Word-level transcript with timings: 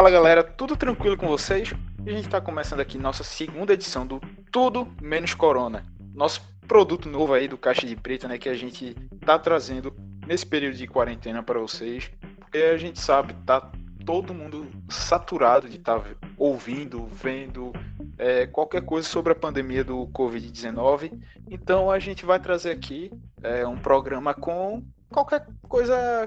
Fala 0.00 0.10
galera, 0.10 0.42
tudo 0.42 0.78
tranquilo 0.78 1.14
com 1.14 1.28
vocês? 1.28 1.74
A 2.06 2.10
gente 2.10 2.24
está 2.24 2.40
começando 2.40 2.80
aqui 2.80 2.96
nossa 2.96 3.22
segunda 3.22 3.74
edição 3.74 4.06
do 4.06 4.18
Tudo 4.50 4.88
Menos 4.98 5.34
Corona. 5.34 5.84
Nosso 6.14 6.40
produto 6.66 7.06
novo 7.06 7.34
aí 7.34 7.46
do 7.46 7.58
Caixa 7.58 7.86
de 7.86 7.94
Preta, 7.94 8.26
né? 8.26 8.38
Que 8.38 8.48
a 8.48 8.54
gente 8.54 8.94
tá 9.26 9.38
trazendo 9.38 9.94
nesse 10.26 10.46
período 10.46 10.78
de 10.78 10.86
quarentena 10.86 11.42
para 11.42 11.58
vocês. 11.58 12.10
Porque 12.38 12.56
a 12.56 12.78
gente 12.78 12.98
sabe, 12.98 13.34
tá 13.44 13.70
todo 14.06 14.32
mundo 14.32 14.70
saturado 14.88 15.68
de 15.68 15.76
estar 15.76 16.00
tá 16.00 16.10
ouvindo, 16.38 17.06
vendo 17.08 17.70
é, 18.16 18.46
qualquer 18.46 18.80
coisa 18.80 19.06
sobre 19.06 19.34
a 19.34 19.36
pandemia 19.36 19.84
do 19.84 20.06
Covid-19. 20.06 21.12
Então 21.50 21.90
a 21.90 21.98
gente 21.98 22.24
vai 22.24 22.40
trazer 22.40 22.70
aqui 22.70 23.12
é, 23.42 23.66
um 23.66 23.76
programa 23.76 24.32
com 24.32 24.82
qualquer 25.10 25.46
coisa 25.68 26.26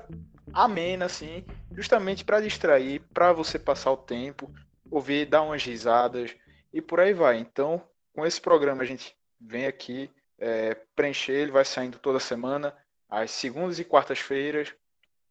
amena, 0.53 1.05
assim, 1.05 1.43
justamente 1.75 2.23
para 2.23 2.41
distrair, 2.41 3.01
para 3.13 3.33
você 3.33 3.57
passar 3.57 3.91
o 3.91 3.97
tempo, 3.97 4.51
ouvir, 4.89 5.25
dar 5.25 5.41
umas 5.41 5.63
risadas 5.63 6.35
e 6.71 6.81
por 6.81 6.99
aí 6.99 7.13
vai. 7.13 7.37
Então, 7.37 7.81
com 8.13 8.25
esse 8.25 8.39
programa 8.39 8.83
a 8.83 8.85
gente 8.85 9.15
vem 9.39 9.65
aqui 9.65 10.09
é, 10.37 10.75
preencher, 10.95 11.33
ele 11.33 11.51
vai 11.51 11.65
saindo 11.65 11.99
toda 11.99 12.19
semana, 12.19 12.75
às 13.09 13.31
segundas 13.31 13.79
e 13.79 13.83
quartas-feiras. 13.83 14.73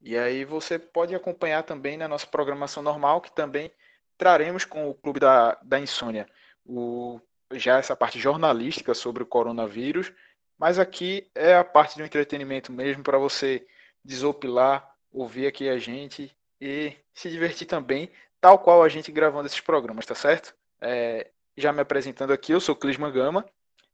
E 0.01 0.17
aí 0.17 0.45
você 0.45 0.79
pode 0.79 1.15
acompanhar 1.15 1.63
também 1.63 1.97
na 1.97 2.09
nossa 2.09 2.27
programação 2.27 2.83
normal, 2.83 3.21
que 3.21 3.31
também 3.31 3.71
traremos 4.19 4.65
com 4.65 4.89
o 4.89 4.95
Clube 4.95 5.21
da, 5.21 5.59
da 5.63 5.79
Insônia 5.79 6.27
o, 6.65 7.21
já 7.53 7.79
essa 7.79 7.97
parte 7.97 8.19
jornalística 8.19 8.95
sobre 8.95 9.23
o 9.23 9.27
coronavírus, 9.27 10.13
mas 10.59 10.79
aqui 10.79 11.31
é 11.35 11.57
a 11.57 11.65
parte 11.65 11.97
do 11.97 12.05
entretenimento 12.05 12.73
mesmo 12.73 13.03
para 13.03 13.19
você 13.19 13.67
desopilar, 14.05 14.92
ouvir 15.13 15.47
aqui 15.47 15.69
a 15.69 15.79
gente 15.79 16.31
e 16.61 16.95
se 17.15 17.31
divertir 17.31 17.67
também, 17.67 18.11
tal 18.41 18.59
qual 18.59 18.83
a 18.83 18.89
gente 18.89 19.13
gravando 19.13 19.47
esses 19.47 19.61
programas, 19.61 20.07
tá 20.07 20.15
certo? 20.15 20.55
É, 20.81 21.29
já 21.57 21.73
me 21.73 21.81
apresentando 21.81 22.33
aqui, 22.33 22.53
eu 22.53 22.61
sou 22.61 22.75
Clisman 22.75 23.13
Gama, 23.13 23.45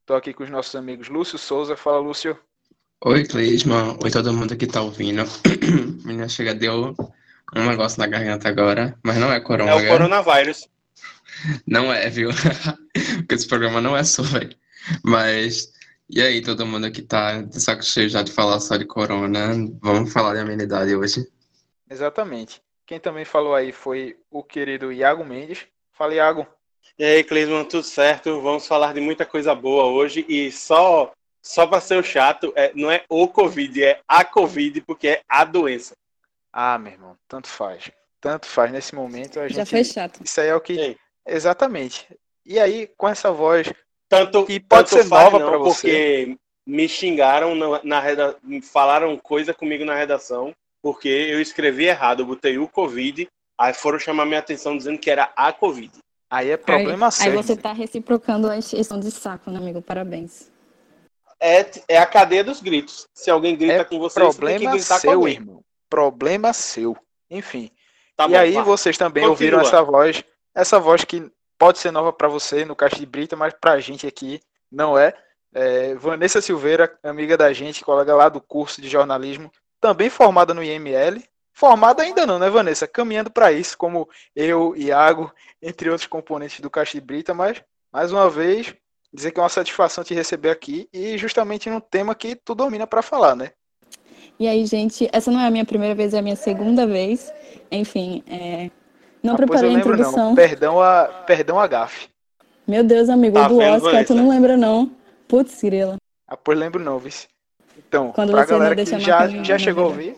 estou 0.01 0.17
aqui 0.17 0.33
com 0.33 0.45
os 0.45 0.51
nossos 0.51 0.75
amigos 0.75 1.09
Lúcio 1.09 1.39
Souza. 1.39 1.77
Fala, 1.77 1.99
Lúcio. 1.99 2.39
Oi, 3.05 3.25
Clisman. 3.25 3.99
Oi, 4.03 4.11
todo 4.11 4.33
mundo 4.33 4.57
que 4.57 4.67
tá 4.67 4.81
ouvindo. 4.81 5.23
Minha 6.05 6.29
chega 6.29 6.55
deu 6.55 6.95
um 7.55 7.69
negócio 7.69 7.99
na 7.99 8.07
garganta 8.07 8.49
agora, 8.49 8.97
mas 9.03 9.17
não 9.17 9.33
é 9.33 9.41
corona. 9.41 9.71
É 9.71 9.75
o 9.75 9.89
coronavírus. 9.89 10.69
Não 11.67 11.93
é, 11.93 12.09
viu? 12.09 12.31
Porque 13.19 13.35
esse 13.35 13.47
programa 13.47 13.81
não 13.81 13.97
é 13.97 14.03
sobre. 14.03 14.57
Mas 15.05 15.73
e 16.09 16.23
aí, 16.23 16.41
todo 16.41 16.67
mundo 16.67 16.91
que 16.91 17.03
tá 17.03 17.43
de 17.43 17.61
saco 17.61 17.85
cheio 17.85 18.09
já 18.09 18.23
de 18.23 18.33
falar 18.33 18.61
só 18.61 18.77
de 18.77 18.85
corona, 18.85 19.51
vamos 19.81 20.13
falar 20.13 20.35
de 20.35 20.41
amenidade 20.41 20.95
hoje? 20.95 21.27
Exatamente. 21.91 22.63
Quem 22.87 22.99
também 22.99 23.25
falou 23.25 23.55
aí 23.55 23.73
foi 23.73 24.17
o 24.31 24.43
querido 24.43 24.91
Iago 24.91 25.25
Mendes. 25.25 25.67
Fala, 25.93 26.15
Iago. 26.15 26.47
E 26.99 27.05
aí, 27.05 27.23
Clisman, 27.23 27.65
tudo 27.65 27.85
certo? 27.85 28.41
Vamos 28.41 28.67
falar 28.67 28.95
de 28.95 29.01
muita 29.01 29.27
coisa 29.27 29.55
boa 29.55 29.85
hoje 29.85 30.25
e 30.29 30.51
só 30.51 31.13
só 31.43 31.67
para 31.67 31.81
ser 31.81 31.99
o 31.99 32.03
chato, 32.03 32.53
é, 32.57 32.73
não 32.75 32.91
é 32.91 33.05
o 33.09 33.27
Covid, 33.29 33.83
é 33.83 34.01
a 34.07 34.25
Covid, 34.25 34.81
porque 34.83 35.09
é 35.09 35.23
a 35.29 35.45
doença. 35.45 35.97
Ah, 36.53 36.79
meu 36.79 36.93
irmão, 36.93 37.17
tanto 37.27 37.49
faz. 37.49 37.91
Tanto 38.21 38.47
faz 38.47 38.73
nesse 38.73 38.95
momento. 38.95 39.39
A 39.41 39.49
gente... 39.49 39.57
Já 39.57 39.67
foi 39.67 39.85
chato. 39.85 40.21
Isso 40.23 40.41
aí 40.41 40.49
é 40.49 40.55
o 40.55 40.61
que. 40.61 40.73
Ei. 40.73 40.99
Exatamente. 41.27 42.07
E 42.45 42.59
aí, 42.59 42.87
com 42.97 43.09
essa 43.09 43.31
voz 43.31 43.73
tanto, 44.09 44.45
que 44.45 44.59
pode 44.59 44.91
tanto 44.91 45.03
ser 45.03 45.09
nova 45.09 45.39
para 45.39 45.59
você. 45.59 45.81
Porque 45.81 46.39
me 46.67 46.89
xingaram 46.89 47.55
na, 47.55 47.81
na 47.83 48.01
redação, 48.01 48.39
falaram 48.63 49.17
coisa 49.17 49.55
comigo 49.55 49.85
na 49.85 49.95
redação, 49.95 50.55
porque 50.83 51.09
eu 51.09 51.41
escrevi 51.41 51.87
errado, 51.87 52.21
eu 52.21 52.27
botei 52.27 52.59
o 52.59 52.69
Covid, 52.69 53.29
aí 53.57 53.73
foram 53.73 53.99
chamar 53.99 54.27
minha 54.27 54.39
atenção 54.39 54.77
dizendo 54.77 54.99
que 54.99 55.11
era 55.11 55.33
a 55.35 55.53
Covid. 55.53 55.93
Aí 56.31 56.51
é 56.51 56.57
problema 56.57 57.07
aí, 57.07 57.13
sério. 57.13 57.33
Aí 57.33 57.43
você 57.43 57.57
tá 57.57 57.73
reciprocando 57.73 58.49
a 58.49 58.57
encheção 58.57 59.01
de 59.01 59.11
saco, 59.11 59.51
né, 59.51 59.59
amigo? 59.59 59.81
Parabéns. 59.81 60.51
É, 61.41 61.65
é 61.89 61.99
a 61.99 62.05
cadeia 62.05 62.45
dos 62.45 62.61
gritos. 62.61 63.07
Se 63.15 63.31
alguém 63.31 63.57
grita 63.57 63.75
é 63.75 63.85
com 63.85 63.99
você, 63.99 64.21
problema 64.21 64.59
você 64.59 64.59
tem 64.59 64.71
que 64.71 64.77
gritar 64.77 64.99
seu, 64.99 65.21
com 65.21 65.29
irmão. 65.29 65.63
Problema 65.89 66.53
seu. 66.53 66.97
Enfim. 67.31 67.71
Tá 68.17 68.27
e 68.27 68.31
bom, 68.31 68.37
aí 68.37 68.53
vocês 68.63 68.99
também 68.99 69.23
Continua. 69.23 69.31
ouviram 69.31 69.61
essa 69.61 69.83
voz, 69.83 70.25
essa 70.55 70.79
voz 70.79 71.05
que 71.05 71.31
pode 71.59 71.79
ser 71.79 71.91
nova 71.91 72.13
para 72.13 72.29
você 72.29 72.65
no 72.65 72.77
Caixa 72.77 72.97
de 72.97 73.07
Brita, 73.07 73.37
mas 73.37 73.53
para 73.53 73.73
a 73.73 73.81
gente 73.81 74.07
aqui 74.07 74.41
não 74.71 74.97
é. 74.97 75.15
é. 75.53 75.95
Vanessa 75.97 76.41
Silveira, 76.41 76.97
amiga 77.03 77.37
da 77.37 77.53
gente, 77.53 77.85
colega 77.85 78.15
lá 78.15 78.29
do 78.29 78.41
curso 78.41 78.81
de 78.81 78.89
jornalismo, 78.89 79.51
também 79.81 80.09
formada 80.09 80.55
no 80.55 80.63
IML. 80.63 81.23
Formada 81.53 82.05
ainda 82.05 82.25
não, 82.25 82.39
né, 82.39 82.49
Vanessa? 82.49 82.87
Caminhando 82.87 83.31
para 83.31 83.51
isso, 83.51 83.77
como 83.77 84.09
eu, 84.35 84.77
Iago, 84.77 85.33
entre 85.61 85.91
outros 85.91 86.07
componentes 86.07 86.61
do 86.61 86.71
Caixa 86.71 86.93
de 86.93 87.05
Brita, 87.05 87.35
mas, 87.35 87.61
mais 87.93 88.13
uma 88.13 88.31
vez, 88.31 88.73
dizer 89.13 89.33
que 89.33 89.41
é 89.41 89.43
uma 89.43 89.49
satisfação 89.49 90.05
te 90.05 90.15
receber 90.15 90.51
aqui 90.51 90.89
e 90.93 91.19
justamente 91.19 91.69
num 91.69 91.81
tema 91.81 92.15
que 92.15 92.37
tu 92.37 92.55
domina 92.55 92.87
para 92.87 93.03
falar, 93.03 93.35
né? 93.35 93.51
E 94.39 94.47
aí, 94.47 94.65
gente, 94.67 95.09
essa 95.13 95.33
não 95.33 95.41
é 95.41 95.49
a 95.49 95.51
minha 95.51 95.65
primeira 95.65 95.97
vez, 95.97 96.15
é 96.15 96.19
a 96.21 96.23
minha 96.23 96.37
segunda 96.37 96.87
vez. 96.87 97.33
Enfim, 97.73 98.23
é, 98.29 98.71
não 99.29 99.35
ah, 99.35 99.37
preparei 99.37 99.71
a 99.71 99.79
introdução. 99.79 100.29
Não. 100.31 100.35
Perdão 100.35 100.81
a, 100.81 101.05
perdão 101.27 101.61
a 101.61 101.67
gafe. 101.67 102.09
Meu 102.67 102.83
Deus, 102.83 103.09
amigo, 103.09 103.35
tá 103.35 103.49
do 103.49 103.59
Oscar, 103.59 104.05
tu 104.05 104.15
não 104.15 104.29
lembra 104.29 104.57
não. 104.57 104.91
Putz, 105.27 105.63
grila. 105.63 105.97
Ah, 106.27 106.37
pois 106.37 106.59
lembro 106.59 106.83
não, 106.83 106.99
vice. 106.99 107.29
Então, 107.77 108.13
Quando 108.13 108.33
pra 108.33 108.45
galera 108.45 108.75
que 108.75 108.99
já, 108.99 109.29
já 109.29 109.59
chegou 109.59 109.85
a 109.85 109.89
ouvir. 109.89 110.17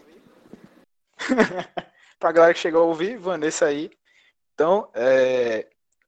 pra 2.18 2.32
galera 2.32 2.54
que 2.54 2.60
chegou 2.60 2.82
a 2.82 2.86
ouvir, 2.86 3.16
Vanessa 3.16 3.66
aí. 3.66 3.90
Então, 4.54 4.88
é, 4.94 5.66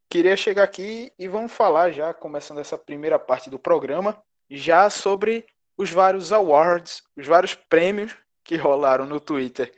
queria 0.08 0.36
chegar 0.36 0.64
aqui 0.64 1.12
e 1.18 1.28
vamos 1.28 1.52
falar 1.52 1.91
já, 1.91 2.12
começando 2.12 2.58
essa 2.58 2.76
primeira 2.76 3.18
parte 3.18 3.48
do 3.48 3.58
programa, 3.58 4.16
já 4.50 4.91
sobre 4.91 5.44
os 5.76 5.91
vários 5.91 6.32
awards, 6.32 7.02
os 7.16 7.26
vários 7.26 7.54
prêmios 7.54 8.14
que 8.44 8.56
rolaram 8.56 9.06
no 9.06 9.20
Twitter 9.20 9.72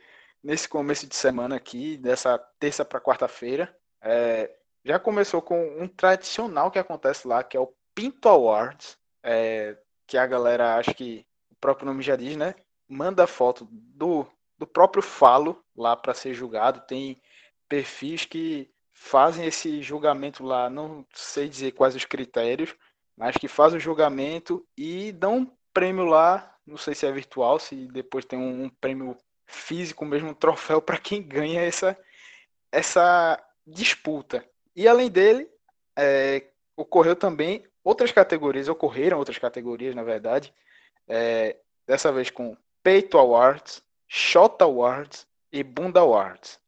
nesse 0.45 0.69
começo 0.69 1.07
de 1.07 1.15
semana 1.15 1.55
aqui, 1.55 1.97
dessa 1.97 2.37
terça 2.59 2.85
para 2.85 3.01
quarta-feira. 3.01 3.75
É, 3.99 4.55
já 4.83 4.99
começou 4.99 5.41
com 5.41 5.59
um 5.81 5.87
tradicional 5.87 6.69
que 6.69 6.77
acontece 6.77 7.27
lá, 7.27 7.43
que 7.43 7.57
é 7.57 7.59
o 7.59 7.73
Pinto 7.95 8.29
Awards, 8.29 8.95
é, 9.23 9.75
que 10.05 10.19
a 10.19 10.27
galera, 10.27 10.75
acho 10.75 10.93
que 10.93 11.25
o 11.49 11.55
próprio 11.55 11.87
nome 11.87 12.03
já 12.03 12.15
diz, 12.15 12.37
né? 12.37 12.53
Manda 12.87 13.25
foto 13.25 13.67
do, 13.71 14.27
do 14.55 14.67
próprio 14.67 15.01
falo 15.01 15.65
lá 15.75 15.95
para 15.95 16.13
ser 16.13 16.35
julgado. 16.35 16.81
Tem 16.81 17.19
perfis 17.67 18.23
que 18.25 18.69
fazem 18.93 19.47
esse 19.47 19.81
julgamento 19.81 20.43
lá, 20.43 20.69
não 20.69 21.03
sei 21.11 21.49
dizer 21.49 21.71
quais 21.71 21.95
os 21.95 22.05
critérios, 22.05 22.75
mas 23.17 23.35
que 23.35 23.47
fazem 23.47 23.79
o 23.79 23.81
julgamento 23.81 24.63
e 24.77 25.11
dão 25.11 25.37
um 25.37 25.51
prêmio 25.73 26.05
lá, 26.05 26.55
não 26.67 26.77
sei 26.77 26.93
se 26.93 27.07
é 27.07 27.11
virtual, 27.11 27.57
se 27.57 27.87
depois 27.87 28.25
tem 28.25 28.37
um, 28.37 28.65
um 28.65 28.69
prêmio 28.69 29.17
físico 29.45 30.05
mesmo, 30.05 30.29
um 30.29 30.33
troféu 30.33 30.81
para 30.81 30.97
quem 30.97 31.21
ganha 31.21 31.61
essa, 31.61 31.97
essa 32.71 33.41
disputa. 33.65 34.43
E 34.75 34.87
além 34.87 35.09
dele, 35.09 35.49
é, 35.95 36.43
ocorreu 36.75 37.15
também 37.15 37.65
outras 37.83 38.11
categorias, 38.11 38.67
ocorreram 38.67 39.17
outras 39.17 39.37
categorias, 39.37 39.95
na 39.95 40.03
verdade, 40.03 40.53
é, 41.07 41.55
dessa 41.87 42.11
vez 42.11 42.29
com 42.29 42.57
Peito 42.83 43.17
Awards, 43.17 43.83
Shot 44.07 44.61
Awards 44.61 45.27
e 45.51 45.63
Bunda 45.63 46.01
Awards. 46.01 46.59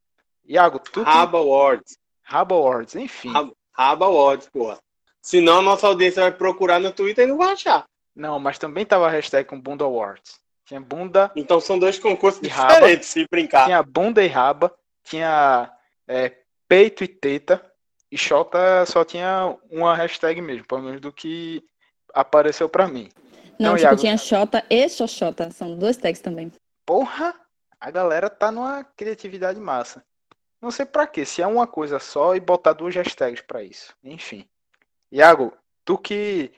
Iago, 0.45 0.79
tu 0.79 1.03
Raba 1.03 1.39
Awards. 1.39 1.97
Raba 2.23 2.55
Awards, 2.55 2.95
enfim. 2.95 3.31
Raba, 3.73 4.05
Awards, 4.05 4.49
porra. 4.49 4.79
Senão 5.21 5.59
a 5.59 5.61
nossa 5.61 5.87
audiência 5.87 6.23
vai 6.23 6.31
procurar 6.31 6.79
no 6.79 6.91
Twitter 6.91 7.25
e 7.25 7.27
não 7.27 7.37
vai 7.37 7.53
achar. 7.53 7.85
Não, 8.15 8.39
mas 8.39 8.57
também 8.57 8.85
tava 8.85 9.07
a 9.07 9.11
hashtag 9.11 9.47
com 9.47 9.59
Bunda 9.59 9.83
Awards. 9.83 10.39
Tinha 10.67 10.81
bunda. 10.81 11.31
Então 11.33 11.61
são 11.61 11.79
dois 11.79 11.97
concursos 11.97 12.41
diferentes, 12.41 12.77
raba, 12.79 13.03
se 13.03 13.25
brincar. 13.31 13.65
Tinha 13.65 13.81
bunda 13.81 14.21
e 14.21 14.27
raba, 14.27 14.71
tinha 15.01 15.71
é, 16.05 16.33
peito 16.67 17.05
e 17.05 17.07
teta, 17.07 17.65
e 18.11 18.17
Xota 18.17 18.85
só 18.85 19.05
tinha 19.05 19.57
uma 19.71 19.95
hashtag 19.95 20.41
mesmo, 20.41 20.67
pelo 20.67 20.81
menos 20.81 20.99
do 20.99 21.11
que 21.11 21.63
apareceu 22.13 22.67
para 22.67 22.85
mim. 22.85 23.09
Não, 23.57 23.71
então, 23.71 23.75
tipo, 23.75 23.85
Iago... 23.85 24.01
tinha 24.01 24.17
Xota 24.17 24.65
e 24.69 24.89
Xoxota, 24.89 25.49
são 25.51 25.77
dois 25.77 25.95
tags 25.95 26.19
também. 26.19 26.51
Porra, 26.85 27.33
a 27.79 27.89
galera 27.89 28.29
tá 28.29 28.51
numa 28.51 28.83
criatividade 28.83 29.59
massa. 29.61 30.03
Não 30.61 30.69
sei 30.69 30.85
para 30.85 31.07
quê, 31.07 31.23
se 31.23 31.41
é 31.41 31.47
uma 31.47 31.65
coisa 31.65 31.97
só 31.97 32.35
e 32.35 32.41
botar 32.41 32.73
duas 32.73 32.93
hashtags 32.93 33.41
para 33.41 33.63
isso. 33.63 33.95
Enfim. 34.03 34.45
Iago, 35.11 35.53
tu 35.85 35.97
que 35.97 36.51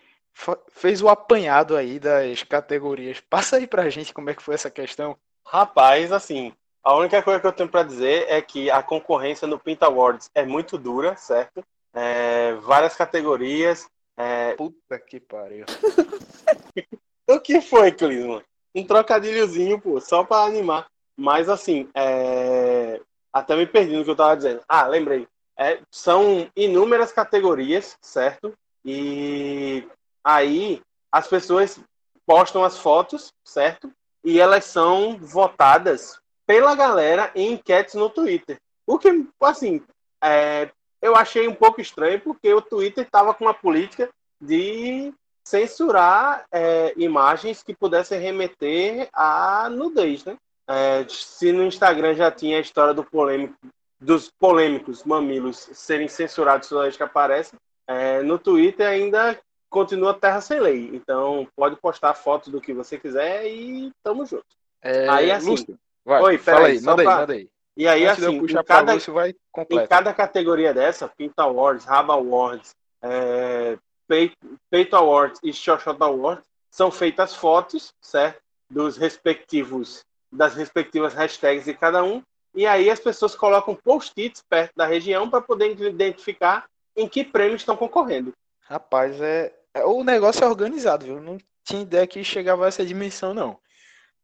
fez 0.69 1.01
o 1.01 1.09
apanhado 1.09 1.75
aí 1.75 1.99
das 1.99 2.43
categorias. 2.43 3.19
Passa 3.19 3.57
aí 3.57 3.67
pra 3.67 3.89
gente 3.89 4.13
como 4.13 4.29
é 4.29 4.33
que 4.33 4.41
foi 4.41 4.55
essa 4.55 4.69
questão. 4.69 5.17
Rapaz, 5.45 6.11
assim, 6.11 6.53
a 6.83 6.95
única 6.95 7.21
coisa 7.21 7.39
que 7.39 7.47
eu 7.47 7.51
tenho 7.51 7.69
para 7.69 7.83
dizer 7.83 8.25
é 8.29 8.41
que 8.41 8.71
a 8.71 8.81
concorrência 8.81 9.47
no 9.47 9.59
Pinta 9.59 9.87
Awards 9.87 10.29
é 10.33 10.45
muito 10.45 10.77
dura, 10.77 11.15
certo? 11.17 11.63
É, 11.93 12.53
várias 12.61 12.95
categorias. 12.95 13.87
É... 14.15 14.53
Puta 14.53 14.99
que 14.99 15.19
pariu. 15.19 15.65
o 17.27 17.39
que 17.39 17.61
foi, 17.61 17.91
Clisman? 17.91 18.43
Um 18.73 18.85
trocadilhozinho, 18.85 19.79
pô, 19.79 19.99
só 19.99 20.23
para 20.23 20.45
animar. 20.45 20.87
Mas, 21.17 21.49
assim, 21.49 21.89
é... 21.93 23.01
até 23.33 23.55
me 23.55 23.65
perdi 23.65 23.95
no 23.95 24.03
que 24.03 24.09
eu 24.09 24.13
estava 24.13 24.37
dizendo. 24.37 24.61
Ah, 24.67 24.87
lembrei. 24.87 25.27
É, 25.57 25.79
são 25.91 26.49
inúmeras 26.55 27.11
categorias, 27.11 27.97
certo? 28.01 28.53
E 28.85 29.85
aí 30.23 30.81
as 31.11 31.27
pessoas 31.27 31.79
postam 32.25 32.63
as 32.63 32.77
fotos, 32.77 33.33
certo? 33.43 33.91
E 34.23 34.39
elas 34.39 34.65
são 34.65 35.17
votadas 35.17 36.19
pela 36.45 36.75
galera 36.75 37.31
em 37.35 37.53
enquetes 37.53 37.95
no 37.95 38.09
Twitter. 38.09 38.59
O 38.85 38.97
que, 38.97 39.25
assim, 39.41 39.81
é, 40.23 40.69
eu 41.01 41.15
achei 41.15 41.47
um 41.47 41.55
pouco 41.55 41.81
estranho, 41.81 42.19
porque 42.19 42.53
o 42.53 42.61
Twitter 42.61 43.05
estava 43.05 43.33
com 43.33 43.45
uma 43.45 43.53
política 43.53 44.09
de 44.41 45.13
censurar 45.43 46.45
é, 46.51 46.93
imagens 46.97 47.63
que 47.63 47.75
pudessem 47.75 48.19
remeter 48.19 49.09
à 49.13 49.69
nudez, 49.69 50.23
né? 50.25 50.37
É, 50.67 51.03
se 51.09 51.51
no 51.51 51.63
Instagram 51.63 52.13
já 52.13 52.29
tinha 52.29 52.57
a 52.57 52.61
história 52.61 52.93
do 52.93 53.03
polêmico, 53.03 53.55
dos 53.99 54.29
polêmicos 54.29 55.03
mamilos 55.03 55.69
serem 55.73 56.07
censurados 56.07 56.69
toda 56.69 56.83
vez 56.83 56.95
que 56.95 57.01
aparecem, 57.01 57.57
é, 57.87 58.21
no 58.21 58.37
Twitter 58.37 58.87
ainda 58.87 59.39
continua 59.69 60.13
terra 60.13 60.41
sem 60.41 60.59
lei. 60.59 60.89
Então 60.93 61.47
pode 61.55 61.75
postar 61.77 62.13
foto 62.13 62.49
do 62.49 62.61
que 62.61 62.73
você 62.73 62.97
quiser 62.97 63.47
e 63.47 63.91
tamo 64.03 64.25
junto. 64.25 64.45
É, 64.81 65.07
aí 65.09 65.31
assim. 65.31 65.51
Lúcio, 65.51 65.79
vai, 66.03 66.21
Oi, 66.21 66.37
fala 66.37 66.67
aí, 66.67 66.81
manda 66.81 67.03
pra... 67.03 67.13
aí, 67.13 67.19
manda 67.19 67.33
aí. 67.33 67.49
E 67.77 67.87
aí, 67.87 68.05
Antes 68.05 68.25
assim, 68.25 68.35
em 68.35 68.63
cada, 68.63 68.93
em 68.93 69.87
cada 69.87 70.13
categoria 70.13 70.73
dessa, 70.73 71.07
Pinta 71.07 71.43
Awards, 71.43 71.85
Raba 71.85 72.13
Awards, 72.13 72.75
é, 73.01 73.77
Peito, 74.05 74.35
Peito 74.69 74.97
Awards 74.97 75.39
e 75.41 75.53
Xoxota 75.53 76.03
Awards, 76.03 76.43
são 76.69 76.91
feitas 76.91 77.33
fotos, 77.33 77.93
certo? 78.01 78.41
Dos 78.69 78.97
respectivos 78.97 80.03
das 80.31 80.55
respectivas 80.55 81.13
hashtags 81.13 81.65
de 81.65 81.73
cada 81.73 82.03
um. 82.03 82.21
E 82.53 82.65
aí 82.65 82.89
as 82.89 82.99
pessoas 82.99 83.35
colocam 83.35 83.75
post-its 83.75 84.43
perto 84.49 84.73
da 84.75 84.85
região 84.85 85.29
para 85.29 85.41
poder 85.41 85.79
identificar 85.79 86.65
em 86.95 87.07
que 87.07 87.23
prêmios 87.23 87.61
estão 87.61 87.77
concorrendo. 87.77 88.33
Rapaz, 88.61 89.19
é, 89.21 89.53
o 89.85 90.03
negócio 90.03 90.43
é 90.43 90.47
organizado, 90.47 91.05
viu? 91.05 91.21
Não 91.21 91.37
tinha 91.63 91.81
ideia 91.81 92.07
que 92.07 92.23
chegava 92.23 92.65
a 92.65 92.67
essa 92.67 92.85
dimensão, 92.85 93.33
não. 93.33 93.59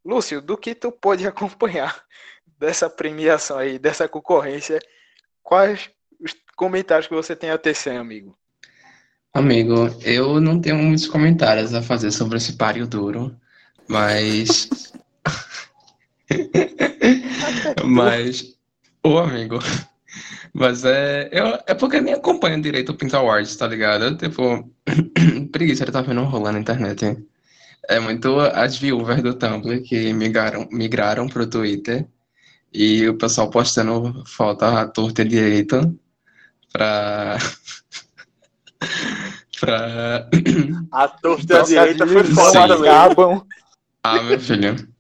Lúcio, 0.04 0.42
do 0.42 0.58
que 0.58 0.76
tu 0.76 0.92
pode 0.92 1.26
acompanhar 1.28 2.04
dessa 2.60 2.90
premiação 2.90 3.58
aí, 3.58 3.78
dessa 3.78 4.08
concorrência, 4.08 4.80
quais 5.44 5.90
os 6.20 6.36
comentários 6.56 7.08
que 7.08 7.14
você 7.14 7.36
tem 7.36 7.50
a 7.50 7.58
tecer, 7.58 7.98
amigo? 7.98 8.38
Amigo, 9.34 9.90
eu 10.04 10.40
não 10.40 10.62
tenho 10.62 10.78
muitos 10.78 11.08
comentários 11.08 11.74
a 11.74 11.82
fazer 11.82 12.12
sobre 12.12 12.38
esse 12.38 12.54
páreo 12.54 12.88
duro, 12.88 13.36
mas 13.88 14.70
Mas, 17.86 18.56
ô 19.04 19.18
amigo, 19.18 19.60
mas 20.54 20.86
é. 20.86 21.30
Eu, 21.32 21.60
é 21.68 21.74
porque 21.74 21.98
eu 21.98 22.02
nem 22.02 22.14
acompanho 22.14 22.62
direito 22.62 22.92
o 22.92 22.96
Pinta 22.96 23.18
Awards, 23.18 23.56
tá 23.56 23.68
ligado? 23.68 24.16
Tipo, 24.18 24.70
preguiça 25.52 25.84
estar 25.84 26.02
tá 26.02 26.08
vendo 26.08 26.24
rolando 26.24 26.54
na 26.54 26.60
internet. 26.60 27.18
É 27.88 28.00
muito 28.00 28.40
as 28.40 28.78
viúvas 28.78 29.22
do 29.22 29.34
Tumblr 29.34 29.82
que 29.84 30.12
migraram, 30.14 30.68
migraram 30.72 31.28
pro 31.28 31.48
Twitter 31.48 32.08
e 32.74 33.08
o 33.08 33.18
pessoal 33.18 33.50
postando 33.50 34.24
foto 34.26 34.64
à 34.64 34.88
torta 34.88 35.24
direito 35.24 35.98
pra. 36.74 37.38
pra. 39.60 40.30
A 40.92 41.08
torta 41.08 41.64
direita 41.64 42.08
foi 42.08 42.24
foda, 42.24 42.78
mesmo. 42.78 43.48
Ah, 44.04 44.22
meu 44.24 44.40
filho. 44.40 44.95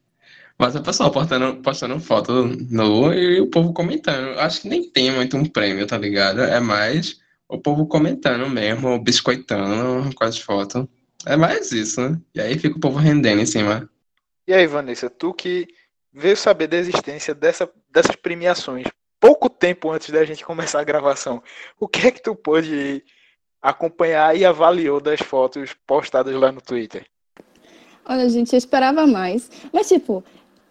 Mas 0.57 0.75
o 0.75 0.81
pessoal 0.81 1.11
postando, 1.11 1.61
postando 1.61 1.99
foto 1.99 2.31
no 2.69 3.13
e 3.13 3.41
o 3.41 3.47
povo 3.47 3.73
comentando. 3.73 4.39
Acho 4.39 4.61
que 4.61 4.69
nem 4.69 4.89
tem 4.89 5.11
muito 5.11 5.35
um 5.35 5.45
prêmio, 5.45 5.85
tá 5.85 5.97
ligado? 5.97 6.41
É 6.41 6.59
mais 6.59 7.19
o 7.47 7.57
povo 7.57 7.85
comentando 7.85 8.49
mesmo, 8.49 8.97
biscoitando 9.01 10.13
com 10.15 10.23
as 10.23 10.39
fotos. 10.39 10.85
É 11.25 11.35
mais 11.35 11.71
isso, 11.71 12.01
né? 12.01 12.19
E 12.33 12.39
aí 12.39 12.57
fica 12.57 12.77
o 12.77 12.79
povo 12.79 12.97
rendendo 12.97 13.41
em 13.41 13.45
cima. 13.45 13.89
E 14.47 14.53
aí, 14.53 14.65
Vanessa, 14.65 15.09
tu 15.09 15.33
que 15.33 15.67
veio 16.13 16.37
saber 16.37 16.67
da 16.67 16.77
existência 16.77 17.33
dessa, 17.33 17.69
dessas 17.91 18.15
premiações 18.15 18.87
pouco 19.25 19.49
tempo 19.49 19.89
antes 19.89 20.11
da 20.11 20.23
gente 20.23 20.45
começar 20.45 20.79
a 20.79 20.83
gravação, 20.83 21.41
o 21.79 21.87
que 21.87 22.07
é 22.07 22.11
que 22.11 22.21
tu 22.21 22.35
pôde 22.35 23.03
acompanhar 23.59 24.37
e 24.37 24.45
avaliou 24.45 25.01
das 25.01 25.19
fotos 25.19 25.75
postadas 25.87 26.35
lá 26.35 26.51
no 26.51 26.61
Twitter? 26.61 27.07
Olha, 28.05 28.29
gente, 28.29 28.53
eu 28.53 28.57
esperava 28.57 29.07
mais. 29.07 29.49
Mas, 29.73 29.87
tipo, 29.87 30.23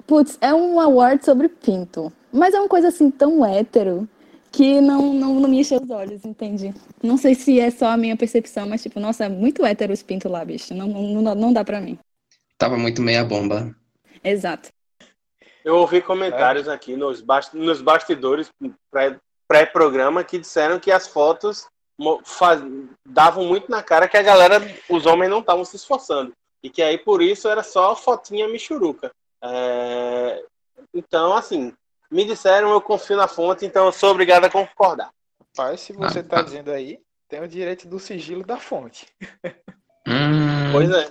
Putz, 0.06 0.38
é 0.40 0.52
um 0.52 0.78
award 0.80 1.24
sobre 1.24 1.48
pinto. 1.48 2.12
Mas 2.32 2.52
é 2.54 2.58
uma 2.58 2.68
coisa 2.68 2.88
assim 2.88 3.10
tão 3.10 3.44
hétero 3.44 4.08
que 4.50 4.80
não, 4.80 5.12
não, 5.12 5.40
não 5.40 5.48
me 5.48 5.60
encheu 5.60 5.80
os 5.82 5.90
olhos, 5.90 6.24
entende? 6.24 6.72
Não 7.02 7.16
sei 7.16 7.34
se 7.34 7.58
é 7.58 7.70
só 7.70 7.86
a 7.86 7.96
minha 7.96 8.16
percepção, 8.16 8.68
mas 8.68 8.82
tipo, 8.82 9.00
nossa, 9.00 9.24
é 9.24 9.28
muito 9.28 9.64
hétero 9.64 9.92
os 9.92 10.02
pintos 10.02 10.30
lá, 10.30 10.44
bicho. 10.44 10.74
Não, 10.74 10.86
não, 10.86 11.34
não 11.34 11.52
dá 11.52 11.64
pra 11.64 11.80
mim. 11.80 11.98
Tava 12.56 12.76
muito 12.76 13.02
meia 13.02 13.24
bomba. 13.24 13.74
Exato. 14.22 14.70
Eu 15.64 15.76
ouvi 15.76 16.00
comentários 16.02 16.68
aqui 16.68 16.94
nos, 16.94 17.20
bast 17.20 17.56
nos 17.56 17.80
bastidores 17.80 18.50
pré-programa 19.48 20.22
que 20.22 20.38
disseram 20.38 20.78
que 20.78 20.90
as 20.90 21.08
fotos 21.08 21.66
davam 23.06 23.44
muito 23.44 23.70
na 23.70 23.82
cara 23.82 24.08
que 24.08 24.16
a 24.16 24.22
galera, 24.22 24.60
os 24.88 25.06
homens 25.06 25.30
não 25.30 25.40
estavam 25.40 25.64
se 25.64 25.76
esforçando. 25.76 26.32
E 26.62 26.70
que 26.70 26.82
aí 26.82 26.98
por 26.98 27.22
isso 27.22 27.48
era 27.48 27.62
só 27.62 27.94
fotinha 27.96 28.48
michuruca. 28.48 29.10
É... 29.44 30.42
Então, 30.92 31.34
assim, 31.34 31.72
me 32.10 32.24
disseram, 32.24 32.70
eu 32.70 32.80
confio 32.80 33.16
na 33.16 33.28
fonte, 33.28 33.66
então 33.66 33.86
eu 33.86 33.92
sou 33.92 34.10
obrigado 34.10 34.44
a 34.44 34.50
concordar. 34.50 35.10
Rapaz, 35.40 35.80
se 35.80 35.92
você 35.92 36.20
está 36.20 36.36
ah, 36.36 36.40
ah. 36.40 36.42
dizendo 36.42 36.70
aí, 36.70 36.98
tem 37.28 37.42
o 37.42 37.48
direito 37.48 37.86
do 37.86 37.98
sigilo 37.98 38.44
da 38.44 38.56
fonte. 38.56 39.06
Hum, 40.06 40.72
pois 40.72 40.90
é. 40.90 41.10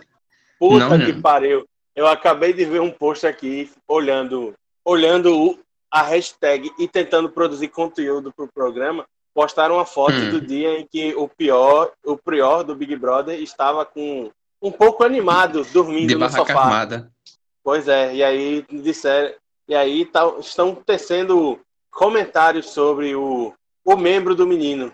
Puta 0.59 0.97
não, 0.97 1.05
que 1.05 1.13
não. 1.13 1.21
pariu. 1.21 1.67
Eu 1.95 2.07
acabei 2.07 2.53
de 2.53 2.63
ver 2.63 2.81
um 2.81 2.91
post 2.91 3.25
aqui, 3.25 3.71
olhando, 3.87 4.53
olhando 4.85 5.59
a 5.91 6.01
hashtag 6.01 6.71
e 6.79 6.87
tentando 6.87 7.29
produzir 7.29 7.67
conteúdo 7.67 8.31
para 8.31 8.45
o 8.45 8.51
programa. 8.51 9.05
Postaram 9.33 9.75
uma 9.75 9.85
foto 9.85 10.13
hum. 10.13 10.29
do 10.29 10.41
dia 10.41 10.79
em 10.79 10.85
que 10.85 11.13
o 11.15 11.27
pior, 11.27 11.91
o 12.05 12.15
prior 12.15 12.63
do 12.63 12.75
Big 12.75 12.95
Brother 12.95 13.39
estava 13.41 13.85
com 13.85 14.31
um 14.61 14.71
pouco 14.71 15.03
animado, 15.03 15.65
dormindo 15.73 16.07
de 16.07 16.15
no 16.15 16.29
sofá. 16.29 16.61
Armada. 16.61 17.11
Pois 17.63 17.87
é, 17.87 18.13
e 18.13 18.23
aí 18.23 18.65
disseram, 18.69 19.33
e 19.67 19.73
aí 19.73 20.05
tá, 20.05 20.35
estão 20.39 20.75
tecendo 20.75 21.59
comentários 21.89 22.69
sobre 22.71 23.15
o, 23.15 23.53
o 23.85 23.95
membro 23.95 24.35
do 24.35 24.45
menino. 24.45 24.91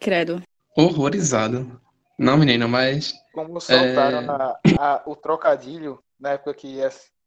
Credo. 0.00 0.42
Horrorizado. 0.76 1.80
Não, 2.18 2.36
menino, 2.36 2.68
mas. 2.68 3.14
Como 3.32 3.60
soltaram 3.60 4.18
é... 4.18 4.76
a, 4.78 4.94
a, 4.94 5.02
o 5.06 5.14
trocadilho 5.14 6.00
na 6.18 6.30
época 6.30 6.54
que, 6.54 6.78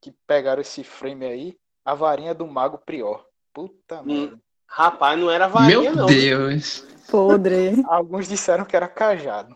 que 0.02 0.14
pegaram 0.26 0.62
esse 0.62 0.84
frame 0.84 1.26
aí, 1.26 1.58
a 1.86 1.94
varinha 1.94 2.34
do 2.34 2.48
Mago 2.48 2.78
Prior. 2.78 3.26
Puta 3.54 4.02
hum, 4.02 4.06
merda. 4.06 4.40
Rapaz, 4.68 5.20
não 5.20 5.32
era 5.32 5.48
varinha, 5.48 5.82
Meu 5.82 5.96
não. 5.96 6.06
Meu 6.08 6.16
Deus. 6.16 6.86
Podre. 7.10 7.84
Alguns 7.88 8.28
disseram 8.28 8.66
que 8.66 8.76
era 8.76 8.88
cajado. 8.88 9.56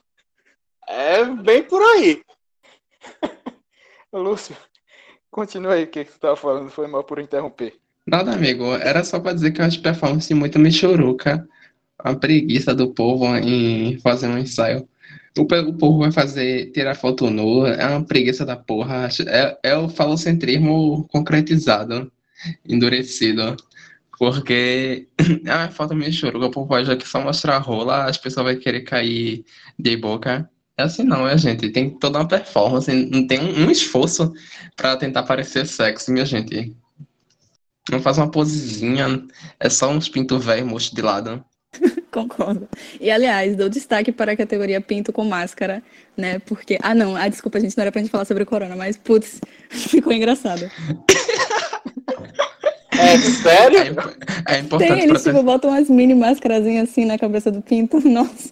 É 0.88 1.24
bem 1.26 1.64
por 1.64 1.82
aí. 1.82 2.24
Lúcio, 4.14 4.56
Continua 5.32 5.76
aí 5.76 5.86
o 5.86 5.88
que, 5.88 6.04
que 6.04 6.12
você 6.12 6.18
estava 6.18 6.36
falando, 6.36 6.70
foi 6.70 6.88
mal 6.88 7.06
por 7.06 7.18
interromper. 7.18 7.74
Nada, 8.06 8.34
amigo, 8.34 8.74
era 8.74 9.04
só 9.04 9.20
para 9.20 9.34
dizer 9.34 9.52
que 9.52 9.62
eu 9.62 9.66
acho 9.66 9.82
performance 9.82 10.34
muito 10.34 10.60
michuruca. 10.60 11.48
A 11.98 12.14
preguiça 12.14 12.76
do 12.76 12.94
povo 12.94 13.26
em 13.38 13.98
fazer 14.00 14.28
um 14.28 14.38
ensaio. 14.38 14.88
O, 15.38 15.44
o 15.44 15.78
povo 15.78 16.00
vai 16.00 16.12
fazer, 16.12 16.72
tirar 16.72 16.96
foto 16.96 17.30
nua, 17.30 17.70
é 17.70 17.88
uma 17.88 18.04
preguiça 18.04 18.46
da 18.46 18.58
porra. 18.58 19.08
É, 19.28 19.58
é 19.64 19.78
o 19.78 19.88
falocentrismo 19.88 21.08
concretizado, 21.10 22.12
endurecido. 22.68 23.56
Porque 24.20 25.08
é 25.46 25.56
uma 25.56 25.70
foto 25.72 25.96
meio 25.96 26.12
choruga, 26.12 26.48
o 26.48 26.52
povo 26.52 26.68
vai 26.68 26.84
já 26.84 26.96
que 26.98 27.08
só 27.08 27.22
mostrar 27.22 27.58
rola, 27.60 28.06
as 28.06 28.18
pessoas 28.18 28.46
vão 28.46 28.60
querer 28.60 28.82
cair 28.82 29.46
de 29.80 29.96
boca. 29.96 30.50
É 30.82 30.86
assim 30.86 31.04
não, 31.04 31.28
é, 31.28 31.38
gente. 31.38 31.70
Tem 31.70 31.90
toda 31.92 32.18
uma 32.18 32.28
performance, 32.28 32.92
não 32.92 33.28
tem 33.28 33.40
um, 33.40 33.68
um 33.68 33.72
esforço 33.72 34.34
para 34.76 34.98
tentar 34.98 35.24
parecer 35.24 35.68
sexy, 35.68 36.12
minha 36.12 36.26
gente. 36.26 36.76
Não 37.90 38.02
faz 38.02 38.18
uma 38.18 38.32
posezinha, 38.32 39.24
é 39.60 39.70
só 39.70 39.92
uns 39.92 40.10
pintos 40.10 40.44
velhos 40.44 40.68
mocho 40.68 40.96
de 40.96 41.02
lado. 41.02 41.44
Concordo. 42.12 42.68
E 43.00 43.12
aliás, 43.12 43.56
dou 43.56 43.70
destaque 43.70 44.12
para 44.12 44.32
a 44.32 44.36
categoria 44.36 44.82
pinto 44.82 45.14
com 45.14 45.24
máscara, 45.24 45.84
né? 46.18 46.40
Porque. 46.40 46.80
Ah, 46.82 46.96
não, 46.96 47.16
ah, 47.16 47.28
desculpa, 47.28 47.60
gente, 47.60 47.78
não 47.78 47.84
era 47.84 47.92
pra 47.92 48.02
gente 48.02 48.12
falar 48.12 48.26
sobre 48.26 48.42
o 48.42 48.46
corona, 48.46 48.76
mas 48.76 48.98
putz, 48.98 49.40
ficou 49.70 50.12
engraçado. 50.12 50.70
É 52.92 53.18
sério? 53.20 54.00
É, 54.48 54.56
é 54.56 54.60
importante. 54.60 54.94
Tem, 54.94 55.04
eles 55.04 55.24
tipo, 55.24 55.44
botam 55.44 55.70
umas 55.70 55.90
mini 55.90 56.16
máscarazinhas 56.16 56.90
assim 56.90 57.06
na 57.06 57.20
cabeça 57.20 57.52
do 57.52 57.62
pinto. 57.62 58.00
Nossa, 58.08 58.52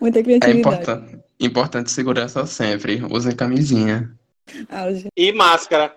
muita 0.00 0.22
criatividade. 0.22 0.56
É 0.56 0.60
importante. 0.60 1.27
Importante 1.40 1.90
segurança 1.90 2.44
sempre. 2.46 3.02
Usem 3.10 3.34
camisinha. 3.34 4.12
E 5.16 5.32
máscara. 5.32 5.94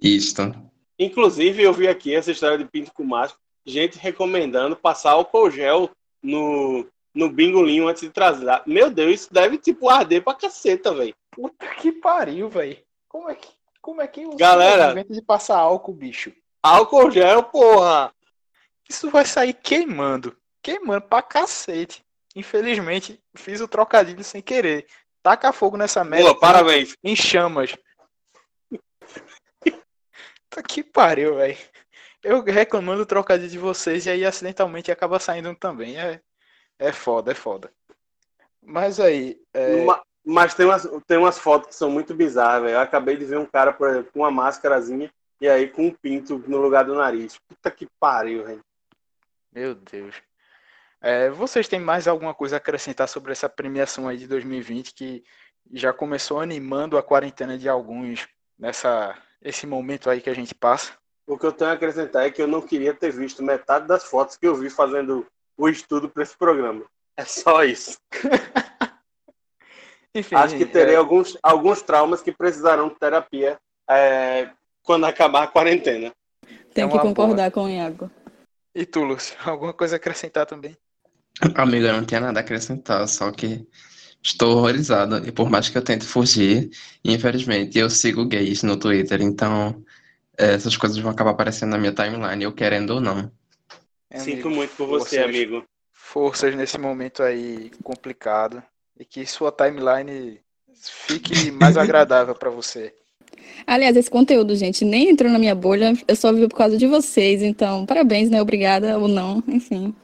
Isto. 0.00 0.54
Inclusive, 0.98 1.62
eu 1.62 1.72
vi 1.72 1.88
aqui 1.88 2.14
essa 2.14 2.30
história 2.30 2.58
de 2.58 2.64
pinto 2.64 2.92
com 2.92 3.04
máscara. 3.04 3.40
gente 3.66 3.98
recomendando 3.98 4.76
passar 4.76 5.12
álcool 5.12 5.50
gel 5.50 5.90
no, 6.22 6.86
no 7.14 7.30
bingolinho 7.30 7.88
antes 7.88 8.02
de 8.02 8.10
trazer. 8.10 8.62
Meu 8.66 8.90
Deus, 8.90 9.20
isso 9.20 9.32
deve, 9.32 9.56
tipo, 9.58 9.88
arder 9.88 10.22
pra 10.22 10.34
caceta, 10.34 10.92
velho. 10.92 11.14
Puta 11.30 11.66
que 11.76 11.90
pariu, 11.90 12.48
velho. 12.48 12.76
Como 13.08 13.30
é 13.30 13.34
que, 13.34 13.48
como 13.80 14.02
é 14.02 14.06
que 14.06 14.26
usa 14.26 14.36
Galera, 14.36 15.04
de 15.08 15.22
passar 15.22 15.58
álcool, 15.58 15.94
bicho? 15.94 16.32
Álcool 16.62 17.10
gel, 17.10 17.42
porra! 17.44 18.12
Isso 18.88 19.10
vai 19.10 19.24
sair 19.24 19.54
queimando. 19.54 20.36
Queimando 20.62 21.02
pra 21.02 21.22
cacete. 21.22 22.03
Infelizmente, 22.34 23.22
fiz 23.34 23.60
o 23.60 23.68
trocadilho 23.68 24.24
sem 24.24 24.42
querer. 24.42 24.86
Taca 25.22 25.52
fogo 25.52 25.76
nessa 25.76 26.04
merda. 26.04 26.26
Boa, 26.26 26.40
parabéns. 26.40 26.96
Em 27.02 27.14
chamas. 27.14 27.76
tá 30.50 30.62
que 30.62 30.82
pariu, 30.82 31.36
velho. 31.36 31.56
Eu 32.22 32.42
reclamando 32.42 33.02
o 33.02 33.06
trocadilho 33.06 33.50
de 33.50 33.58
vocês 33.58 34.06
e 34.06 34.10
aí 34.10 34.24
acidentalmente 34.24 34.90
acaba 34.90 35.20
saindo 35.20 35.54
também. 35.54 35.98
É, 35.98 36.20
é 36.78 36.92
foda, 36.92 37.32
é 37.32 37.34
foda. 37.34 37.70
Mas 38.62 38.98
aí. 38.98 39.40
É... 39.52 39.84
Mas 40.26 40.54
tem 40.54 40.64
umas, 40.64 40.88
tem 41.06 41.18
umas 41.18 41.38
fotos 41.38 41.68
que 41.68 41.74
são 41.74 41.90
muito 41.90 42.14
bizarras, 42.14 42.62
velho. 42.62 42.76
Eu 42.76 42.80
acabei 42.80 43.14
de 43.14 43.26
ver 43.26 43.38
um 43.38 43.44
cara, 43.44 43.74
por 43.74 43.90
exemplo, 43.90 44.10
com 44.10 44.20
uma 44.20 44.30
máscarazinha 44.30 45.12
e 45.38 45.46
aí 45.46 45.68
com 45.68 45.86
um 45.86 45.90
pinto 45.90 46.42
no 46.46 46.56
lugar 46.56 46.84
do 46.84 46.94
nariz. 46.94 47.38
Puta 47.46 47.70
que 47.70 47.86
pariu, 48.00 48.42
velho. 48.42 48.64
Meu 49.52 49.74
Deus. 49.74 50.14
É, 51.06 51.28
vocês 51.28 51.68
têm 51.68 51.78
mais 51.78 52.08
alguma 52.08 52.32
coisa 52.32 52.56
a 52.56 52.58
acrescentar 52.58 53.06
sobre 53.06 53.30
essa 53.30 53.46
premiação 53.46 54.08
aí 54.08 54.16
de 54.16 54.26
2020 54.26 54.94
que 54.94 55.22
já 55.70 55.92
começou 55.92 56.40
animando 56.40 56.96
a 56.96 57.02
quarentena 57.02 57.58
de 57.58 57.68
alguns 57.68 58.26
nessa 58.58 59.14
esse 59.42 59.66
momento 59.66 60.08
aí 60.08 60.22
que 60.22 60.30
a 60.30 60.34
gente 60.34 60.54
passa? 60.54 60.94
O 61.26 61.36
que 61.36 61.44
eu 61.44 61.52
tenho 61.52 61.70
a 61.70 61.74
acrescentar 61.74 62.24
é 62.24 62.30
que 62.30 62.40
eu 62.40 62.48
não 62.48 62.62
queria 62.62 62.94
ter 62.94 63.12
visto 63.12 63.42
metade 63.42 63.86
das 63.86 64.04
fotos 64.04 64.38
que 64.38 64.46
eu 64.46 64.54
vi 64.54 64.70
fazendo 64.70 65.26
o 65.58 65.68
estudo 65.68 66.08
para 66.08 66.22
esse 66.22 66.34
programa. 66.38 66.86
É 67.18 67.24
só 67.26 67.62
isso. 67.62 67.98
Enfim, 70.14 70.36
Acho 70.36 70.56
que 70.56 70.64
terei 70.64 70.94
é... 70.94 70.96
alguns, 70.96 71.36
alguns 71.42 71.82
traumas 71.82 72.22
que 72.22 72.32
precisarão 72.32 72.88
de 72.88 72.94
terapia 72.94 73.58
é, 73.90 74.48
quando 74.82 75.04
acabar 75.04 75.42
a 75.42 75.48
quarentena. 75.48 76.14
Tenho 76.72 76.88
é 76.88 76.90
que 76.90 76.98
concordar 76.98 77.50
boa. 77.50 77.52
com 77.52 77.64
o 77.64 77.68
Iago. 77.68 78.10
E 78.74 78.86
tu, 78.86 79.04
Lúcio, 79.04 79.36
alguma 79.44 79.74
coisa 79.74 79.96
a 79.96 79.98
acrescentar 79.98 80.46
também? 80.46 80.74
Amigo, 81.54 81.86
eu 81.86 81.92
não 81.92 82.04
tenho 82.04 82.22
nada 82.22 82.40
a 82.40 82.42
acrescentar, 82.42 83.06
só 83.08 83.30
que 83.30 83.66
estou 84.22 84.56
horrorizado. 84.56 85.26
E 85.26 85.32
por 85.32 85.50
mais 85.50 85.68
que 85.68 85.76
eu 85.76 85.82
tente 85.82 86.04
fugir, 86.04 86.70
infelizmente 87.04 87.78
eu 87.78 87.90
sigo 87.90 88.24
gays 88.26 88.62
no 88.62 88.76
Twitter, 88.76 89.20
então 89.20 89.84
é, 90.38 90.54
essas 90.54 90.76
coisas 90.76 90.98
vão 90.98 91.10
acabar 91.10 91.30
aparecendo 91.30 91.70
na 91.70 91.78
minha 91.78 91.92
timeline, 91.92 92.44
eu 92.44 92.52
querendo 92.52 92.94
ou 92.94 93.00
não. 93.00 93.30
É, 94.08 94.18
Sinto 94.18 94.48
muito 94.48 94.74
por 94.76 94.86
você, 94.86 95.16
forças, 95.16 95.24
amigo. 95.24 95.64
Forças 95.92 96.54
nesse 96.54 96.78
momento 96.78 97.22
aí 97.22 97.70
complicado 97.82 98.62
e 98.98 99.04
que 99.04 99.26
sua 99.26 99.50
timeline 99.50 100.40
fique 100.72 101.50
mais 101.50 101.76
agradável 101.76 102.34
para 102.34 102.50
você. 102.50 102.94
Aliás, 103.66 103.96
esse 103.96 104.10
conteúdo, 104.10 104.54
gente, 104.54 104.84
nem 104.84 105.10
entrou 105.10 105.30
na 105.30 105.38
minha 105.38 105.54
bolha, 105.54 105.94
eu 106.06 106.14
só 106.14 106.32
vi 106.32 106.46
por 106.48 106.56
causa 106.56 106.76
de 106.76 106.86
vocês, 106.86 107.42
então 107.42 107.84
parabéns, 107.84 108.30
né? 108.30 108.40
Obrigada 108.40 108.98
ou 108.98 109.08
não, 109.08 109.42
enfim. 109.48 109.94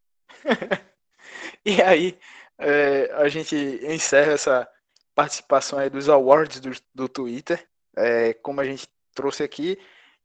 e 1.64 1.82
aí, 1.82 2.18
é, 2.58 3.10
a 3.14 3.28
gente 3.28 3.56
encerra 3.82 4.32
essa 4.32 4.68
participação 5.14 5.78
aí 5.78 5.90
dos 5.90 6.08
awards 6.08 6.60
do, 6.60 6.70
do 6.94 7.08
Twitter, 7.08 7.66
é, 7.96 8.34
como 8.34 8.60
a 8.60 8.64
gente 8.64 8.88
trouxe 9.14 9.42
aqui. 9.42 9.78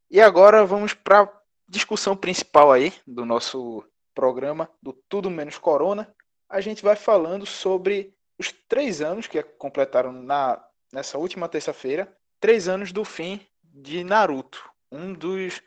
E 0.10 0.22
agora 0.22 0.66
vamos 0.66 0.94
para 0.94 1.32
discussão 1.68 2.16
principal 2.16 2.72
aí 2.72 2.94
do 3.06 3.26
nosso 3.26 3.84
programa, 4.14 4.70
do 4.82 4.94
Tudo 4.94 5.30
Menos 5.30 5.58
Corona. 5.58 6.14
A 6.48 6.62
gente 6.62 6.84
vai 6.84 6.96
falando 6.96 7.46
sobre 7.46 8.14
os 8.38 8.52
três 8.68 9.02
anos 9.02 9.28
que 9.28 9.42
completaram 9.42 10.12
na, 10.12 10.64
nessa 10.94 11.18
última 11.18 11.50
terça-feira, 11.50 12.16
três 12.40 12.68
anos 12.68 12.92
do 12.92 13.04
fim 13.04 13.46
de 13.64 14.04
Naruto, 14.04 14.64
um 14.92 15.14
dos 15.14 15.62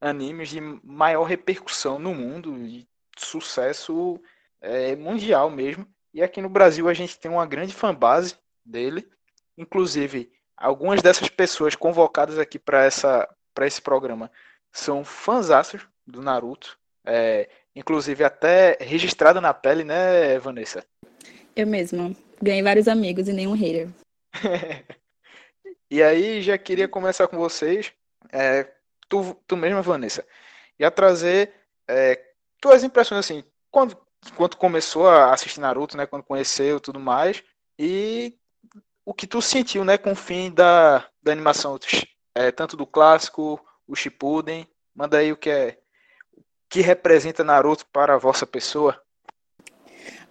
animes 0.00 0.48
de 0.48 0.60
maior 0.60 1.24
repercussão 1.24 1.98
no 1.98 2.14
mundo 2.14 2.56
e 2.58 2.88
sucesso 3.18 4.20
é, 4.60 4.94
mundial 4.96 5.50
mesmo. 5.50 5.86
E 6.12 6.22
aqui 6.22 6.40
no 6.40 6.48
Brasil 6.48 6.88
a 6.88 6.94
gente 6.94 7.18
tem 7.18 7.30
uma 7.30 7.46
grande 7.46 7.74
fanbase 7.74 8.34
dele, 8.64 9.08
inclusive 9.56 10.30
algumas 10.56 11.00
dessas 11.00 11.28
pessoas 11.28 11.74
convocadas 11.74 12.38
aqui 12.38 12.58
para 12.58 12.84
essa 12.84 13.28
para 13.54 13.66
esse 13.66 13.80
programa 13.80 14.30
são 14.72 15.04
fãs 15.04 15.48
do 16.06 16.22
Naruto, 16.22 16.78
é, 17.04 17.48
inclusive 17.74 18.24
até 18.24 18.76
registrada 18.80 19.40
na 19.40 19.52
pele, 19.52 19.84
né, 19.84 20.38
Vanessa? 20.38 20.84
Eu 21.54 21.66
mesma. 21.66 22.14
Ganhei 22.40 22.62
vários 22.62 22.88
amigos 22.88 23.28
e 23.28 23.32
nenhum 23.32 23.52
hater. 23.52 23.88
e 25.90 26.02
aí, 26.02 26.40
já 26.40 26.56
queria 26.56 26.88
começar 26.88 27.28
com 27.28 27.36
vocês. 27.36 27.92
É, 28.32 28.66
tu, 29.08 29.36
tu 29.46 29.56
mesma, 29.56 29.82
Vanessa, 29.82 30.24
ia 30.78 30.90
trazer 30.90 31.52
é, 31.88 32.20
tuas 32.60 32.84
impressões, 32.84 33.18
assim, 33.20 33.44
quando, 33.70 33.96
quando 34.36 34.56
começou 34.56 35.08
a 35.08 35.32
assistir 35.32 35.60
Naruto, 35.60 35.96
né, 35.96 36.06
quando 36.06 36.22
conheceu 36.22 36.80
tudo 36.80 37.00
mais, 37.00 37.42
e 37.78 38.34
o 39.04 39.14
que 39.14 39.26
tu 39.26 39.40
sentiu, 39.40 39.84
né, 39.84 39.96
com 39.96 40.12
o 40.12 40.16
fim 40.16 40.50
da, 40.50 41.06
da 41.22 41.32
animação, 41.32 41.78
é, 42.34 42.50
tanto 42.50 42.76
do 42.76 42.86
clássico, 42.86 43.60
o 43.86 43.96
Shippuden, 43.96 44.66
manda 44.94 45.18
aí 45.18 45.32
o 45.32 45.36
que 45.36 45.50
é, 45.50 45.78
o 46.36 46.42
que 46.68 46.80
representa 46.80 47.42
Naruto 47.42 47.86
para 47.92 48.14
a 48.14 48.18
vossa 48.18 48.46
pessoa. 48.46 49.00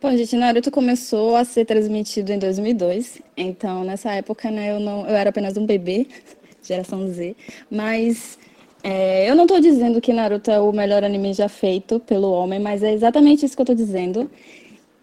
Bom, 0.02 0.16
gente, 0.16 0.36
Naruto 0.36 0.72
começou 0.72 1.36
a 1.36 1.44
ser 1.44 1.66
transmitido 1.66 2.32
em 2.32 2.40
2002, 2.40 3.22
então 3.36 3.84
nessa 3.84 4.14
época, 4.14 4.50
né, 4.50 4.72
eu 4.72 4.80
não, 4.80 5.02
eu 5.08 5.16
era 5.16 5.30
apenas 5.30 5.58
um 5.58 5.66
bebê, 5.66 6.08
geração 6.64 7.08
Z, 7.10 7.36
mas 7.70 8.40
é, 8.84 9.30
eu 9.30 9.36
não 9.36 9.44
estou 9.44 9.60
dizendo 9.60 10.00
que 10.00 10.14
Naruto 10.14 10.50
é 10.50 10.60
o 10.60 10.72
melhor 10.72 11.04
anime 11.04 11.34
já 11.34 11.50
feito 11.50 12.00
pelo 12.00 12.32
homem, 12.32 12.60
mas 12.60 12.82
é 12.84 12.94
exatamente 12.94 13.46
isso 13.46 13.56
que 13.56 13.62
eu 13.62 13.64
estou 13.64 13.76
dizendo. 13.76 14.30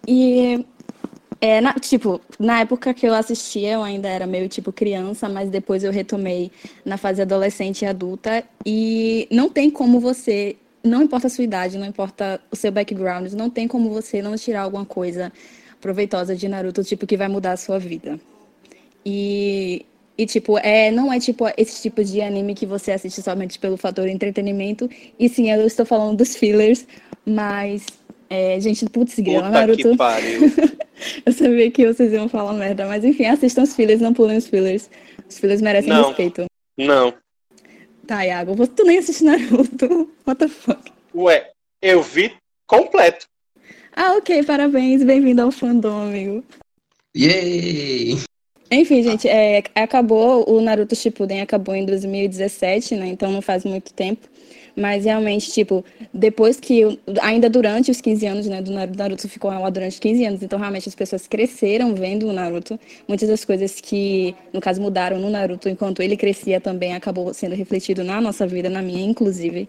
E 0.07 0.65
é, 1.41 1.61
na, 1.61 1.75
tipo, 1.75 2.21
na 2.39 2.61
época 2.61 2.95
que 2.95 3.07
eu 3.07 3.15
assistia, 3.15 3.73
eu 3.73 3.83
ainda 3.83 4.09
era 4.09 4.27
meio 4.27 4.49
tipo 4.49 4.73
criança, 4.73 5.29
mas 5.29 5.51
depois 5.51 5.85
eu 5.85 5.93
retomei 5.93 6.51
na 6.85 6.97
fase 6.97 7.21
adolescente 7.21 7.83
e 7.83 7.87
adulta. 7.87 8.45
E 8.65 9.29
não 9.31 9.49
tem 9.51 9.71
como 9.71 10.01
você 10.01 10.57
não 10.83 11.03
importa 11.03 11.27
a 11.27 11.31
sua 11.31 11.45
idade, 11.45 11.77
não 11.77 11.87
importa 11.87 12.41
o 12.51 12.57
seu 12.57 12.71
background, 12.71 13.33
não 13.33 13.51
tem 13.51 13.67
como 13.67 13.91
você 13.91 14.23
não 14.23 14.37
tirar 14.37 14.63
alguma 14.63 14.85
coisa 14.85 15.33
proveitosa 15.81 16.35
de 16.35 16.49
Naruto, 16.49 16.83
tipo, 16.85 17.07
que 17.07 17.17
vai 17.17 17.29
mudar 17.29 17.53
a 17.53 17.57
sua 17.57 17.79
vida. 17.79 18.19
E, 19.05 19.85
e 20.19 20.25
tipo, 20.25 20.59
é, 20.59 20.91
não 20.91 21.13
é 21.13 21.21
tipo 21.21 21.45
esse 21.57 21.83
tipo 21.83 22.03
de 22.03 22.21
anime 22.23 22.55
que 22.55 22.65
você 22.65 22.93
assiste 22.93 23.21
somente 23.23 23.59
pelo 23.59 23.77
fator 23.77 24.09
entretenimento, 24.09 24.89
e 25.19 25.29
sim, 25.29 25.51
eu 25.51 25.67
estou 25.67 25.85
falando 25.85 26.17
dos 26.17 26.37
fillers, 26.37 26.87
mas, 27.25 27.85
é, 28.31 28.59
gente, 28.61 28.87
putz, 28.87 29.19
grila, 29.19 29.51
Naruto. 29.51 29.91
Que 29.91 29.97
pariu. 29.97 30.41
eu 31.27 31.33
sabia 31.33 31.71
que 31.71 31.87
vocês 31.87 32.13
iam 32.13 32.29
falar 32.29 32.53
merda, 32.55 32.87
mas 32.87 33.05
enfim, 33.05 33.27
assistam 33.27 33.63
os 33.63 33.75
fillers, 33.75 34.01
não 34.01 34.15
pulem 34.15 34.39
os 34.39 34.47
fillers. 34.47 34.89
Os 35.29 35.39
fillers 35.39 35.61
merecem 35.61 35.93
não. 35.93 36.09
respeito. 36.09 36.47
Não. 36.79 37.13
Tá, 38.07 38.25
Iago, 38.25 38.67
tu 38.69 38.85
nem 38.85 38.99
assiste 38.99 39.25
Naruto. 39.25 40.11
What 40.27 40.39
the 40.39 40.49
fuck? 40.49 40.93
Ué, 41.15 41.51
eu 41.83 42.03
vi 42.03 42.33
completo. 42.67 43.27
Ah, 43.95 44.15
ok, 44.17 44.43
parabéns. 44.45 45.03
Bem-vindo 45.03 45.43
ao 45.43 45.51
fandom, 45.51 46.03
amigo. 46.03 46.45
Yay! 47.17 48.19
Enfim, 48.71 49.03
gente, 49.03 49.29
é, 49.29 49.63
acabou, 49.75 50.49
o 50.51 50.61
Naruto 50.61 50.97
Shippuden 50.97 51.41
acabou 51.41 51.75
em 51.75 51.87
2017, 51.87 52.97
né? 52.97 53.07
Então 53.09 53.31
não 53.31 53.41
faz 53.41 53.65
muito 53.65 53.93
tempo. 53.93 54.29
Mas 54.77 55.07
realmente, 55.07 55.51
tipo, 55.51 55.83
depois 56.13 56.61
que. 56.61 56.99
Ainda 57.23 57.49
durante 57.49 57.91
os 57.91 58.01
15 58.01 58.27
anos, 58.27 58.47
né? 58.47 58.61
Do 58.61 58.71
Naruto, 58.73 58.99
Naruto 58.99 59.29
ficou 59.29 59.51
lá 59.51 59.71
durante 59.71 59.99
15 59.99 60.25
anos. 60.27 60.43
Então, 60.43 60.59
realmente, 60.59 60.87
as 60.87 60.95
pessoas 60.95 61.27
cresceram 61.27 61.95
vendo 61.95 62.29
o 62.29 62.33
Naruto. 62.33 62.79
Muitas 63.09 63.29
das 63.29 63.43
coisas 63.43 63.81
que, 63.81 64.35
no 64.53 64.61
caso, 64.61 64.83
mudaram 64.83 65.19
no 65.19 65.31
Naruto 65.31 65.69
enquanto 65.69 66.03
ele 66.03 66.17
crescia 66.17 66.61
também 66.61 66.95
acabou 66.95 67.33
sendo 67.33 67.55
refletido 67.55 68.05
na 68.05 68.21
nossa 68.21 68.47
vida, 68.47 68.69
na 68.69 68.83
minha, 68.83 69.03
inclusive. 69.03 69.67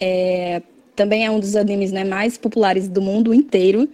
É, 0.00 0.62
também 0.94 1.26
é 1.26 1.30
um 1.30 1.38
dos 1.38 1.54
animes 1.54 1.92
né, 1.92 2.02
mais 2.04 2.38
populares 2.38 2.88
do 2.88 3.02
mundo 3.02 3.34
inteiro. 3.34 3.86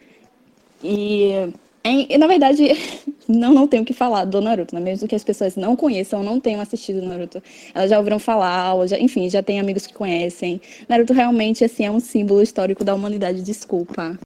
E 0.85 1.53
e, 1.85 2.19
na 2.19 2.27
verdade, 2.27 2.69
não, 3.29 3.53
não 3.53 3.67
tenho 3.67 3.83
o 3.83 3.87
que 3.87 3.93
falar 3.93 4.25
do 4.25 4.41
Naruto, 4.41 4.75
né? 4.75 4.81
mesmo 4.81 5.09
que 5.09 5.15
as 5.15 5.25
pessoas 5.25 5.57
não 5.57 5.75
conheçam, 5.75 6.23
não 6.23 6.41
tenham 6.41 6.61
assistido 6.61 7.03
Naruto. 7.03 7.43
Elas 7.75 7.91
já 7.91 7.99
ouviram 7.99 8.19
falar, 8.19 8.87
já, 8.87 8.99
enfim, 8.99 9.29
já 9.29 9.43
tem 9.43 9.59
amigos 9.59 9.87
que 9.87 9.95
conhecem. 9.95 10.61
Naruto 10.89 11.13
realmente, 11.13 11.65
assim, 11.65 11.85
é 11.85 11.91
um 11.91 12.01
símbolo 12.01 12.43
histórico 12.43 12.85
da 12.85 12.95
humanidade, 12.95 13.43
desculpa. 13.43 14.19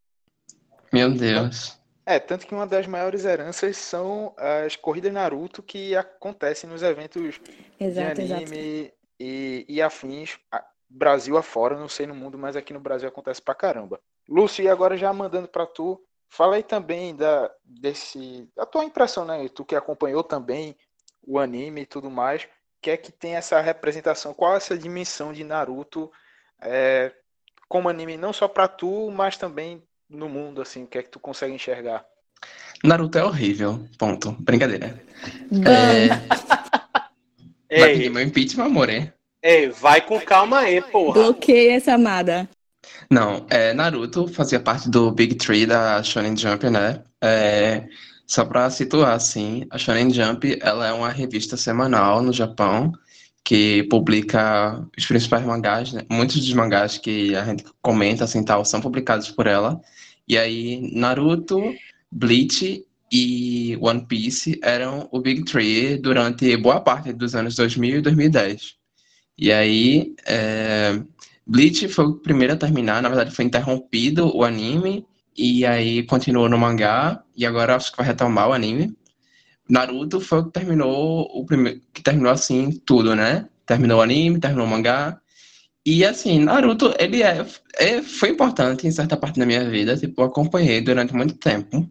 Meu 0.93 1.11
Deus. 1.11 1.77
É, 2.05 2.21
tanto 2.21 2.47
que 2.47 2.55
uma 2.55 2.67
das 2.67 2.87
maiores 2.87 3.25
heranças 3.25 3.77
são 3.77 4.33
as 4.37 4.77
corridas 4.77 5.13
Naruto 5.13 5.63
que 5.63 5.97
acontecem 5.97 6.71
nos 6.71 6.83
eventos 6.83 7.41
exato, 7.81 8.23
de 8.23 8.33
anime 8.33 8.93
e, 9.19 9.67
e 9.69 9.83
afins. 9.83 10.39
Brasil 10.89 11.37
afora, 11.37 11.77
não 11.77 11.89
sei 11.89 12.07
no 12.07 12.15
mundo, 12.15 12.39
mas 12.39 12.55
aqui 12.55 12.73
no 12.73 12.79
Brasil 12.79 13.09
acontece 13.09 13.43
pra 13.43 13.55
caramba. 13.55 14.01
Lúcio, 14.29 14.65
e 14.65 14.69
agora 14.69 14.97
já 14.97 15.13
mandando 15.13 15.49
para 15.49 15.67
tu, 15.67 16.01
fala 16.29 16.57
aí 16.57 16.63
também 16.63 17.15
da 17.15 17.51
desse 17.65 18.49
a 18.59 18.67
tua 18.67 18.85
impressão, 18.85 19.25
né? 19.25 19.49
Tu 19.49 19.65
que 19.65 19.75
acompanhou 19.75 20.23
também 20.23 20.77
o 21.27 21.39
anime 21.39 21.83
e 21.83 21.87
tudo 21.87 22.11
mais, 22.11 22.47
que 22.81 22.91
é 22.91 22.97
que 22.97 23.11
tem 23.11 23.35
essa 23.35 23.61
representação, 23.61 24.33
qual 24.33 24.55
é 24.55 24.59
essa 24.59 24.79
dimensão 24.79 25.33
de 25.33 25.43
Naruto 25.43 26.11
é, 26.63 27.13
como 27.69 27.89
anime 27.89 28.17
não 28.17 28.33
só 28.33 28.47
para 28.47 28.69
tu, 28.69 29.11
mas 29.11 29.37
também 29.37 29.83
no 30.09 30.29
mundo 30.29 30.63
assim, 30.63 30.85
o 30.85 30.87
que 30.87 30.99
é 30.99 31.03
que 31.03 31.11
tu 31.11 31.19
consegue 31.19 31.53
enxergar? 31.53 32.05
Naruto 32.85 33.19
é 33.19 33.25
horrível, 33.25 33.85
ponto. 33.99 34.33
Brincadeira. 34.41 35.03
É... 35.67 36.07
Vai 37.81 37.95
pedir 37.95 38.11
meu 38.11 38.23
impeachment, 38.23 38.67
amor, 38.67 38.89
hein? 38.89 39.13
Ei, 39.43 39.69
vai 39.69 40.01
com 40.01 40.21
calma 40.21 40.61
aí, 40.61 40.81
porra. 40.81 41.15
Bloqueia 41.15 41.77
essa 41.77 41.95
amada. 41.95 42.49
Não, 43.11 43.47
é, 43.51 43.73
Naruto 43.75 44.27
fazia 44.29 44.61
parte 44.61 44.91
do 44.91 45.11
Big 45.13 45.37
Tree 45.37 45.67
da 45.67 46.03
Shonen 46.03 46.37
Jump, 46.37 46.69
né? 46.71 47.03
É, 47.23 47.87
só 48.27 48.45
pra 48.45 48.69
situar, 48.71 49.15
assim, 49.15 49.67
a 49.71 49.79
Shonen 49.79 50.11
Jump, 50.11 50.59
ela 50.61 50.87
é 50.89 50.93
uma 50.93 51.11
revista 51.11 51.57
semanal 51.57 52.23
no 52.23 52.33
Japão 52.33 52.93
que 53.45 53.85
publica 53.85 54.85
os 54.99 55.07
principais 55.07 55.45
mangás, 55.45 55.93
né? 55.93 56.03
Muitos 56.11 56.37
dos 56.37 56.53
mangás 56.53 56.99
que 56.99 57.35
a 57.37 57.45
gente 57.45 57.65
comenta, 57.81 58.25
assim, 58.25 58.45
tal, 58.45 58.65
são 58.65 58.81
publicados 58.81 59.31
por 59.31 59.47
ela. 59.47 59.81
E 60.27 60.37
aí, 60.37 60.91
Naruto, 60.93 61.63
Bleach 62.11 62.85
e 63.13 63.79
One 63.81 64.05
Piece 64.07 64.59
eram 64.63 65.09
o 65.13 65.21
Big 65.21 65.45
Three 65.45 65.97
durante 65.97 66.57
boa 66.57 66.81
parte 66.81 67.13
dos 67.13 67.37
anos 67.37 67.55
2000 67.55 67.99
e 67.99 68.03
2010. 68.03 68.75
E 69.39 69.53
aí, 69.53 70.15
é, 70.27 71.01
Bleach 71.47 71.89
foi 71.89 72.07
o 72.07 72.15
primeiro 72.15 72.55
a 72.55 72.57
terminar, 72.57 73.01
na 73.01 73.09
verdade 73.09 73.35
foi 73.35 73.45
interrompido 73.45 74.37
o 74.37 74.43
anime, 74.43 75.07
e 75.37 75.65
aí 75.65 76.03
continuou 76.05 76.49
no 76.49 76.59
mangá, 76.59 77.23
e 77.37 77.47
agora 77.47 77.77
acho 77.77 77.93
que 77.93 77.99
vai 77.99 78.07
retomar 78.07 78.49
o 78.49 78.53
anime. 78.53 78.97
Naruto 79.69 80.21
foi 80.21 80.41
o 80.41 80.45
que 80.47 80.53
terminou 80.53 81.23
o 81.33 81.45
primeiro, 81.45 81.81
que 81.93 82.03
terminou 82.03 82.33
assim 82.33 82.71
tudo, 82.85 83.15
né? 83.15 83.49
Terminou 83.65 83.99
o 83.99 84.03
anime, 84.03 84.41
terminou 84.41 84.67
o 84.67 84.71
mangá. 84.71 85.21
E 85.85 86.05
assim, 86.05 86.41
Naruto, 86.41 86.95
ele 86.99 87.23
é, 87.23 87.47
é 87.75 88.03
foi 88.03 88.31
importante 88.31 88.87
em 88.87 88.91
certa 88.91 89.17
parte 89.17 89.39
da 89.39 89.47
minha 89.47 89.69
vida, 89.69 89.97
tipo, 89.97 90.23
acompanhei 90.23 90.81
durante 90.81 91.15
muito 91.15 91.35
tempo. 91.35 91.89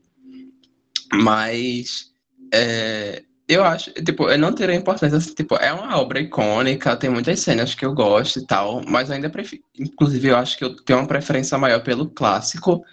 Mas 1.14 2.12
é, 2.54 3.24
eu 3.48 3.64
acho, 3.64 3.92
tipo, 3.94 4.28
eu 4.30 4.40
não 4.40 4.54
teria 4.54 4.76
importância, 4.76 5.18
assim, 5.18 5.34
tipo, 5.34 5.56
é 5.56 5.72
uma 5.72 5.98
obra 6.00 6.20
icônica, 6.20 6.96
tem 6.98 7.10
muitas 7.10 7.40
cenas 7.42 7.76
que 7.76 7.86
eu 7.86 7.94
gosto 7.94 8.40
e 8.40 8.46
tal, 8.46 8.82
mas 8.88 9.12
ainda 9.12 9.30
prefiro, 9.30 9.64
inclusive 9.78 10.30
eu 10.30 10.36
acho 10.36 10.58
que 10.58 10.64
eu 10.64 10.76
tenho 10.76 11.00
uma 11.00 11.08
preferência 11.08 11.58
maior 11.58 11.84
pelo 11.84 12.10
clássico 12.10 12.84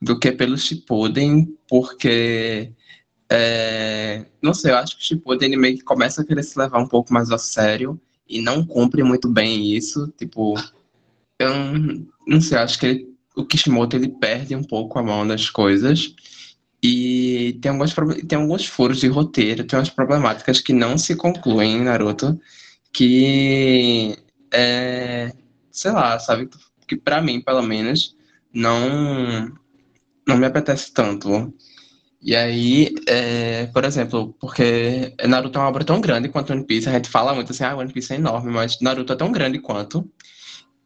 do 0.00 0.18
que 0.18 0.30
pelo 0.32 0.58
Shippuden, 0.58 1.56
porque, 1.68 2.70
é, 3.30 4.26
não 4.42 4.52
sei, 4.52 4.72
eu 4.72 4.76
acho 4.76 4.96
que 4.96 5.02
o 5.02 5.06
Shippuden 5.06 5.56
meio 5.56 5.78
que 5.78 5.84
começa 5.84 6.20
a 6.20 6.24
querer 6.26 6.42
se 6.42 6.58
levar 6.58 6.78
um 6.78 6.88
pouco 6.88 7.12
mais 7.12 7.30
a 7.30 7.38
sério 7.38 7.98
e 8.28 8.42
não 8.42 8.64
cumpre 8.64 9.02
muito 9.02 9.28
bem 9.28 9.74
isso, 9.74 10.12
tipo, 10.18 10.54
eu 11.38 11.54
não, 11.54 12.06
não 12.26 12.40
sei, 12.42 12.58
acho 12.58 12.78
que 12.78 12.86
ele, 12.86 13.14
o 13.34 13.44
Kishimoto 13.44 13.96
ele 13.96 14.08
perde 14.08 14.54
um 14.54 14.62
pouco 14.62 14.98
a 14.98 15.02
mão 15.02 15.26
das 15.26 15.48
coisas, 15.48 16.14
e 16.86 17.54
tem 17.62 17.70
alguns, 17.70 17.94
tem 18.28 18.38
alguns 18.38 18.66
furos 18.66 19.00
de 19.00 19.08
roteiro, 19.08 19.64
tem 19.64 19.78
umas 19.78 19.88
problemáticas 19.88 20.60
que 20.60 20.74
não 20.74 20.98
se 20.98 21.16
concluem 21.16 21.78
em 21.78 21.80
Naruto, 21.82 22.38
que 22.92 24.18
é, 24.52 25.32
sei 25.70 25.92
lá, 25.92 26.18
sabe, 26.18 26.50
que 26.86 26.94
para 26.94 27.22
mim, 27.22 27.40
pelo 27.40 27.62
menos, 27.62 28.14
não 28.52 29.50
não 30.28 30.36
me 30.36 30.44
apetece 30.44 30.92
tanto. 30.92 31.54
E 32.20 32.36
aí, 32.36 32.94
é, 33.06 33.66
por 33.68 33.84
exemplo, 33.84 34.34
porque 34.38 35.14
Naruto 35.26 35.58
é 35.58 35.62
uma 35.62 35.68
obra 35.68 35.84
tão 35.84 36.02
grande 36.02 36.28
quanto 36.28 36.52
One 36.52 36.66
Piece, 36.66 36.88
a 36.88 36.92
gente 36.92 37.08
fala 37.08 37.34
muito 37.34 37.50
assim, 37.52 37.64
ah, 37.64 37.76
One 37.76 37.92
Piece 37.92 38.12
é 38.12 38.16
enorme, 38.16 38.52
mas 38.52 38.78
Naruto 38.80 39.14
é 39.14 39.16
tão 39.16 39.32
grande 39.32 39.58
quanto. 39.58 40.06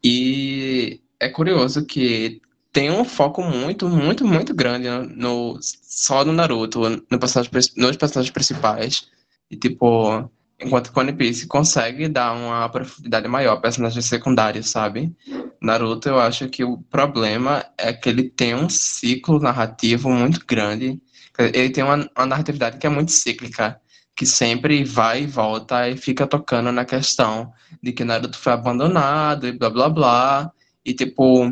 E 0.01 1.01
é 1.19 1.27
curioso 1.29 1.85
que 1.85 2.41
tem 2.71 2.91
um 2.91 3.03
foco 3.03 3.41
muito, 3.43 3.89
muito, 3.89 4.25
muito 4.25 4.53
grande 4.53 4.87
no, 5.15 5.59
só 5.61 6.23
no 6.23 6.31
Naruto, 6.33 6.81
no 7.09 7.19
personagem, 7.19 7.51
nos 7.77 7.97
personagens 7.97 8.31
principais. 8.31 9.07
E, 9.49 9.57
tipo, 9.57 10.29
enquanto 10.59 10.91
que 10.91 10.99
One 10.99 11.13
Piece 11.13 11.47
consegue 11.47 12.07
dar 12.07 12.33
uma 12.33 12.69
profundidade 12.69 13.27
maior 13.27 13.53
a 13.53 13.61
personagens 13.61 14.05
secundários, 14.05 14.69
sabe? 14.69 15.15
Naruto, 15.61 16.09
eu 16.09 16.19
acho 16.19 16.47
que 16.49 16.63
o 16.63 16.77
problema 16.77 17.65
é 17.77 17.91
que 17.91 18.09
ele 18.09 18.29
tem 18.29 18.53
um 18.53 18.69
ciclo 18.69 19.39
narrativo 19.39 20.09
muito 20.09 20.45
grande. 20.45 21.01
Ele 21.37 21.69
tem 21.69 21.83
uma, 21.83 21.95
uma 22.17 22.25
narratividade 22.25 22.77
que 22.77 22.85
é 22.85 22.89
muito 22.89 23.11
cíclica, 23.11 23.81
que 24.15 24.25
sempre 24.25 24.83
vai 24.83 25.23
e 25.23 25.27
volta 25.27 25.89
e 25.89 25.97
fica 25.97 26.27
tocando 26.27 26.71
na 26.71 26.85
questão 26.85 27.51
de 27.81 27.91
que 27.93 28.03
Naruto 28.03 28.37
foi 28.37 28.53
abandonado 28.53 29.47
e 29.47 29.51
blá 29.51 29.69
blá 29.69 29.89
blá. 29.89 30.51
E, 30.85 30.93
tipo, 30.93 31.51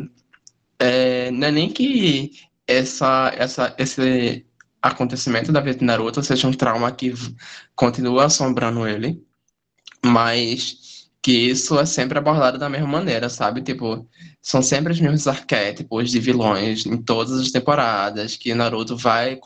é, 0.78 1.30
não 1.30 1.48
é 1.48 1.50
nem 1.50 1.70
que 1.70 2.32
essa, 2.66 3.32
essa, 3.36 3.74
esse 3.78 4.46
acontecimento 4.82 5.50
da 5.52 5.60
vida 5.60 5.78
de 5.78 5.84
Naruto 5.84 6.22
seja 6.22 6.46
um 6.46 6.52
trauma 6.52 6.92
que 6.92 7.12
continua 7.74 8.26
assombrando 8.26 8.86
ele, 8.86 9.22
mas 10.04 11.08
que 11.20 11.32
isso 11.32 11.78
é 11.78 11.84
sempre 11.84 12.18
abordado 12.18 12.58
da 12.58 12.68
mesma 12.68 12.86
maneira, 12.86 13.28
sabe? 13.28 13.60
Tipo, 13.60 14.08
são 14.40 14.62
sempre 14.62 14.92
os 14.92 15.00
mesmos 15.00 15.26
arquétipos 15.26 16.10
de 16.10 16.20
vilões 16.20 16.86
em 16.86 16.96
todas 16.96 17.38
as 17.40 17.50
temporadas, 17.50 18.36
que 18.36 18.54
Naruto 18.54 18.96
vai 18.96 19.38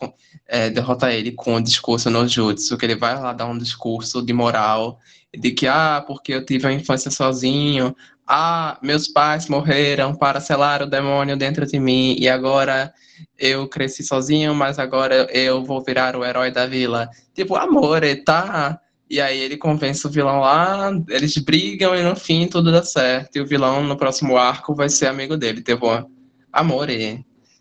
é, 0.47 0.69
derrotar 0.69 1.11
ele 1.11 1.31
com 1.31 1.55
o 1.55 1.61
discurso 1.61 2.09
no 2.09 2.27
jutsu, 2.27 2.77
que 2.77 2.85
ele 2.85 2.95
vai 2.95 3.19
lá 3.19 3.33
dar 3.33 3.47
um 3.47 3.57
discurso 3.57 4.21
de 4.23 4.31
moral, 4.31 4.99
de 5.35 5.51
que, 5.51 5.67
ah, 5.67 6.03
porque 6.05 6.33
eu 6.33 6.45
tive 6.45 6.67
a 6.67 6.71
infância 6.71 7.09
sozinho, 7.09 7.95
ah, 8.27 8.77
meus 8.81 9.07
pais 9.07 9.47
morreram 9.47 10.15
para 10.15 10.39
selar 10.39 10.81
o 10.81 10.89
demônio 10.89 11.35
dentro 11.35 11.65
de 11.65 11.79
mim 11.79 12.15
e 12.17 12.29
agora 12.29 12.93
eu 13.37 13.67
cresci 13.67 14.03
sozinho, 14.03 14.55
mas 14.55 14.79
agora 14.79 15.27
eu 15.31 15.63
vou 15.63 15.83
virar 15.83 16.15
o 16.15 16.23
herói 16.23 16.51
da 16.51 16.65
vila. 16.65 17.09
Tipo, 17.33 17.55
amor, 17.55 18.01
tá? 18.25 18.79
E 19.09 19.19
aí 19.19 19.39
ele 19.39 19.57
convence 19.57 20.07
o 20.07 20.09
vilão 20.09 20.39
lá, 20.39 20.91
eles 21.09 21.37
brigam 21.37 21.95
e 21.95 22.01
no 22.01 22.15
fim 22.15 22.47
tudo 22.47 22.71
dá 22.71 22.83
certo. 22.83 23.35
E 23.35 23.41
o 23.41 23.45
vilão 23.45 23.83
no 23.83 23.97
próximo 23.97 24.37
arco 24.37 24.73
vai 24.73 24.89
ser 24.89 25.07
amigo 25.07 25.37
dele. 25.37 25.61
Tipo, 25.61 26.09
amor, 26.51 26.87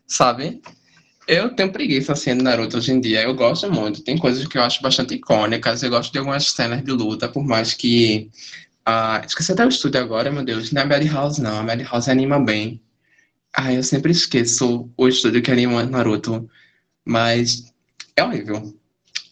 sabe? 0.07 0.63
Eu 1.27 1.55
tenho 1.55 1.73
preguiça 1.73 2.13
assim 2.13 2.37
do 2.37 2.43
Naruto 2.43 2.77
hoje 2.77 2.93
em 2.93 3.01
dia. 3.01 3.23
Eu 3.23 3.35
gosto 3.35 3.71
muito. 3.71 4.03
Tem 4.03 4.19
coisas 4.19 4.47
que 4.47 4.59
eu 4.59 4.63
acho 4.63 4.83
bastante 4.83 5.15
icônicas. 5.15 5.83
Eu 5.83 5.91
gosto 5.91 6.13
de 6.13 6.19
algumas 6.19 6.49
cenas 6.49 6.83
de 6.85 6.91
luta, 6.91 7.29
por 7.29 7.45
mais 7.45 7.75
que 7.75 8.29
ah, 8.85 9.23
esqueci 9.25 9.53
até 9.53 9.65
o 9.65 9.69
estúdio 9.69 10.01
agora, 10.01 10.31
meu 10.31 10.45
Deus. 10.45 10.73
Não 10.73 10.83
é 10.83 10.85
Madhouse, 10.85 11.41
não. 11.41 11.59
A 11.59 11.63
Madhouse 11.63 12.11
anima 12.11 12.41
bem. 12.41 12.83
Ah, 13.53 13.73
eu 13.73 13.83
sempre 13.83 14.13
esqueço 14.13 14.91
o 14.97 15.09
estúdio 15.09 15.43
que 15.43 15.51
anima 15.51 15.85
Naruto. 15.85 16.49
Mas 17.05 17.73
é 18.17 18.25
horrível. 18.25 18.75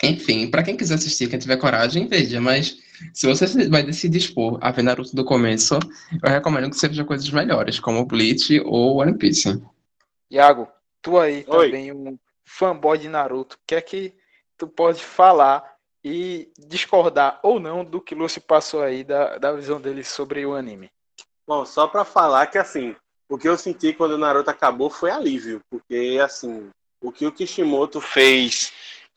Enfim, 0.02 0.50
para 0.50 0.62
quem 0.62 0.76
quiser 0.76 0.94
assistir, 0.94 1.28
quem 1.28 1.38
tiver 1.38 1.56
coragem, 1.56 2.06
veja. 2.06 2.40
Mas 2.40 2.78
se 3.12 3.26
você 3.26 3.68
vai 3.68 3.92
se 3.92 4.08
dispor 4.08 4.58
a 4.60 4.70
ver 4.70 4.82
Naruto 4.82 5.14
do 5.14 5.24
começo, 5.24 5.78
eu 6.22 6.30
recomendo 6.30 6.70
que 6.70 6.76
seja 6.76 7.04
coisas 7.04 7.28
melhores, 7.30 7.80
como 7.80 8.04
Bleach 8.06 8.60
ou 8.60 9.00
One 9.00 9.16
Piece. 9.16 9.60
Iago, 10.30 10.68
tu 11.02 11.18
aí 11.18 11.44
Oi. 11.48 11.66
também 11.66 11.92
um 11.92 12.18
fanboy 12.44 12.98
de 12.98 13.08
Naruto, 13.08 13.56
o 13.56 13.58
que 13.66 13.74
é 13.74 13.80
que 13.80 14.14
tu 14.56 14.66
pode 14.66 15.02
falar 15.02 15.64
e 16.04 16.50
discordar 16.58 17.38
ou 17.42 17.60
não 17.60 17.84
do 17.84 18.00
que 18.00 18.14
Lúcio 18.14 18.40
passou 18.40 18.82
aí 18.82 19.04
da, 19.04 19.38
da 19.38 19.52
visão 19.52 19.80
dele 19.80 20.02
sobre 20.02 20.44
o 20.44 20.54
anime. 20.54 20.90
Bom, 21.46 21.64
só 21.66 21.86
para 21.86 22.04
falar 22.04 22.46
que 22.46 22.58
assim, 22.58 22.96
o 23.28 23.36
que 23.36 23.48
eu 23.48 23.56
senti 23.56 23.92
quando 23.92 24.12
o 24.12 24.18
Naruto 24.18 24.50
acabou 24.50 24.88
foi 24.88 25.10
alívio, 25.10 25.60
porque 25.70 26.18
assim, 26.22 26.70
o 27.02 27.12
que 27.12 27.26
o 27.26 27.32
Kishimoto 27.32 28.00
fez 28.00 28.72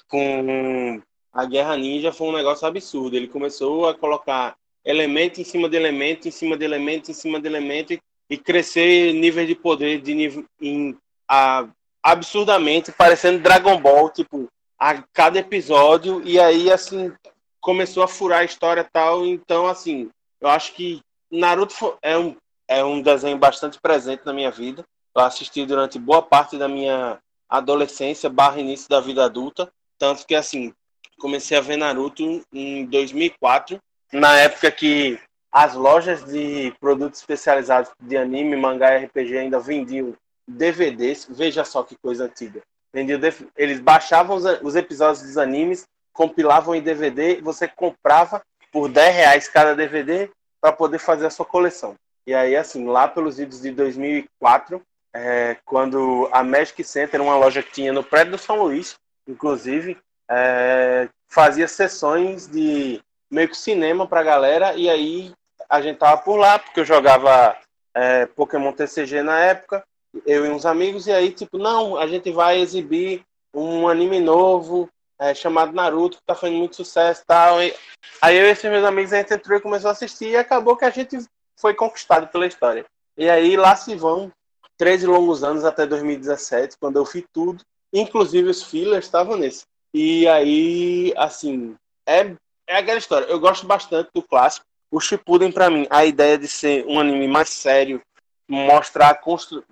com 0.07 1.01
a 1.31 1.45
Guerra 1.45 1.75
Ninja 1.75 2.11
foi 2.11 2.27
um 2.27 2.35
negócio 2.35 2.67
absurdo. 2.67 3.15
Ele 3.15 3.27
começou 3.27 3.87
a 3.87 3.93
colocar 3.93 4.55
elemento 4.85 5.41
em 5.41 5.43
cima 5.43 5.67
de 5.67 5.75
elemento, 5.75 6.27
em 6.27 6.31
cima 6.31 6.57
de 6.57 6.63
elemento, 6.63 7.09
em 7.09 7.13
cima 7.13 7.39
de 7.39 7.47
elemento 7.47 7.97
e 8.29 8.37
crescer 8.37 9.13
nível 9.13 9.45
de 9.45 9.55
poder 9.55 10.01
de 10.01 10.13
nível 10.13 10.45
em, 10.61 10.95
a, 11.27 11.67
absurdamente, 12.01 12.91
parecendo 12.91 13.41
Dragon 13.41 13.79
Ball, 13.79 14.09
tipo, 14.09 14.47
a 14.83 15.01
cada 15.13 15.39
episódio 15.39 16.21
e 16.25 16.37
aí 16.37 16.69
assim 16.69 17.13
começou 17.61 18.03
a 18.03 18.07
furar 18.07 18.41
a 18.41 18.43
história 18.43 18.83
tal 18.91 19.25
então 19.25 19.65
assim 19.65 20.09
eu 20.41 20.49
acho 20.49 20.73
que 20.73 20.99
Naruto 21.31 21.97
é 22.01 22.17
um 22.17 22.35
é 22.67 22.83
um 22.83 23.01
desenho 23.01 23.37
bastante 23.37 23.79
presente 23.79 24.25
na 24.25 24.33
minha 24.33 24.51
vida 24.51 24.83
eu 25.15 25.21
assisti 25.21 25.65
durante 25.65 25.97
boa 25.97 26.21
parte 26.21 26.57
da 26.57 26.67
minha 26.67 27.17
adolescência 27.47 28.29
barra 28.29 28.59
início 28.59 28.89
da 28.89 28.99
vida 28.99 29.23
adulta 29.23 29.71
tanto 29.97 30.27
que 30.27 30.35
assim 30.35 30.73
comecei 31.17 31.57
a 31.57 31.61
ver 31.61 31.77
Naruto 31.77 32.43
em 32.51 32.85
2004 32.87 33.79
na 34.11 34.37
época 34.37 34.69
que 34.69 35.17
as 35.49 35.75
lojas 35.75 36.25
de 36.25 36.73
produtos 36.81 37.19
especializados 37.19 37.91
de 38.01 38.17
anime, 38.17 38.57
mangá 38.57 38.99
e 38.99 39.05
RPG 39.05 39.37
ainda 39.37 39.59
vendiam 39.59 40.15
DVDs. 40.47 41.27
Veja 41.29 41.63
só 41.63 41.83
que 41.83 41.95
coisa 41.95 42.25
antiga. 42.25 42.63
Eles 42.93 43.79
baixavam 43.79 44.35
os, 44.35 44.43
os 44.61 44.75
episódios 44.75 45.23
dos 45.23 45.37
animes, 45.37 45.85
compilavam 46.13 46.75
em 46.75 46.81
DVD, 46.81 47.41
você 47.41 47.67
comprava 47.67 48.41
por 48.71 48.87
10 48.87 49.15
reais 49.15 49.47
cada 49.47 49.75
DVD 49.75 50.29
para 50.61 50.71
poder 50.71 50.99
fazer 50.99 51.25
a 51.25 51.29
sua 51.29 51.45
coleção. 51.45 51.95
E 52.25 52.33
aí, 52.33 52.55
assim, 52.55 52.87
lá 52.87 53.07
pelos 53.07 53.39
idos 53.39 53.61
de 53.61 53.71
2004, 53.71 54.81
é, 55.13 55.57
quando 55.65 56.29
a 56.31 56.43
Magic 56.43 56.83
Center, 56.83 57.21
uma 57.21 57.35
loja 57.35 57.61
que 57.61 57.71
tinha 57.71 57.91
no 57.91 58.03
prédio 58.03 58.33
do 58.33 58.37
São 58.37 58.61
Luís, 58.63 58.95
inclusive, 59.27 59.97
é, 60.29 61.09
fazia 61.27 61.67
sessões 61.67 62.47
de 62.47 63.01
meio 63.29 63.49
que 63.49 63.57
cinema 63.57 64.07
para 64.07 64.21
a 64.21 64.23
galera, 64.23 64.73
e 64.75 64.89
aí 64.89 65.33
a 65.69 65.81
gente 65.81 65.97
tava 65.97 66.21
por 66.21 66.37
lá, 66.37 66.59
porque 66.59 66.79
eu 66.79 66.85
jogava 66.85 67.57
é, 67.93 68.25
Pokémon 68.27 68.71
TCG 68.71 69.21
na 69.21 69.39
época, 69.39 69.83
eu 70.25 70.45
e 70.45 70.49
uns 70.49 70.65
amigos, 70.65 71.07
e 71.07 71.11
aí, 71.11 71.31
tipo, 71.31 71.57
não, 71.57 71.97
a 71.97 72.07
gente 72.07 72.31
vai 72.31 72.59
exibir 72.59 73.23
um 73.53 73.87
anime 73.87 74.19
novo 74.19 74.89
é, 75.19 75.33
chamado 75.33 75.73
Naruto, 75.73 76.17
que 76.17 76.25
tá 76.25 76.35
fazendo 76.35 76.59
muito 76.59 76.75
sucesso 76.75 77.23
tal. 77.25 77.61
E, 77.61 77.73
aí 78.21 78.37
eu 78.37 78.45
e 78.45 78.49
esses 78.49 78.69
meus 78.69 78.83
amigos, 78.83 79.13
a 79.13 79.17
gente 79.17 79.33
entrou 79.33 79.57
e 79.57 79.61
começou 79.61 79.89
a 79.89 79.91
assistir, 79.91 80.29
e 80.29 80.37
acabou 80.37 80.75
que 80.75 80.85
a 80.85 80.89
gente 80.89 81.17
foi 81.57 81.73
conquistado 81.73 82.27
pela 82.27 82.47
história. 82.47 82.85
E 83.17 83.29
aí 83.29 83.55
lá 83.55 83.75
se 83.75 83.95
vão 83.95 84.31
13 84.77 85.05
longos 85.05 85.43
anos 85.43 85.63
até 85.63 85.85
2017, 85.85 86.77
quando 86.79 86.97
eu 86.97 87.05
fiz 87.05 87.23
tudo, 87.31 87.63
inclusive 87.91 88.49
os 88.49 88.63
fillers 88.63 89.05
estavam 89.05 89.37
nesse. 89.37 89.65
E 89.93 90.27
aí, 90.27 91.13
assim, 91.15 91.75
é, 92.05 92.35
é 92.67 92.77
aquela 92.77 92.97
história. 92.97 93.25
Eu 93.25 93.39
gosto 93.39 93.67
bastante 93.67 94.09
do 94.13 94.23
clássico. 94.23 94.65
O 94.91 94.99
Shippuden, 94.99 95.51
para 95.51 95.69
mim, 95.69 95.87
a 95.89 96.05
ideia 96.05 96.37
de 96.37 96.47
ser 96.47 96.85
um 96.87 96.99
anime 96.99 97.27
mais 97.27 97.49
sério, 97.49 98.01
mostrar, 98.47 99.15
constru... 99.15 99.63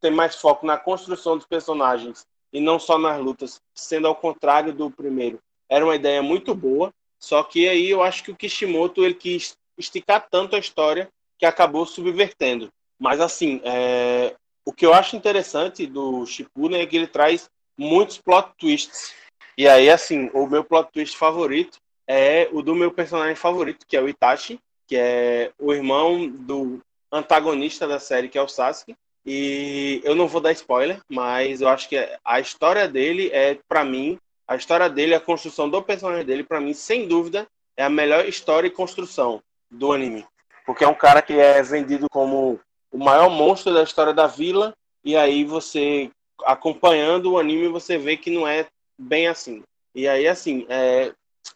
ter 0.00 0.10
mais 0.10 0.36
foco 0.36 0.66
na 0.66 0.76
construção 0.76 1.36
dos 1.36 1.46
personagens 1.46 2.26
e 2.52 2.60
não 2.60 2.78
só 2.78 2.98
nas 2.98 3.20
lutas, 3.20 3.60
sendo 3.74 4.06
ao 4.06 4.14
contrário 4.14 4.72
do 4.72 4.90
primeiro, 4.90 5.38
era 5.68 5.84
uma 5.84 5.96
ideia 5.96 6.22
muito 6.22 6.54
boa. 6.54 6.92
Só 7.20 7.42
que 7.42 7.68
aí 7.68 7.90
eu 7.90 8.02
acho 8.02 8.22
que 8.22 8.30
o 8.30 8.36
Kishimoto 8.36 9.04
ele 9.04 9.14
quis 9.14 9.56
esticar 9.76 10.26
tanto 10.30 10.54
a 10.54 10.58
história 10.58 11.08
que 11.36 11.44
acabou 11.44 11.84
subvertendo. 11.84 12.68
Mas 12.98 13.20
assim, 13.20 13.60
é... 13.64 14.34
o 14.64 14.72
que 14.72 14.86
eu 14.86 14.94
acho 14.94 15.16
interessante 15.16 15.86
do 15.86 16.24
Shippuden 16.24 16.80
é 16.80 16.86
que 16.86 16.96
ele 16.96 17.06
traz 17.06 17.50
muitos 17.76 18.18
plot 18.18 18.50
twists. 18.58 19.14
E 19.56 19.68
aí, 19.68 19.90
assim, 19.90 20.30
o 20.32 20.46
meu 20.46 20.64
plot 20.64 20.90
twist 20.92 21.16
favorito 21.16 21.78
é 22.06 22.48
o 22.52 22.62
do 22.62 22.74
meu 22.74 22.90
personagem 22.90 23.34
favorito, 23.34 23.86
que 23.86 23.96
é 23.96 24.00
o 24.00 24.08
Itachi, 24.08 24.58
que 24.86 24.96
é 24.96 25.52
o 25.58 25.74
irmão 25.74 26.28
do 26.28 26.80
antagonista 27.12 27.86
da 27.86 27.98
série, 27.98 28.28
que 28.28 28.38
é 28.38 28.42
o 28.42 28.48
Sasuke. 28.48 28.96
E 29.24 30.00
eu 30.04 30.14
não 30.14 30.26
vou 30.26 30.40
dar 30.40 30.52
spoiler, 30.52 31.00
mas 31.08 31.60
eu 31.60 31.68
acho 31.68 31.88
que 31.88 31.96
a 32.24 32.40
história 32.40 32.88
dele 32.88 33.28
é, 33.32 33.58
para 33.68 33.84
mim, 33.84 34.18
a 34.46 34.56
história 34.56 34.88
dele, 34.88 35.14
a 35.14 35.20
construção 35.20 35.68
do 35.68 35.82
personagem 35.82 36.24
dele, 36.24 36.42
para 36.42 36.60
mim, 36.60 36.72
sem 36.72 37.06
dúvida, 37.06 37.46
é 37.76 37.84
a 37.84 37.90
melhor 37.90 38.26
história 38.26 38.68
e 38.68 38.70
construção 38.70 39.42
do 39.70 39.92
anime. 39.92 40.26
Porque 40.64 40.84
é 40.84 40.88
um 40.88 40.94
cara 40.94 41.20
que 41.20 41.34
é 41.34 41.62
vendido 41.62 42.06
como 42.10 42.58
o 42.90 42.98
maior 42.98 43.28
monstro 43.28 43.72
da 43.72 43.82
história 43.82 44.14
da 44.14 44.26
vila, 44.26 44.74
e 45.04 45.16
aí 45.16 45.44
você, 45.44 46.10
acompanhando 46.44 47.32
o 47.32 47.38
anime, 47.38 47.68
você 47.68 47.98
vê 47.98 48.16
que 48.16 48.30
não 48.30 48.48
é 48.48 48.66
bem 48.98 49.28
assim. 49.28 49.62
E 49.94 50.08
aí, 50.08 50.26
assim, 50.26 50.66
é, 50.68 51.12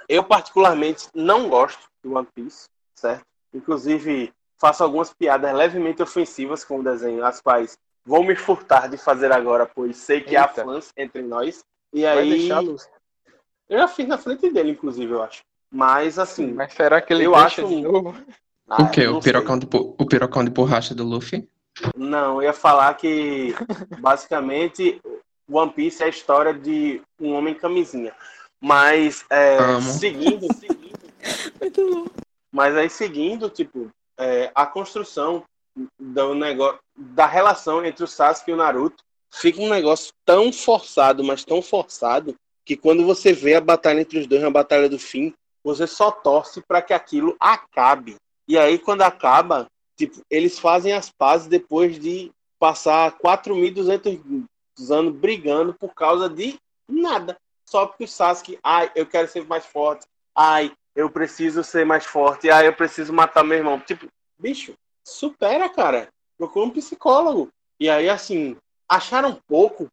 eu 0.09 0.23
particularmente 0.23 1.09
não 1.15 1.49
gosto 1.49 1.88
do 2.03 2.15
One 2.15 2.29
Piece, 2.35 2.69
certo? 2.95 3.25
Inclusive, 3.55 4.33
faço 4.62 4.85
algumas 4.85 5.12
piadas 5.12 5.53
levemente 5.53 6.01
ofensivas 6.01 6.64
com 6.64 6.79
o 6.79 6.85
desenho, 6.85 7.25
as 7.25 7.40
quais 7.40 7.77
vou 8.07 8.22
me 8.22 8.37
furtar 8.37 8.88
de 8.88 8.96
fazer 8.96 9.33
agora, 9.33 9.66
pois 9.66 9.96
sei 9.96 10.20
que 10.20 10.37
Eita. 10.37 10.44
há 10.44 10.48
fãs 10.48 10.92
entre 10.96 11.20
nós. 11.20 11.64
E 11.92 12.03
Vai 12.03 12.18
aí. 12.18 12.48
Eu 13.68 13.79
já 13.79 13.88
fiz 13.88 14.07
na 14.07 14.16
frente 14.16 14.48
dele, 14.51 14.70
inclusive, 14.70 15.12
eu 15.12 15.20
acho. 15.20 15.42
Mas 15.68 16.16
assim. 16.16 16.53
Mas 16.53 16.72
será 16.75 17.01
que 17.01 17.12
ele 17.12 17.25
eu 17.25 17.35
acho 17.35 17.66
de 17.66 17.81
novo? 17.81 18.14
Ah, 18.68 18.85
o 18.85 18.90
quê? 18.90 19.09
O 19.09 19.20
pirocão, 19.20 19.59
de, 19.59 19.66
o 19.72 20.07
pirocão 20.07 20.44
de 20.44 20.51
borracha 20.51 20.94
do 20.94 21.03
Luffy? 21.03 21.48
Não, 21.96 22.37
eu 22.37 22.44
ia 22.44 22.53
falar 22.53 22.94
que 22.94 23.55
basicamente 23.98 25.01
One 25.51 25.72
Piece 25.72 26.05
é 26.05 26.07
a 26.07 26.11
história 26.11 26.55
de 26.55 27.03
um 27.20 27.33
homem 27.33 27.55
camisinha. 27.55 28.14
Mas 28.61 29.25
é, 29.29 29.59
seguindo, 29.81 30.46
seguindo. 30.55 31.01
Muito 31.61 31.94
bom. 31.94 32.07
Mas 32.53 32.77
aí 32.77 32.88
seguindo, 32.88 33.51
tipo, 33.51 33.90
é, 34.22 34.52
a 34.54 34.64
construção 34.64 35.42
do 35.98 36.35
negócio, 36.35 36.78
da 36.96 37.26
relação 37.26 37.85
entre 37.85 38.04
o 38.04 38.08
Sasuke 38.08 38.50
e 38.50 38.54
o 38.54 38.56
Naruto 38.56 39.02
fica 39.30 39.61
um 39.61 39.68
negócio 39.68 40.12
tão 40.24 40.52
forçado, 40.52 41.24
mas 41.24 41.44
tão 41.44 41.62
forçado, 41.62 42.37
que 42.64 42.76
quando 42.76 43.04
você 43.04 43.32
vê 43.32 43.54
a 43.54 43.61
batalha 43.61 44.00
entre 44.00 44.18
os 44.18 44.26
dois 44.26 44.42
na 44.42 44.50
batalha 44.50 44.88
do 44.88 44.98
fim, 44.98 45.35
você 45.64 45.87
só 45.87 46.11
torce 46.11 46.61
para 46.61 46.82
que 46.82 46.92
aquilo 46.92 47.35
acabe. 47.40 48.16
E 48.46 48.58
aí, 48.58 48.78
quando 48.78 49.02
acaba, 49.02 49.66
tipo, 49.96 50.20
eles 50.30 50.58
fazem 50.58 50.92
as 50.92 51.11
pazes 51.11 51.46
depois 51.48 51.98
de 51.98 52.30
passar 52.58 53.18
4.200 53.18 54.35
anos 54.90 55.14
brigando 55.14 55.74
por 55.74 55.94
causa 55.94 56.28
de 56.28 56.58
nada. 56.88 57.37
Só 57.68 57.87
porque 57.87 58.04
o 58.04 58.08
Sasuke, 58.08 58.58
ai, 58.62 58.92
eu 58.94 59.06
quero 59.06 59.26
ser 59.28 59.46
mais 59.46 59.64
forte. 59.64 60.06
Ai, 60.35 60.70
eu 60.94 61.11
preciso 61.11 61.62
ser 61.64 61.85
mais 61.85 62.05
forte. 62.05 62.50
Ai, 62.50 62.66
eu 62.66 62.74
preciso 62.74 63.12
matar 63.12 63.44
meu 63.44 63.59
irmão. 63.59 63.81
Tipo, 63.81 64.07
bicho, 64.38 64.74
supera, 65.05 65.68
cara. 65.68 66.09
Procura 66.37 66.66
um 66.66 66.70
psicólogo. 66.70 67.48
E 67.78 67.88
aí, 67.88 68.09
assim, 68.09 68.57
acharam 68.88 69.40
pouco 69.46 69.88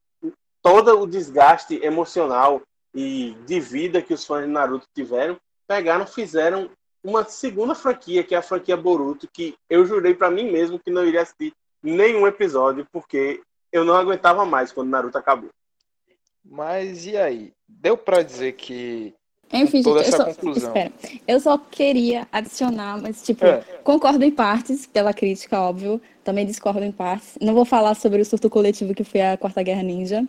todo 0.62 1.00
o 1.00 1.08
desgaste 1.08 1.80
emocional 1.84 2.62
e 2.94 3.36
de 3.46 3.60
vida 3.60 4.02
que 4.02 4.14
os 4.14 4.26
fãs 4.26 4.46
de 4.46 4.52
Naruto 4.52 4.88
tiveram 4.94 5.40
pegaram, 5.70 6.08
fizeram 6.08 6.72
uma 7.04 7.24
segunda 7.24 7.76
franquia, 7.76 8.24
que 8.24 8.34
é 8.34 8.40
a 8.40 8.42
franquia 8.42 8.76
Boruto, 8.76 9.30
que 9.32 9.56
eu 9.70 9.86
jurei 9.86 10.16
para 10.16 10.32
mim 10.32 10.52
mesmo 10.52 10.80
que 10.80 10.90
não 10.90 11.06
iria 11.06 11.22
assistir 11.22 11.54
nenhum 11.82 12.26
episódio, 12.26 12.88
porque 12.92 13.40
eu 13.72 13.86
não 13.86 13.94
aguentava 13.94 14.44
mais 14.46 14.72
quando 14.72 14.90
Naruto 14.90 15.18
acabou. 15.18 15.52
Mas 16.44 17.06
e 17.06 17.16
aí? 17.16 17.54
Deu 17.68 17.96
para 17.96 18.24
dizer 18.24 18.54
que 18.54 19.14
enfim, 19.52 19.82
toda 19.82 20.04
gente, 20.04 20.14
essa 20.14 20.24
eu 20.24 20.26
só, 20.28 20.34
conclusão. 20.34 20.68
Espera, 20.70 20.92
eu 21.28 21.40
só 21.40 21.58
queria 21.58 22.28
adicionar, 22.32 23.02
mas 23.02 23.24
tipo, 23.24 23.46
é. 23.46 23.64
concordo 23.84 24.24
em 24.24 24.32
partes 24.32 24.86
pela 24.86 25.14
crítica, 25.14 25.60
óbvio. 25.60 26.00
Também 26.24 26.46
discordo 26.46 26.84
em 26.84 26.92
partes. 26.92 27.38
Não 27.42 27.54
vou 27.54 27.66
falar 27.66 27.96
sobre 27.96 28.22
o 28.22 28.26
surto 28.26 28.50
coletivo 28.50 28.94
que 28.94 29.04
foi 29.04 29.22
a 29.22 29.38
Quarta 29.38 29.64
Guerra 29.64 29.82
Ninja, 29.82 30.24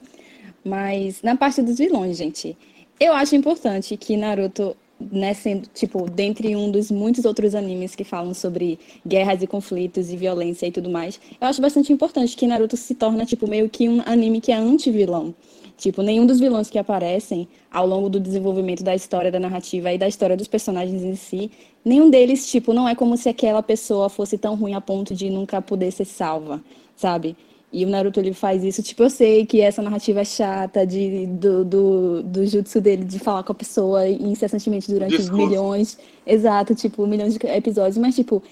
mas 0.64 1.22
na 1.22 1.36
parte 1.36 1.60
dos 1.60 1.78
vilões, 1.78 2.16
gente, 2.16 2.56
eu 2.98 3.12
acho 3.12 3.36
importante 3.36 3.96
que 3.96 4.16
Naruto 4.16 4.76
né, 5.10 5.32
sendo, 5.32 5.66
tipo, 5.72 6.08
dentre 6.10 6.54
um 6.54 6.70
dos 6.70 6.90
muitos 6.90 7.24
outros 7.24 7.54
animes 7.54 7.94
que 7.94 8.04
falam 8.04 8.34
sobre 8.34 8.78
guerras 9.06 9.42
e 9.42 9.46
conflitos 9.46 10.10
e 10.10 10.16
violência 10.16 10.66
e 10.66 10.72
tudo 10.72 10.90
mais, 10.90 11.18
eu 11.40 11.46
acho 11.46 11.62
bastante 11.62 11.92
importante 11.92 12.36
que 12.36 12.46
Naruto 12.46 12.76
se 12.76 12.94
torna, 12.94 13.24
tipo, 13.24 13.48
meio 13.48 13.68
que 13.68 13.88
um 13.88 14.02
anime 14.04 14.40
que 14.40 14.52
é 14.52 14.56
anti-vilão. 14.56 15.34
Tipo, 15.80 16.02
nenhum 16.02 16.26
dos 16.26 16.38
vilões 16.38 16.68
que 16.68 16.78
aparecem 16.78 17.48
ao 17.70 17.86
longo 17.86 18.10
do 18.10 18.20
desenvolvimento 18.20 18.84
da 18.84 18.94
história, 18.94 19.32
da 19.32 19.40
narrativa 19.40 19.90
e 19.90 19.96
da 19.96 20.06
história 20.06 20.36
dos 20.36 20.46
personagens 20.46 21.02
em 21.02 21.16
si, 21.16 21.50
nenhum 21.82 22.10
deles, 22.10 22.50
tipo, 22.50 22.74
não 22.74 22.86
é 22.86 22.94
como 22.94 23.16
se 23.16 23.30
aquela 23.30 23.62
pessoa 23.62 24.10
fosse 24.10 24.36
tão 24.36 24.54
ruim 24.56 24.74
a 24.74 24.80
ponto 24.82 25.14
de 25.14 25.30
nunca 25.30 25.62
poder 25.62 25.90
ser 25.90 26.04
salva, 26.04 26.62
sabe? 26.94 27.34
E 27.72 27.82
o 27.86 27.88
Naruto 27.88 28.20
ele 28.20 28.34
faz 28.34 28.62
isso, 28.62 28.82
tipo, 28.82 29.02
eu 29.04 29.08
sei 29.08 29.46
que 29.46 29.62
essa 29.62 29.80
narrativa 29.80 30.20
é 30.20 30.24
chata 30.24 30.86
de, 30.86 31.26
do, 31.26 31.64
do, 31.64 32.22
do 32.24 32.46
jutsu 32.46 32.78
dele 32.78 33.04
de 33.04 33.18
falar 33.18 33.42
com 33.42 33.52
a 33.52 33.54
pessoa 33.54 34.06
incessantemente 34.06 34.92
durante 34.92 35.16
Discurso. 35.16 35.46
milhões. 35.46 35.98
Exato, 36.26 36.74
tipo, 36.74 37.06
milhões 37.06 37.38
de 37.38 37.46
episódios, 37.46 37.96
mas 37.96 38.14
tipo, 38.14 38.42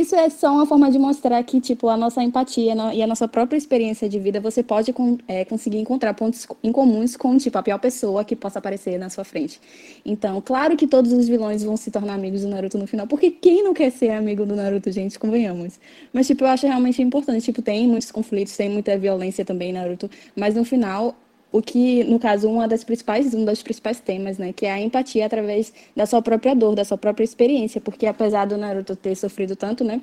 isso 0.00 0.14
é 0.14 0.30
só 0.30 0.52
uma 0.52 0.64
forma 0.64 0.90
de 0.90 0.98
mostrar 0.98 1.42
que, 1.42 1.60
tipo, 1.60 1.88
a 1.88 1.96
nossa 1.96 2.22
empatia 2.22 2.74
e 2.94 3.02
a 3.02 3.06
nossa 3.06 3.28
própria 3.28 3.58
experiência 3.58 4.08
de 4.08 4.18
vida, 4.18 4.40
você 4.40 4.62
pode 4.62 4.94
é, 5.28 5.44
conseguir 5.44 5.78
encontrar 5.78 6.14
pontos 6.14 6.46
em 6.62 6.72
comuns 6.72 7.16
com, 7.16 7.36
tipo, 7.36 7.58
a 7.58 7.62
pior 7.62 7.78
pessoa 7.78 8.24
que 8.24 8.34
possa 8.34 8.58
aparecer 8.58 8.98
na 8.98 9.10
sua 9.10 9.24
frente. 9.24 9.60
Então, 10.04 10.40
claro 10.40 10.76
que 10.76 10.86
todos 10.86 11.12
os 11.12 11.28
vilões 11.28 11.62
vão 11.62 11.76
se 11.76 11.90
tornar 11.90 12.14
amigos 12.14 12.42
do 12.42 12.48
Naruto 12.48 12.78
no 12.78 12.86
final, 12.86 13.06
porque 13.06 13.30
quem 13.30 13.62
não 13.62 13.74
quer 13.74 13.90
ser 13.90 14.10
amigo 14.10 14.46
do 14.46 14.56
Naruto, 14.56 14.90
gente, 14.90 15.18
convenhamos. 15.18 15.78
Mas, 16.12 16.26
tipo, 16.26 16.44
eu 16.44 16.48
acho 16.48 16.66
realmente 16.66 17.02
importante. 17.02 17.44
Tipo, 17.44 17.60
tem 17.60 17.86
muitos 17.86 18.10
conflitos, 18.10 18.56
tem 18.56 18.68
muita 18.70 18.96
violência 18.96 19.44
também 19.44 19.72
Naruto, 19.72 20.10
mas 20.36 20.54
no 20.54 20.64
final 20.64 21.14
o 21.52 21.60
que, 21.60 22.02
no 22.04 22.18
caso, 22.18 22.48
uma 22.48 22.66
das 22.66 22.82
principais, 22.82 23.34
um 23.34 23.44
dos 23.44 23.62
principais 23.62 24.00
temas, 24.00 24.38
né, 24.38 24.52
que 24.52 24.64
é 24.64 24.72
a 24.72 24.80
empatia 24.80 25.26
através 25.26 25.72
da 25.94 26.06
sua 26.06 26.22
própria 26.22 26.54
dor, 26.54 26.74
da 26.74 26.84
sua 26.84 26.96
própria 26.96 27.24
experiência, 27.24 27.80
porque 27.80 28.06
apesar 28.06 28.46
do 28.46 28.56
Naruto 28.56 28.96
ter 28.96 29.14
sofrido 29.14 29.54
tanto, 29.54 29.84
né, 29.84 30.00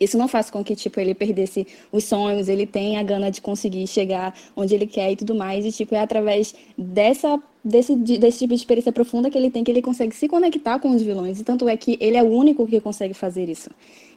isso 0.00 0.18
não 0.18 0.26
faz 0.26 0.50
com 0.50 0.64
que, 0.64 0.74
tipo, 0.74 0.98
ele 0.98 1.14
perdesse 1.14 1.66
os 1.92 2.04
sonhos, 2.04 2.48
ele 2.48 2.66
tenha 2.66 2.98
a 2.98 3.02
gana 3.04 3.30
de 3.30 3.40
conseguir 3.40 3.86
chegar 3.86 4.34
onde 4.56 4.74
ele 4.74 4.88
quer 4.88 5.12
e 5.12 5.16
tudo 5.16 5.34
mais, 5.34 5.64
e, 5.64 5.70
tipo, 5.70 5.94
é 5.94 6.00
através 6.00 6.54
dessa 6.76 7.40
desse, 7.64 7.96
desse 7.96 8.40
tipo 8.40 8.54
de 8.54 8.60
experiência 8.60 8.92
profunda 8.92 9.30
que 9.30 9.38
ele 9.38 9.50
tem, 9.50 9.64
que 9.64 9.70
ele 9.70 9.80
consegue 9.80 10.14
se 10.14 10.28
conectar 10.28 10.78
com 10.78 10.90
os 10.90 11.02
vilões. 11.02 11.40
E 11.40 11.44
tanto 11.44 11.68
é 11.68 11.76
que 11.76 11.96
ele 12.00 12.16
é 12.16 12.22
o 12.22 12.26
único 12.26 12.66
que 12.66 12.80
consegue 12.80 13.14
fazer 13.14 13.48
isso. 13.48 13.70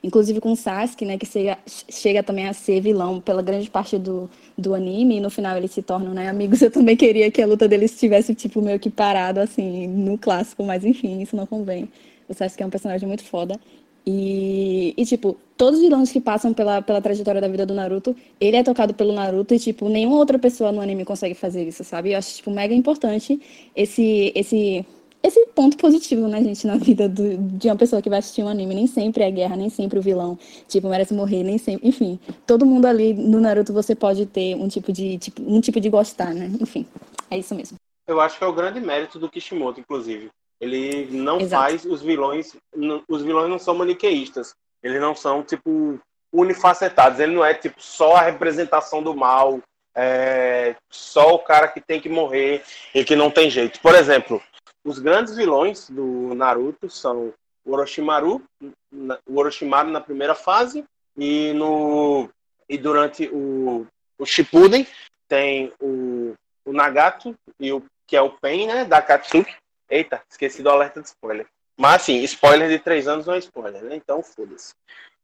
Inclusive 0.04 0.42
com 0.42 0.56
Sasuke, 0.56 1.06
né, 1.06 1.18
que 1.18 1.26
chega, 1.26 1.58
chega 1.66 2.22
também 2.22 2.48
a 2.48 2.54
ser 2.54 2.82
vilão 2.82 3.22
pela 3.22 3.42
grande 3.42 3.70
parte 3.70 3.98
do, 3.98 4.30
do 4.58 4.76
anime, 4.76 5.18
e 5.18 5.20
no 5.20 5.30
final 5.30 5.56
eles 5.58 5.72
se 5.72 5.82
tornam 5.82 6.14
né, 6.14 6.28
amigos. 6.28 6.62
Eu 6.62 6.72
também 6.72 6.98
queria 6.98 7.32
que 7.32 7.42
a 7.42 7.48
luta 7.48 7.68
deles 7.68 7.94
estivesse, 7.94 8.36
tipo, 8.36 8.62
meio 8.62 8.80
que 8.80 8.90
parado, 8.90 9.40
assim, 9.40 9.88
no 9.88 10.18
clássico, 10.18 10.64
mas 10.64 10.84
enfim, 10.84 11.22
isso 11.22 11.36
não 11.36 11.46
convém. 11.46 11.88
O 12.28 12.34
Sasuke 12.34 12.62
é 12.62 12.66
um 12.66 12.70
personagem 12.70 13.08
muito 13.08 13.24
foda. 13.24 13.58
E, 14.10 14.94
e, 14.96 15.06
tipo, 15.06 15.36
todos 15.58 15.80
os 15.80 15.86
vilões 15.86 16.10
que 16.10 16.22
passam 16.22 16.54
pela, 16.54 16.82
pela 16.82 17.02
trajetória 17.02 17.42
da 17.42 17.48
vida 17.50 17.66
do 17.66 17.74
Naruto, 17.74 18.16
ele 18.40 18.56
é 18.56 18.64
tocado 18.64 18.94
pelo 18.94 19.12
Naruto 19.12 19.54
e, 19.54 19.60
tipo, 19.60 19.90
nenhuma 19.90 20.16
outra 20.16 20.40
pessoa 20.40 20.72
no 20.72 20.80
anime 20.80 21.04
consegue 21.04 21.36
fazer 21.36 21.68
isso, 21.68 21.84
sabe? 21.84 22.14
Eu 22.14 22.18
acho, 22.18 22.38
tipo, 22.38 22.50
mega 22.50 22.74
importante 22.74 23.38
esse, 23.76 24.32
esse, 24.34 24.86
esse 25.22 25.48
ponto 25.48 25.76
positivo, 25.76 26.26
né, 26.30 26.42
gente, 26.42 26.66
na 26.66 26.78
vida 26.78 27.10
do, 27.10 27.38
de 27.38 27.68
uma 27.68 27.76
pessoa 27.76 28.02
que 28.02 28.10
vai 28.10 28.20
assistir 28.20 28.44
um 28.44 28.48
anime. 28.48 28.76
Nem 28.76 28.88
sempre 28.88 29.26
é 29.26 29.30
guerra, 29.30 29.58
nem 29.58 29.70
sempre 29.70 30.00
o 30.00 30.02
vilão, 30.02 30.40
tipo, 30.70 30.88
merece 30.88 31.14
morrer, 31.14 31.44
nem 31.44 31.58
sempre. 31.58 31.86
Enfim, 31.86 32.18
todo 32.46 32.66
mundo 32.66 32.86
ali 32.86 33.14
no 33.14 33.42
Naruto 33.42 33.74
você 33.74 33.94
pode 33.94 34.26
ter 34.26 34.56
um 34.56 34.70
tipo 34.70 34.94
de, 34.94 35.18
tipo, 35.18 35.42
um 35.42 35.60
tipo 35.60 35.82
de 35.82 35.90
gostar, 35.90 36.34
né? 36.34 36.50
Enfim, 36.62 36.86
é 37.30 37.38
isso 37.38 37.54
mesmo. 37.54 37.76
Eu 38.08 38.22
acho 38.22 38.38
que 38.38 38.44
é 38.46 38.48
o 38.48 38.54
grande 38.54 38.80
mérito 38.80 39.20
do 39.20 39.30
Kishimoto, 39.30 39.82
inclusive. 39.82 40.30
Ele 40.60 41.08
não 41.12 41.40
Exato. 41.40 41.62
faz 41.62 41.86
os 41.86 42.02
vilões. 42.02 42.56
Os 43.08 43.22
vilões 43.22 43.50
não 43.50 43.60
são 43.60 43.76
maniqueístas. 43.76 44.56
Eles 44.82 45.00
não 45.02 45.16
são, 45.16 45.44
tipo, 45.44 46.00
unifacetados. 46.32 47.20
Ele 47.20 47.36
não 47.36 47.46
é, 47.46 47.54
tipo, 47.54 47.82
só 47.82 48.16
a 48.16 48.22
representação 48.22 49.02
do 49.02 49.16
mal. 49.16 49.60
É, 49.96 50.76
só 50.92 51.34
o 51.34 51.40
cara 51.40 51.68
que 51.68 51.82
tem 51.82 52.00
que 52.00 52.08
morrer 52.08 52.64
e 52.94 53.04
que 53.04 53.16
não 53.16 53.32
tem 53.32 53.50
jeito. 53.50 53.80
Por 53.80 53.96
exemplo, 53.96 54.42
os 54.84 55.00
grandes 55.00 55.36
vilões 55.36 55.90
do 55.90 56.36
Naruto 56.36 56.88
são 56.90 57.34
o 57.66 57.74
Orochimaru, 57.74 58.42
o 59.26 59.40
Orochimaru 59.40 59.90
na 59.90 60.00
primeira 60.00 60.34
fase 60.34 60.86
e 61.18 61.52
no 61.54 62.30
e 62.70 62.78
durante 62.78 63.28
o, 63.28 63.86
o 64.18 64.26
Shippuden 64.26 64.88
tem 65.28 65.74
o, 65.82 66.34
o 66.64 66.72
Nagato 66.72 67.36
e 67.60 67.74
o 67.74 67.84
que 68.06 68.16
é 68.16 68.22
o 68.22 68.30
Pen, 68.30 68.68
né, 68.68 68.86
da 68.86 69.02
Katsuki, 69.02 69.54
Eita, 69.90 70.22
esqueci 70.30 70.62
do 70.62 70.70
alerta 70.70 71.02
de 71.02 71.08
spoiler. 71.08 71.48
Mas 71.78 72.02
assim, 72.02 72.24
spoiler 72.24 72.70
de 72.70 72.80
três 72.80 73.08
anos 73.08 73.26
não 73.26 73.36
é 73.36 73.40
spoiler, 73.40 73.84
né? 73.84 73.96
Então 73.96 74.24
foda-se. 74.24 74.74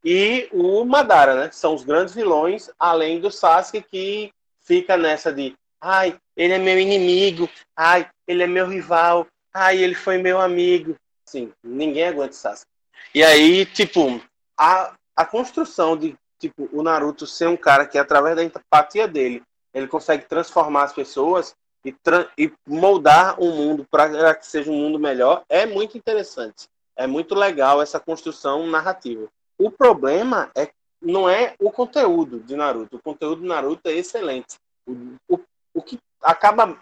E 0.04 0.48
o 0.52 0.84
Madara, 0.86 1.36
né? 1.36 1.50
São 1.52 1.74
os 1.74 1.84
grandes 1.84 2.14
vilões, 2.14 2.70
além 2.78 3.20
do 3.20 3.32
Sasuke, 3.32 3.82
que 3.82 4.32
fica 4.62 4.96
nessa 4.98 5.32
de 5.32 5.56
ai, 5.82 6.18
ele 6.36 6.54
é 6.54 6.58
meu 6.58 6.80
inimigo, 6.80 7.50
ai, 7.76 8.10
ele 8.28 8.44
é 8.44 8.48
meu 8.48 8.68
rival, 8.68 9.28
ai, 9.54 9.78
ele 9.78 9.96
foi 9.96 10.18
meu 10.18 10.40
amigo. 10.40 10.96
Sim, 11.26 11.52
ninguém 11.64 12.08
aguenta 12.08 12.32
o 12.32 12.36
Sasuke. 12.36 12.72
E 13.16 13.24
aí, 13.24 13.66
tipo, 13.66 14.22
a, 14.58 14.94
a 15.16 15.26
construção 15.26 15.98
de 15.98 16.16
tipo 16.40 16.70
o 16.74 16.84
Naruto 16.84 17.26
ser 17.26 17.48
um 17.48 17.58
cara 17.58 17.86
que 17.86 17.98
através 17.98 18.36
da 18.36 18.44
empatia 18.44 19.08
dele, 19.08 19.42
ele 19.74 19.88
consegue 19.88 20.26
transformar 20.26 20.84
as 20.84 20.94
pessoas, 20.94 21.56
e, 21.86 21.96
e 22.38 22.52
moldar 22.66 23.40
o 23.40 23.52
mundo 23.52 23.86
para 23.90 24.36
que 24.36 24.46
seja 24.46 24.72
um 24.72 24.78
mundo 24.78 25.00
melhor 25.00 25.44
é 25.50 25.66
muito 25.66 25.98
interessante. 25.98 26.68
É 26.96 27.08
muito 27.08 27.36
legal 27.36 27.82
essa 27.82 28.00
construção 28.00 28.68
narrativa. 28.68 29.28
O 29.58 29.72
problema 29.72 30.50
é 30.56 30.70
não 31.02 31.28
é 31.30 31.54
o 31.60 31.70
conteúdo 31.70 32.40
de 32.40 32.56
Naruto. 32.56 32.96
O 32.96 33.02
conteúdo 33.02 33.42
de 33.42 33.48
Naruto 33.48 33.90
é 33.90 33.94
excelente. 33.94 34.56
O, 34.88 34.94
o, 35.28 35.40
o 35.74 35.82
que 35.82 36.00
acaba 36.22 36.78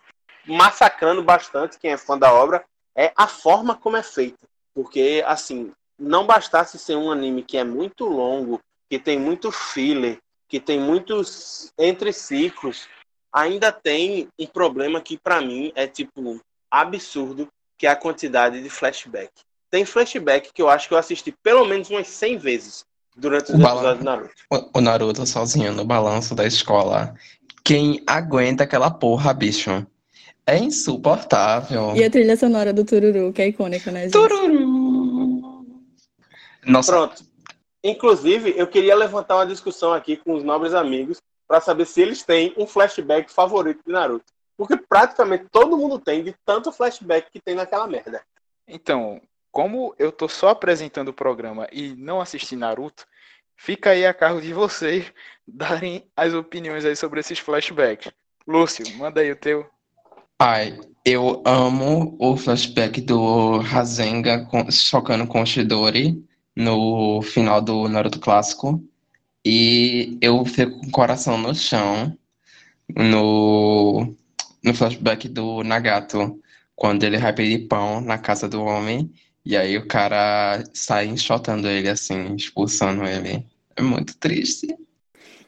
massacrando 0.46 1.24
bastante 1.24 1.80
quem 1.80 1.92
é 1.92 1.98
fã 1.98 2.18
da 2.18 2.32
obra 2.32 2.64
é 2.96 3.12
a 3.16 3.28
forma 3.28 3.76
como 3.76 3.98
é 3.98 4.04
feita. 4.04 4.38
Porque, 4.74 5.24
assim, 5.26 5.72
não 5.98 6.26
bastasse 6.26 6.78
ser 6.78 6.96
um 6.96 7.12
anime 7.12 7.44
que 7.44 7.58
é 7.58 7.64
muito 7.64 8.06
longo, 8.06 8.62
que 8.90 9.00
tem 9.00 9.20
muito 9.20 9.52
filler, 9.52 10.20
que 10.48 10.60
tem 10.60 10.80
muitos 10.80 11.74
entre 11.78 12.14
ciclos, 12.14 12.88
ainda 13.32 13.72
tem 13.72 14.28
um 14.38 14.46
problema 14.46 15.02
que 15.02 15.18
para 15.18 15.42
mim 15.42 15.72
é 15.76 15.88
tipo 15.88 16.40
absurdo, 16.70 17.48
que 17.78 17.88
é 17.88 17.90
a 17.90 17.96
quantidade 17.96 18.62
de 18.62 18.70
flashback. 18.70 19.32
Tem 19.70 19.86
flashback 19.86 20.52
que 20.54 20.62
eu 20.62 20.70
acho 20.70 20.88
que 20.88 20.94
eu 20.94 20.98
assisti 20.98 21.34
pelo 21.44 21.66
menos 21.66 21.90
umas 21.90 22.08
100 22.08 22.38
vezes 22.38 22.86
durante 23.16 23.52
os 23.52 23.58
o 23.58 23.62
episódios 23.62 24.00
do 24.00 24.04
Naruto. 24.04 24.34
O, 24.74 24.82
Naruto 24.82 25.26
sozinho 25.26 25.74
no 25.74 25.86
balanço 25.86 26.36
da 26.36 26.46
escola. 26.46 27.16
Quem 27.64 28.04
aguenta 28.06 28.64
aquela 28.64 28.92
porra, 28.92 29.34
bicho? 29.34 29.86
É 30.46 30.58
insuportável. 30.58 31.96
E 31.96 32.04
a 32.04 32.10
trilha 32.10 32.36
sonora 32.36 32.74
do 32.74 32.84
Tururu, 32.84 33.32
que 33.32 33.42
é 33.42 33.48
icônica, 33.48 33.92
né, 33.92 34.04
gente? 34.04 34.12
Tururu! 34.12 35.66
Nossa. 36.66 36.92
Pronto. 36.92 37.24
Inclusive, 37.84 38.54
eu 38.56 38.68
queria 38.68 38.96
levantar 38.96 39.36
uma 39.36 39.46
discussão 39.46 39.94
aqui 39.94 40.16
com 40.18 40.34
os 40.34 40.44
nobres 40.44 40.74
amigos 40.74 41.20
para 41.52 41.60
saber 41.60 41.86
se 41.86 42.02
eles 42.02 42.24
têm 42.24 42.54
um 42.56 42.66
flashback 42.66 43.30
favorito 43.30 43.84
de 43.86 43.92
Naruto. 43.92 44.24
Porque 44.56 44.78
praticamente 44.78 45.48
todo 45.52 45.78
mundo 45.78 46.00
tem 46.00 46.24
de 46.24 46.34
tanto 46.46 46.72
flashback 46.72 47.30
que 47.30 47.42
tem 47.42 47.56
naquela 47.56 47.86
merda. 47.88 48.22
Então, 48.66 49.22
como 49.52 49.94
eu 50.00 50.14
tô 50.14 50.30
só 50.30 50.48
apresentando 50.48 51.10
o 51.10 51.14
programa 51.14 51.68
e 51.70 51.94
não 51.98 52.22
assisti 52.22 52.56
Naruto, 52.56 53.06
fica 53.58 53.90
aí 53.90 54.06
a 54.06 54.14
cargo 54.14 54.40
de 54.40 54.54
vocês 54.54 55.12
darem 55.46 56.10
as 56.16 56.34
opiniões 56.34 56.86
aí 56.86 56.96
sobre 56.96 57.20
esses 57.20 57.38
flashbacks. 57.38 58.14
Lúcio, 58.48 58.86
manda 58.96 59.20
aí 59.20 59.30
o 59.30 59.36
teu. 59.36 59.70
Ai, 60.40 60.80
eu 61.04 61.44
amo 61.46 62.16
o 62.18 62.38
flashback 62.38 63.02
do 63.02 63.58
Rasenga 63.58 64.48
chocando 64.72 65.28
com 65.28 65.42
o 65.42 65.46
Shidori 65.46 66.26
no 66.56 67.22
final 67.22 67.62
do 67.62 67.90
Naruto 67.90 68.22
clássico. 68.22 68.82
E 69.44 70.18
eu 70.22 70.46
fico 70.46 70.80
com 70.80 70.88
o 70.88 70.92
coração 70.92 71.38
no 71.38 71.54
chão 71.56 72.16
no, 72.96 74.14
no 74.64 74.74
flashback 74.74 75.28
do 75.28 75.64
Nagato, 75.64 76.40
quando 76.76 77.04
ele 77.04 77.18
vai 77.18 77.34
pedir 77.34 77.68
pão 77.68 78.02
na 78.02 78.18
casa 78.18 78.48
do 78.48 78.62
homem, 78.62 79.12
e 79.46 79.58
aí 79.58 79.78
o 79.78 79.88
cara 79.88 80.64
sai 80.74 81.08
enxotando 81.08 81.68
ele 81.68 81.90
assim, 81.90 82.36
expulsando 82.36 83.04
ele. 83.06 83.46
É 83.76 83.82
muito 83.82 84.16
triste. 84.18 84.68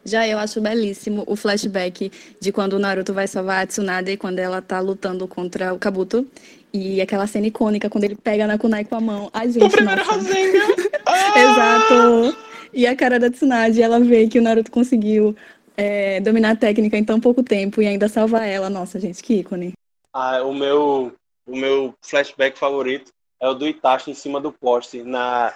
Já 0.06 0.28
eu 0.28 0.38
acho 0.38 0.60
belíssimo 0.60 1.24
o 1.28 1.36
flashback 1.36 2.12
de 2.40 2.52
quando 2.52 2.74
o 2.74 2.80
Naruto 2.80 3.14
vai 3.14 3.28
salvar 3.28 3.64
a 3.64 3.68
Tsunade 3.68 4.18
quando 4.18 4.40
ela 4.40 4.62
tá 4.62 4.80
lutando 4.80 5.28
contra 5.28 5.74
o 5.74 5.80
Kabuto. 5.80 6.28
E 6.74 7.00
aquela 7.00 7.28
cena 7.28 7.48
icônica 7.48 7.90
quando 7.90 8.04
ele 8.04 8.16
pega 8.16 8.48
na 8.48 8.58
kunai 8.58 8.84
com 8.84 8.96
a 8.96 9.02
mão. 9.02 9.30
Ai, 9.32 9.52
gente, 9.52 9.64
o 9.64 9.70
primeiro 9.70 10.04
Rasengan! 10.04 10.76
ah! 11.06 11.40
Exato! 11.40 12.53
E 12.74 12.88
a 12.88 12.96
cara 12.96 13.20
da 13.20 13.30
Tsunade, 13.30 13.82
ela 13.82 14.00
vê 14.00 14.28
que 14.28 14.40
o 14.40 14.42
Naruto 14.42 14.72
conseguiu 14.72 15.36
é, 15.78 16.20
dominar 16.20 16.52
a 16.52 16.56
técnica 16.56 16.98
em 16.98 17.04
tão 17.04 17.20
pouco 17.20 17.44
tempo 17.44 17.82
e 17.82 17.88
ainda 17.88 18.10
salvar 18.10 18.48
ela. 18.48 18.70
Nossa, 18.70 19.00
gente, 19.00 19.22
que 19.22 19.36
ícone. 19.36 19.74
Ah, 20.12 20.44
o 20.44 20.54
meu, 20.54 21.14
o 21.46 21.56
meu 21.56 21.94
flashback 22.02 22.58
favorito 22.58 23.12
é 23.40 23.48
o 23.48 23.54
do 23.54 23.68
Itachi 23.68 24.12
em 24.12 24.14
cima 24.16 24.40
do 24.40 24.52
poste, 24.52 25.04
na 25.04 25.54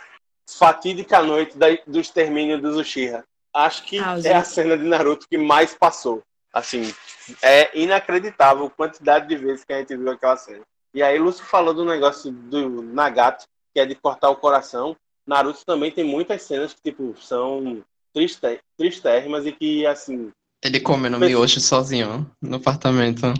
fatídica 0.47 1.21
noite 1.21 1.57
da, 1.57 1.67
do 1.85 1.99
extermínio 1.99 2.61
do 2.61 2.79
Uchiha. 2.79 3.23
Acho 3.53 3.83
que 3.83 3.99
ah, 3.99 4.17
é 4.23 4.33
a 4.33 4.43
cena 4.43 4.77
de 4.77 4.83
Naruto 4.83 5.27
que 5.27 5.37
mais 5.37 5.73
passou. 5.73 6.21
Assim, 6.53 6.93
é 7.41 7.77
inacreditável 7.77 8.65
a 8.65 8.69
quantidade 8.69 9.27
de 9.27 9.35
vezes 9.35 9.63
que 9.63 9.73
a 9.73 9.79
gente 9.79 9.95
viu 9.95 10.09
aquela 10.09 10.37
cena. 10.37 10.63
E 10.93 11.03
aí, 11.03 11.19
Lúcio 11.19 11.45
falou 11.45 11.73
do 11.73 11.85
negócio 11.85 12.31
do 12.31 12.81
Nagato, 12.81 13.45
que 13.73 13.79
é 13.79 13.85
de 13.85 13.95
cortar 13.95 14.29
o 14.29 14.35
coração. 14.35 14.95
Naruto 15.27 15.59
também 15.65 15.91
tem 15.91 16.05
muitas 16.05 16.41
cenas 16.43 16.73
que, 16.73 16.81
tipo, 16.81 17.13
são 17.19 17.83
triste, 18.13 18.39
tristérrimas 18.77 19.45
e 19.45 19.51
que, 19.51 19.85
assim... 19.85 20.31
Ele 20.63 20.79
come 20.79 21.09
no 21.09 21.19
miojo 21.19 21.59
sozinho, 21.59 22.29
no 22.41 22.55
apartamento. 22.55 23.33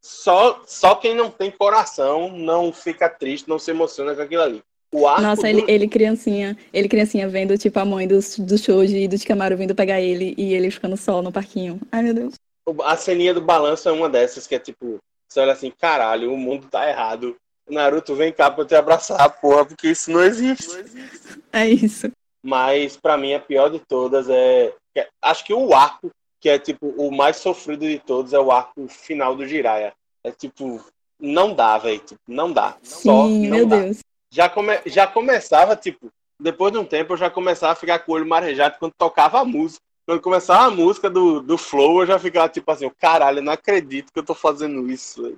Só, 0.00 0.62
só 0.66 0.94
quem 0.96 1.14
não 1.14 1.30
tem 1.30 1.50
coração 1.50 2.30
não 2.30 2.72
fica 2.72 3.08
triste, 3.08 3.48
não 3.48 3.58
se 3.58 3.70
emociona 3.70 4.14
com 4.14 4.22
aquilo 4.22 4.42
ali. 4.42 4.62
Nossa, 4.92 5.42
do... 5.42 5.48
ele, 5.48 5.64
ele 5.66 5.88
criancinha, 5.88 6.56
ele 6.72 6.88
criancinha 6.88 7.28
vendo, 7.28 7.58
tipo, 7.58 7.78
a 7.80 7.84
mãe 7.84 8.06
do, 8.06 8.20
do 8.38 8.58
Shoji 8.58 8.98
e 8.98 9.08
do 9.08 9.18
Shikamaru 9.18 9.56
vindo 9.56 9.74
pegar 9.74 10.00
ele 10.00 10.34
e 10.38 10.54
ele 10.54 10.70
ficando 10.70 10.96
só 10.96 11.20
no 11.20 11.32
parquinho. 11.32 11.80
Ai, 11.90 12.02
meu 12.02 12.14
Deus. 12.14 12.34
A 12.84 12.96
ceninha 12.96 13.34
do 13.34 13.40
balanço 13.40 13.88
é 13.88 13.92
uma 13.92 14.08
dessas 14.08 14.46
que 14.46 14.54
é 14.54 14.58
tipo, 14.58 15.00
você 15.28 15.40
olha 15.40 15.52
assim, 15.52 15.70
caralho, 15.70 16.32
o 16.32 16.36
mundo 16.36 16.68
tá 16.70 16.88
errado. 16.88 17.36
Naruto, 17.68 18.14
vem 18.14 18.32
cá 18.32 18.50
pra 18.50 18.64
te 18.64 18.74
abraçar, 18.74 19.28
porra, 19.40 19.64
porque 19.64 19.88
isso 19.88 20.10
não 20.10 20.22
existe. 20.22 20.68
Não 20.68 20.80
existe. 20.80 21.42
É 21.52 21.68
isso. 21.68 22.12
Mas 22.42 22.96
para 22.96 23.16
mim 23.16 23.32
a 23.32 23.40
pior 23.40 23.70
de 23.70 23.78
todas 23.78 24.28
é, 24.28 24.74
é. 24.94 25.08
Acho 25.22 25.44
que 25.44 25.54
o 25.54 25.74
arco, 25.74 26.10
que 26.40 26.48
é 26.48 26.58
tipo 26.58 26.88
o 26.88 27.10
mais 27.10 27.36
sofrido 27.36 27.86
de 27.86 27.98
todos, 27.98 28.32
é 28.34 28.38
o 28.38 28.52
arco 28.52 28.86
final 28.86 29.34
do 29.34 29.46
Jiraiya. 29.46 29.94
É 30.22 30.30
tipo, 30.30 30.84
não 31.18 31.54
dá, 31.54 31.78
velho. 31.78 32.00
Tipo, 32.00 32.20
não 32.28 32.52
dá. 32.52 32.76
Sim, 32.82 33.02
Só 33.02 33.28
não 33.28 33.28
meu 33.28 33.66
dá. 33.66 33.80
Deus. 33.80 33.98
Já, 34.30 34.48
come... 34.48 34.78
já 34.84 35.06
começava, 35.06 35.74
tipo, 35.74 36.10
depois 36.38 36.72
de 36.72 36.78
um 36.78 36.84
tempo 36.84 37.14
eu 37.14 37.16
já 37.16 37.30
começava 37.30 37.72
a 37.72 37.76
ficar 37.76 38.00
com 38.00 38.12
o 38.12 38.14
olho 38.16 38.26
marejado 38.26 38.76
quando 38.78 38.92
tocava 38.98 39.40
a 39.40 39.44
música. 39.44 39.80
Quando 40.06 40.20
começava 40.20 40.66
a 40.66 40.70
música 40.70 41.08
do, 41.08 41.40
do 41.40 41.56
Flow, 41.56 42.00
eu 42.00 42.06
já 42.06 42.18
ficava 42.18 42.48
tipo 42.48 42.70
assim, 42.70 42.90
caralho, 42.98 43.38
eu 43.38 43.42
não 43.42 43.52
acredito 43.52 44.12
que 44.12 44.18
eu 44.18 44.24
tô 44.24 44.34
fazendo 44.34 44.90
isso, 44.90 45.22
véio. 45.22 45.36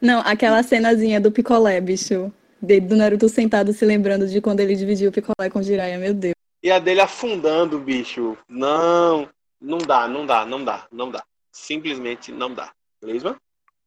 Não, 0.00 0.20
aquela 0.20 0.62
cenazinha 0.62 1.20
do 1.20 1.32
picolé, 1.32 1.80
bicho. 1.80 2.32
Do 2.60 2.96
Naruto 2.96 3.28
sentado 3.28 3.72
se 3.72 3.84
lembrando 3.84 4.26
de 4.26 4.40
quando 4.40 4.60
ele 4.60 4.74
dividiu 4.74 5.10
o 5.10 5.12
picolé 5.12 5.50
com 5.50 5.58
o 5.58 5.62
Jiraiya, 5.62 5.98
meu 5.98 6.14
Deus. 6.14 6.34
E 6.62 6.70
a 6.70 6.78
dele 6.78 7.00
afundando, 7.00 7.78
bicho. 7.78 8.38
Não, 8.48 9.28
não 9.60 9.78
dá, 9.78 10.08
não 10.08 10.24
dá, 10.24 10.46
não 10.46 10.64
dá, 10.64 10.86
não 10.90 11.10
dá. 11.10 11.22
Simplesmente 11.52 12.32
não 12.32 12.52
dá. 12.54 12.72
Beleza? 13.00 13.36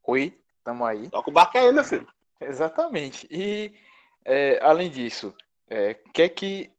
Oi, 0.03 0.33
tamo 0.63 0.85
aí. 0.85 1.09
Toca 1.09 1.29
o 1.29 1.33
barco 1.33 1.57
aí, 1.57 1.71
meu 1.71 1.83
filho. 1.83 2.07
Exatamente. 2.39 3.27
E, 3.31 3.73
é, 4.23 4.59
além 4.61 4.91
disso, 4.91 5.29
o 5.29 5.73
é, 5.73 5.95
que 6.13 6.21
é 6.21 6.29
que 6.29 6.69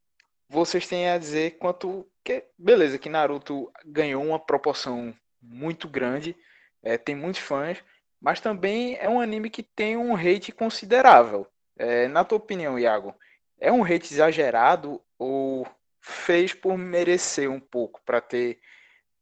vocês 0.49 0.87
têm 0.87 1.09
a 1.09 1.19
dizer 1.19 1.59
quanto. 1.59 2.07
Que, 2.25 2.45
beleza, 2.57 2.99
que 2.99 3.09
Naruto 3.09 3.71
ganhou 3.85 4.23
uma 4.23 4.39
proporção 4.39 5.15
muito 5.43 5.89
grande, 5.89 6.37
é, 6.83 6.99
tem 6.99 7.15
muitos 7.15 7.41
fãs, 7.41 7.79
mas 8.21 8.41
também 8.41 8.97
é 8.97 9.09
um 9.09 9.21
anime 9.21 9.51
que 9.51 9.63
tem 9.63 9.97
um 9.97 10.17
hate 10.17 10.53
considerável. 10.53 11.47
É, 11.77 12.09
na 12.09 12.25
tua 12.25 12.39
opinião, 12.39 12.79
Iago, 12.79 13.15
é 13.61 13.73
um 13.73 13.85
hate 13.85 14.13
exagerado 14.13 15.01
ou 15.19 15.67
fez 16.01 16.55
por 16.55 16.77
merecer 16.77 17.51
um 17.51 17.61
pouco 17.61 18.01
para 18.05 18.21
ter 18.21 18.59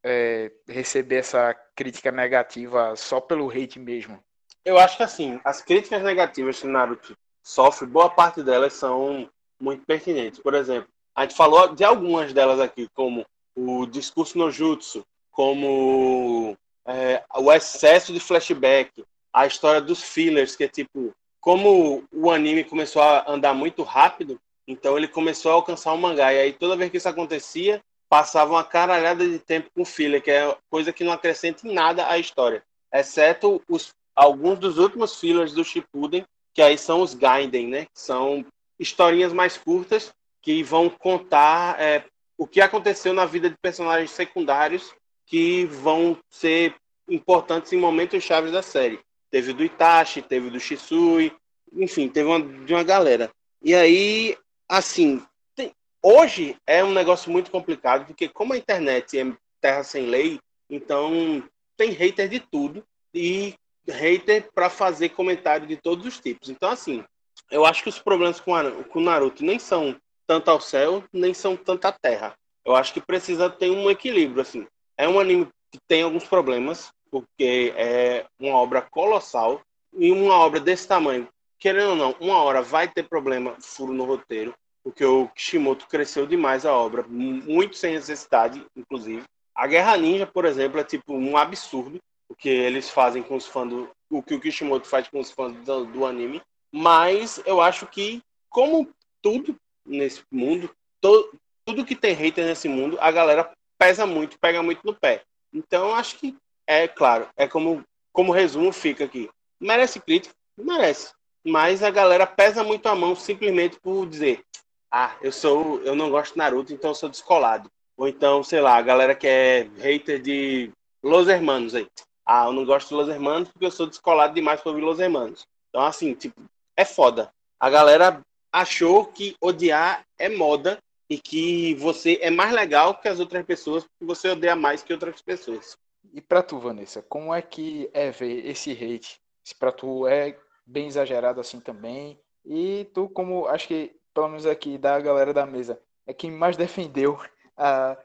é, 0.03 0.53
receber 0.69 1.17
essa 1.17 1.55
crítica 1.75 2.13
negativa 2.13 2.95
só 2.97 3.21
pelo 3.21 3.51
hate 3.51 3.79
mesmo? 3.79 4.23
Eu 4.65 4.79
acho 4.79 4.97
que 4.97 5.03
assim, 5.03 5.41
as 5.45 5.61
críticas 5.61 6.03
negativas 6.03 6.61
que 6.61 6.67
Naruto 6.67 7.17
sofre, 7.43 7.87
boa 7.87 8.09
parte 8.09 8.43
delas 8.43 8.73
são 8.73 9.29
muito 9.61 9.85
pertinentes. 9.85 10.41
Por 10.41 10.55
exemplo, 10.55 10.89
a 11.15 11.23
gente 11.23 11.35
falou 11.35 11.75
de 11.75 11.85
algumas 11.85 12.33
delas 12.33 12.61
aqui, 12.61 12.89
como 12.95 13.27
o 13.55 13.87
discurso 13.87 14.39
no 14.39 14.51
jutsu, 14.51 15.05
como 15.31 16.57
é, 16.87 17.23
o 17.35 17.53
excesso 17.53 18.13
de 18.13 18.21
flashback, 18.21 19.05
a 19.33 19.47
história 19.47 19.81
dos 19.81 20.03
fillers, 20.03 20.57
que 20.57 20.65
é 20.65 20.69
tipo, 20.69 21.13
como 21.41 22.05
o 22.13 22.31
anime 22.31 22.65
começou 22.65 23.03
a 23.03 23.25
andar 23.31 23.55
muito 23.55 23.83
rápido, 23.83 24.41
então 24.67 24.97
ele 24.97 25.09
começou 25.09 25.51
a 25.53 25.55
alcançar 25.55 25.93
o 25.93 25.99
mangá. 25.99 26.33
E 26.33 26.39
aí 26.39 26.53
toda 26.53 26.77
vez 26.77 26.91
que 26.91 26.97
isso 26.97 27.09
acontecia, 27.09 27.81
passava 28.09 28.53
uma 28.53 28.65
caralhada 28.65 29.27
de 29.29 29.39
tempo 29.39 29.71
com 29.75 29.85
filler, 29.85 30.23
que 30.23 30.31
é 30.31 30.57
coisa 30.71 30.93
que 30.93 31.05
não 31.05 31.13
acrescenta 31.13 31.67
em 31.67 31.73
nada 31.73 32.09
à 32.09 32.19
história. 32.19 32.63
Exceto 32.93 33.63
os, 33.69 33.93
alguns 34.15 34.59
dos 34.59 34.79
últimos 34.79 35.19
fillers 35.21 35.53
do 35.53 35.65
Shippuden, 35.65 36.25
que 36.55 36.63
aí 36.63 36.79
são 36.79 37.03
os 37.03 37.15
Gaiden, 37.15 37.69
né? 37.69 37.87
São 37.93 38.45
historinhas 38.79 39.33
mais 39.33 39.57
curtas 39.57 40.13
que 40.41 40.63
vão 40.63 40.89
contar 40.89 41.81
é, 41.81 42.05
o 42.39 42.47
que 42.47 42.61
aconteceu 42.61 43.13
na 43.13 43.27
vida 43.27 43.51
de 43.51 43.57
personagens 43.61 44.11
secundários 44.11 44.95
que 45.27 45.67
vão 45.67 46.17
ser 46.31 46.75
importantes 47.09 47.73
em 47.73 47.79
momentos 47.79 48.23
chaves 48.23 48.53
da 48.53 48.63
série. 48.63 49.01
Teve 49.31 49.53
do 49.53 49.65
Itachi, 49.65 50.23
teve 50.23 50.51
do 50.51 50.61
Shisui, 50.61 51.33
enfim, 51.73 52.09
teve 52.09 52.29
uma, 52.29 52.41
de 52.41 52.73
uma 52.73 52.85
galera. 52.85 53.31
E 53.63 53.75
aí, 53.75 54.37
assim, 54.69 55.23
tem, 55.55 55.73
hoje 56.03 56.57
é 56.67 56.83
um 56.85 56.93
negócio 56.93 57.31
muito 57.31 57.51
complicado, 57.51 58.07
porque 58.07 58.29
como 58.29 58.53
a 58.53 58.59
internet 58.59 59.19
é 59.19 59.37
terra 59.61 59.83
sem 59.83 60.07
lei, 60.07 60.39
então 60.71 61.43
tem 61.77 61.91
hater 61.91 62.29
de 62.29 62.41
tudo 62.41 62.85
e 63.13 63.55
hater 63.89 64.51
para 64.55 64.71
fazer 64.71 65.11
comentário 65.11 65.67
de 65.67 65.77
todos 65.77 66.07
os 66.07 66.19
tipos. 66.19 66.49
Então, 66.49 66.71
assim, 66.71 67.05
eu 67.51 67.65
acho 67.65 67.83
que 67.83 67.89
os 67.89 67.99
problemas 67.99 68.41
com, 68.41 68.53
o 68.53 69.01
Naruto 69.01 69.45
nem 69.45 69.59
são 69.59 69.97
tanto 70.27 70.51
ao 70.51 70.61
céu, 70.61 71.05
nem 71.13 71.33
são 71.35 71.57
tanto 71.57 71.85
à 71.87 71.93
terra. 71.93 72.37
Eu 72.65 72.75
acho 72.75 72.93
que 72.93 73.01
precisa 73.01 73.49
ter 73.49 73.71
um 73.71 73.89
equilíbrio, 73.91 74.43
assim. 74.43 74.67
É 74.97 75.09
um 75.09 75.21
anime 75.21 75.49
que 75.71 75.79
tem 75.87 76.03
alguns 76.03 76.25
problemas, 76.25 76.91
porque 77.11 77.73
é 77.77 78.27
uma 78.39 78.57
obra 78.57 78.81
colossal 78.83 79.61
e 79.93 80.11
uma 80.11 80.35
obra 80.35 80.61
desse 80.61 80.87
tamanho, 80.87 81.29
querendo 81.59 81.91
ou 81.91 81.97
não, 81.97 82.15
uma 82.21 82.43
hora 82.43 82.63
vai 82.63 82.89
ter 82.89 83.05
problema, 83.09 83.57
furo 83.61 83.93
no 83.93 84.05
roteiro, 84.05 84.55
porque 84.83 85.05
o 85.05 85.29
Kishimoto 85.29 85.87
cresceu 85.89 86.27
demais 86.27 86.65
a 86.65 86.73
obra, 86.73 87.05
muito 87.09 87.77
sem 87.77 87.95
necessidade, 87.95 88.65
inclusive. 88.77 89.25
A 89.55 89.67
Guerra 89.67 89.97
Ninja, 89.97 90.27
por 90.27 90.45
exemplo, 90.45 90.79
é 90.79 90.85
tipo 90.85 91.15
um 91.15 91.37
absurdo 91.37 91.99
o 92.29 92.35
que 92.35 92.49
eles 92.49 92.91
fazem 92.91 93.23
com 93.23 93.37
os 93.37 93.47
fãs 93.47 93.69
do, 93.69 93.91
o 94.11 94.23
que 94.23 94.35
o 94.35 94.41
Kishimoto 94.41 94.87
faz 94.87 95.09
com 95.09 95.21
os 95.21 95.31
fãs 95.31 95.55
do, 95.65 95.85
do 95.87 96.05
anime, 96.05 96.43
mas 96.73 97.41
eu 97.47 97.61
acho 97.61 97.87
que 97.87 98.23
como 98.49 98.89
tudo 99.23 99.57
nesse 99.85 100.23
mundo, 100.31 100.71
to, 101.01 101.33
tudo 101.65 101.85
que 101.85 101.95
tem 101.95 102.15
hater 102.15 102.45
nesse 102.45 102.69
mundo, 102.69 102.99
a 103.01 103.11
galera 103.11 103.51
pesa 103.79 104.07
muito, 104.07 104.39
pega 104.39 104.63
muito 104.63 104.81
no 104.85 104.95
pé. 104.95 105.23
Então, 105.53 105.95
acho 105.95 106.19
que 106.19 106.37
é 106.67 106.89
claro, 106.89 107.29
é 107.37 107.47
como, 107.47 107.85
como 108.13 108.33
resumo 108.33 108.73
fica 108.73 109.05
aqui. 109.05 109.31
Merece 109.61 110.01
crítica? 110.01 110.35
Merece. 110.57 111.13
Mas 111.45 111.83
a 111.83 111.91
galera 111.91 112.27
pesa 112.27 112.65
muito 112.65 112.87
a 112.89 112.95
mão 112.95 113.15
simplesmente 113.15 113.79
por 113.81 114.07
dizer: 114.07 114.43
ah, 114.91 115.15
eu 115.23 115.31
sou, 115.31 115.81
eu 115.83 115.95
não 115.95 116.11
gosto 116.11 116.33
de 116.33 116.39
Naruto, 116.39 116.73
então 116.73 116.91
eu 116.91 116.95
sou 116.95 117.09
descolado. 117.09 117.71
Ou 117.97 118.09
então, 118.09 118.43
sei 118.43 118.61
lá, 118.61 118.77
a 118.77 118.83
galera 118.83 119.15
que 119.15 119.27
é 119.27 119.69
hater 119.79 120.21
de 120.21 120.71
Los 121.03 121.29
Hermanos 121.29 121.75
aí. 121.75 121.87
Ah, 122.27 122.47
eu 122.47 122.53
não 122.53 122.65
gosto 122.65 122.89
de 122.89 122.95
Los 122.95 123.09
Hermanos 123.09 123.49
porque 123.49 123.65
eu 123.65 123.71
sou 123.71 123.87
descolado 123.87 124.35
demais 124.35 124.61
pra 124.61 124.71
ouvir 124.71 124.83
Los 124.83 124.99
Hermanos. 124.99 125.47
Então, 125.69 125.83
assim, 125.83 126.15
tipo, 126.15 126.43
é 126.77 126.85
foda. 126.85 127.31
A 127.59 127.71
galera 127.71 128.21
achou 128.53 129.07
que 129.07 129.37
odiar 129.41 130.05
é 130.19 130.29
moda 130.29 130.79
e 131.09 131.19
que 131.19 131.75
você 131.75 132.19
é 132.21 132.31
mais 132.31 132.53
legal 132.53 133.01
que 133.01 133.09
as 133.09 133.21
outras 133.21 133.45
pessoas 133.45 133.85
porque 133.85 134.05
você 134.05 134.29
odeia 134.31 134.57
mais 134.57 134.83
que 134.83 134.93
outras 134.93 135.23
pessoas. 135.23 135.77
E 136.13 136.21
para 136.21 136.43
tu, 136.43 136.59
Vanessa, 136.59 137.03
como 137.03 137.35
é 137.35 137.43
que 137.43 137.91
é 137.93 138.11
ver 138.11 138.47
esse 138.47 138.73
hate? 138.73 139.21
Se 139.45 139.55
para 139.55 139.73
tu 139.73 140.07
é 140.07 140.37
bem 140.67 140.89
exagerado 140.89 141.41
assim 141.41 141.61
também? 141.61 142.19
E 142.45 142.89
tu, 142.93 143.09
como 143.09 143.47
acho 143.47 143.69
que 143.69 143.95
pelo 144.13 144.29
menos 144.29 144.47
aqui 144.47 144.79
da 144.79 144.99
galera 144.99 145.35
da 145.35 145.45
mesa, 145.45 145.79
é 146.07 146.15
quem 146.15 146.31
mais 146.31 146.57
defendeu 146.59 147.19
a 147.57 147.97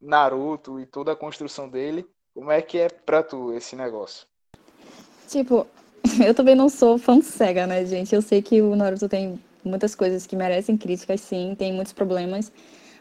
Naruto 0.00 0.80
e 0.80 0.86
toda 0.86 1.12
a 1.12 1.16
construção 1.16 1.68
dele, 1.68 2.06
como 2.34 2.50
é 2.50 2.60
que 2.60 2.78
é 2.78 2.88
pra 2.88 3.22
tu 3.22 3.52
esse 3.52 3.76
negócio? 3.76 4.26
Tipo, 5.28 5.66
eu 6.24 6.34
também 6.34 6.54
não 6.54 6.68
sou 6.68 6.98
fã 6.98 7.20
cega, 7.20 7.66
né, 7.66 7.84
gente? 7.86 8.14
Eu 8.14 8.22
sei 8.22 8.42
que 8.42 8.60
o 8.60 8.74
Naruto 8.76 9.08
tem 9.08 9.40
muitas 9.66 9.94
coisas 9.94 10.26
que 10.26 10.36
merecem 10.36 10.76
críticas, 10.76 11.20
sim, 11.20 11.54
tem 11.58 11.72
muitos 11.72 11.92
problemas. 11.92 12.52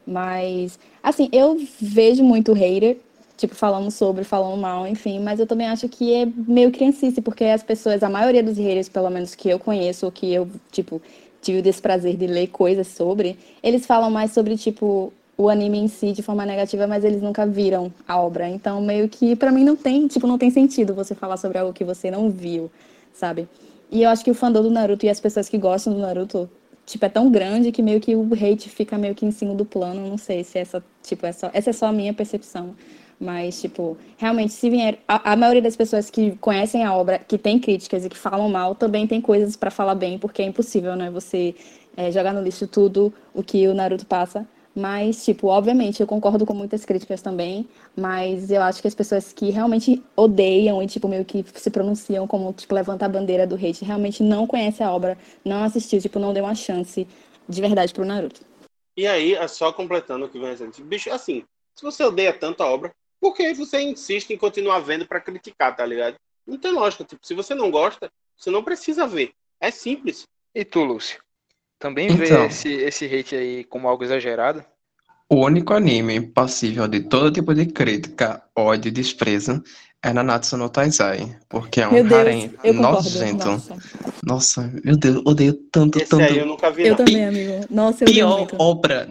Mas, 0.05 0.77
assim, 1.01 1.29
eu 1.31 1.57
vejo 1.79 2.23
muito 2.23 2.53
hater, 2.53 2.97
tipo, 3.37 3.55
falando 3.55 3.89
sobre, 3.91 4.23
falando 4.23 4.59
mal, 4.59 4.87
enfim, 4.87 5.19
mas 5.19 5.39
eu 5.39 5.47
também 5.47 5.67
acho 5.67 5.89
que 5.89 6.13
é 6.13 6.27
meio 6.47 6.71
criancice, 6.71 7.21
porque 7.21 7.43
as 7.45 7.63
pessoas, 7.63 8.03
a 8.03 8.09
maioria 8.09 8.43
dos 8.43 8.57
haters, 8.57 8.87
pelo 8.87 9.09
menos 9.09 9.33
que 9.35 9.49
eu 9.49 9.59
conheço, 9.59 10.05
ou 10.05 10.11
que 10.11 10.31
eu, 10.33 10.47
tipo, 10.71 11.01
tive 11.41 11.59
o 11.59 11.61
desprazer 11.61 12.15
de 12.15 12.27
ler 12.27 12.47
coisas 12.47 12.87
sobre, 12.87 13.37
eles 13.61 13.85
falam 13.85 14.09
mais 14.09 14.31
sobre, 14.31 14.57
tipo, 14.57 15.11
o 15.37 15.49
anime 15.49 15.79
em 15.79 15.87
si 15.87 16.11
de 16.11 16.21
forma 16.21 16.45
negativa, 16.45 16.87
mas 16.87 17.03
eles 17.03 17.21
nunca 17.21 17.45
viram 17.45 17.91
a 18.07 18.19
obra. 18.19 18.47
Então, 18.47 18.81
meio 18.81 19.09
que, 19.09 19.35
para 19.35 19.51
mim, 19.51 19.63
não 19.63 19.75
tem, 19.75 20.07
tipo, 20.07 20.27
não 20.27 20.37
tem 20.37 20.49
sentido 20.49 20.93
você 20.93 21.13
falar 21.13 21.37
sobre 21.37 21.57
algo 21.57 21.73
que 21.73 21.83
você 21.83 22.09
não 22.09 22.29
viu, 22.29 22.71
sabe? 23.13 23.47
E 23.91 24.03
eu 24.03 24.09
acho 24.09 24.23
que 24.23 24.31
o 24.31 24.35
fandom 24.35 24.63
do 24.63 24.71
Naruto 24.71 25.05
e 25.05 25.09
as 25.09 25.19
pessoas 25.19 25.47
que 25.47 25.57
gostam 25.57 25.93
do 25.93 25.99
Naruto, 25.99 26.49
tipo, 26.85 27.05
é 27.05 27.09
tão 27.09 27.29
grande 27.31 27.71
que 27.71 27.81
meio 27.81 27.99
que 27.99 28.15
o 28.15 28.27
hate 28.33 28.69
fica 28.69 28.97
meio 28.97 29.15
que 29.15 29.25
em 29.25 29.31
cima 29.31 29.53
do 29.53 29.65
plano. 29.65 30.07
Não 30.07 30.17
sei 30.17 30.43
se 30.43 30.57
essa, 30.57 30.83
tipo, 31.03 31.25
é 31.25 31.31
só, 31.31 31.49
essa 31.53 31.69
é 31.69 31.73
só 31.73 31.87
a 31.87 31.91
minha 31.91 32.13
percepção. 32.13 32.75
Mas, 33.19 33.61
tipo, 33.61 33.97
realmente, 34.17 34.53
se 34.53 34.69
vier. 34.69 34.99
A, 35.07 35.33
a 35.33 35.35
maioria 35.35 35.61
das 35.61 35.75
pessoas 35.75 36.09
que 36.09 36.35
conhecem 36.37 36.83
a 36.83 36.93
obra, 36.93 37.19
que 37.19 37.37
tem 37.37 37.59
críticas 37.59 38.05
e 38.05 38.09
que 38.09 38.17
falam 38.17 38.49
mal, 38.49 38.75
também 38.75 39.07
tem 39.07 39.21
coisas 39.21 39.55
para 39.55 39.71
falar 39.71 39.95
bem, 39.95 40.19
porque 40.19 40.41
é 40.41 40.45
impossível, 40.45 40.95
né? 40.95 41.09
Você 41.11 41.55
é, 41.95 42.11
jogar 42.11 42.33
no 42.33 42.41
lixo 42.41 42.67
tudo 42.67 43.13
o 43.33 43.41
que 43.41 43.67
o 43.67 43.73
Naruto 43.73 44.05
passa. 44.05 44.45
Mas, 44.75 45.23
tipo, 45.23 45.47
obviamente, 45.47 46.01
eu 46.01 46.07
concordo 46.07 46.45
com 46.45 46.53
muitas 46.53 46.83
críticas 46.83 47.21
também, 47.21 47.65
mas 47.95 48.51
eu 48.51 48.61
acho 48.61 48.81
que 48.81 48.87
as 48.89 48.93
pessoas 48.93 49.31
que 49.31 49.49
realmente 49.49 50.03
odeiam 50.17 50.83
e, 50.83 50.87
tipo, 50.87 51.07
meio 51.07 51.23
que 51.23 51.45
se 51.53 51.71
pronunciam 51.71 52.27
como, 52.27 52.51
tipo, 52.51 52.75
levanta 52.75 53.05
a 53.05 53.09
bandeira 53.09 53.47
do 53.47 53.55
hate, 53.55 53.85
realmente 53.85 54.21
não 54.21 54.45
conhecem 54.45 54.85
a 54.85 54.91
obra, 54.91 55.17
não 55.45 55.63
assistiu, 55.63 56.01
tipo, 56.01 56.19
não 56.19 56.33
deu 56.33 56.43
uma 56.43 56.55
chance 56.55 57.07
de 57.47 57.61
verdade 57.61 57.93
pro 57.93 58.03
Naruto. 58.03 58.41
E 58.97 59.07
aí, 59.07 59.33
é 59.33 59.47
só 59.47 59.71
completando 59.71 60.25
o 60.25 60.29
que 60.29 60.37
vem 60.37 60.51
dizendo, 60.51 60.73
bicho, 60.83 61.09
assim, 61.09 61.45
se 61.73 61.81
você 61.81 62.03
odeia 62.03 62.33
tanto 62.33 62.61
a 62.61 62.69
obra, 62.69 62.93
por 63.21 63.33
que 63.33 63.53
você 63.53 63.81
insiste 63.81 64.31
em 64.31 64.37
continuar 64.37 64.79
vendo 64.79 65.07
para 65.07 65.21
criticar, 65.21 65.73
tá 65.73 65.85
ligado? 65.85 66.17
Não 66.45 66.57
tem 66.57 66.73
lógica, 66.73 67.05
tipo, 67.05 67.25
se 67.25 67.33
você 67.33 67.55
não 67.55 67.71
gosta, 67.71 68.11
você 68.35 68.51
não 68.51 68.61
precisa 68.61 69.07
ver. 69.07 69.31
É 69.59 69.71
simples. 69.71 70.27
E 70.53 70.65
tu, 70.65 70.83
Lúcio? 70.83 71.24
Também 71.79 72.07
então, 72.07 72.17
vê 72.17 72.45
esse, 72.47 72.69
esse 72.69 73.05
hate 73.05 73.35
aí 73.35 73.63
como 73.63 73.87
algo 73.87 74.03
exagerado? 74.03 74.63
O 75.29 75.43
único 75.45 75.73
anime 75.73 76.21
passível 76.21 76.87
de 76.87 77.01
todo 77.01 77.31
tipo 77.31 77.53
de 77.53 77.65
crítica, 77.65 78.43
ódio 78.55 78.89
e 78.89 78.91
desprezo 78.91 79.63
é 80.03 80.13
Nanatsu 80.13 80.55
no 80.55 80.69
Taizai, 80.69 81.35
porque 81.49 81.81
é 81.81 81.87
um 81.87 82.03
meu 82.03 82.15
harem 82.15 82.53
nojento. 82.75 83.47
Nossa. 83.47 83.77
Nossa. 84.23 84.73
meu 84.83 84.95
Deus, 84.95 85.21
odeio 85.25 85.53
tanto, 85.71 85.97
Esse 85.97 86.09
tanto. 86.09 86.23
Aí 86.23 86.37
eu 86.37 86.45
nunca 86.45 86.69
vi. 86.69 86.83
Eu 86.83 86.89
não. 86.89 86.97
também, 86.97 87.25
amigo. 87.25 87.65
Nossa, 87.71 88.03
eu 88.03 88.07
Pior 88.07 88.47
obra. 88.59 89.07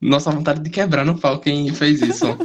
Nossa, 0.00 0.32
vontade 0.32 0.60
de 0.60 0.70
quebrar 0.70 1.04
no 1.04 1.18
pau 1.18 1.38
quem 1.38 1.72
fez 1.72 2.02
isso. 2.02 2.26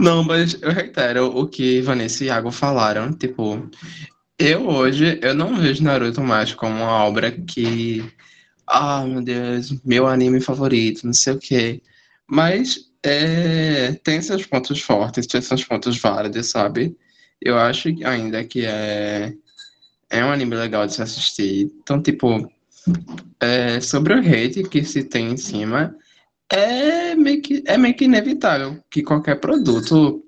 Não, 0.00 0.24
mas 0.24 0.56
eu 0.62 0.70
reitero 0.70 1.26
o 1.26 1.46
que 1.46 1.82
Vanessa 1.82 2.24
e 2.24 2.28
Iago 2.28 2.50
falaram. 2.50 3.12
Tipo, 3.12 3.68
eu 4.40 4.66
hoje, 4.66 5.20
eu 5.22 5.34
não 5.34 5.54
vejo 5.54 5.84
Naruto 5.84 6.22
mais 6.22 6.54
como 6.54 6.74
uma 6.74 7.04
obra 7.04 7.30
que. 7.30 8.02
Ah, 8.66 9.04
meu 9.04 9.22
Deus, 9.22 9.74
meu 9.84 10.06
anime 10.06 10.40
favorito, 10.40 11.04
não 11.04 11.12
sei 11.12 11.34
o 11.34 11.38
quê. 11.38 11.82
Mas 12.26 12.90
é, 13.02 13.92
tem 14.02 14.22
seus 14.22 14.46
pontos 14.46 14.80
fortes, 14.80 15.26
tem 15.26 15.42
seus 15.42 15.64
pontos 15.64 15.98
válidos, 15.98 16.48
sabe? 16.48 16.96
Eu 17.40 17.58
acho 17.58 17.88
ainda 18.04 18.42
que 18.44 18.64
é, 18.64 19.34
é 20.08 20.24
um 20.24 20.32
anime 20.32 20.54
legal 20.54 20.86
de 20.86 20.94
se 20.94 21.02
assistir. 21.02 21.70
Então, 21.82 22.00
tipo, 22.02 22.50
é, 23.40 23.80
sobre 23.80 24.14
o 24.14 24.18
hate 24.18 24.62
que 24.62 24.84
se 24.84 25.04
tem 25.04 25.32
em 25.32 25.36
cima, 25.36 25.94
é 26.50 27.14
meio 27.14 27.42
que, 27.42 27.62
é 27.66 27.76
meio 27.76 27.94
que 27.94 28.04
inevitável 28.04 28.82
que 28.90 29.02
qualquer 29.02 29.38
produto 29.38 30.24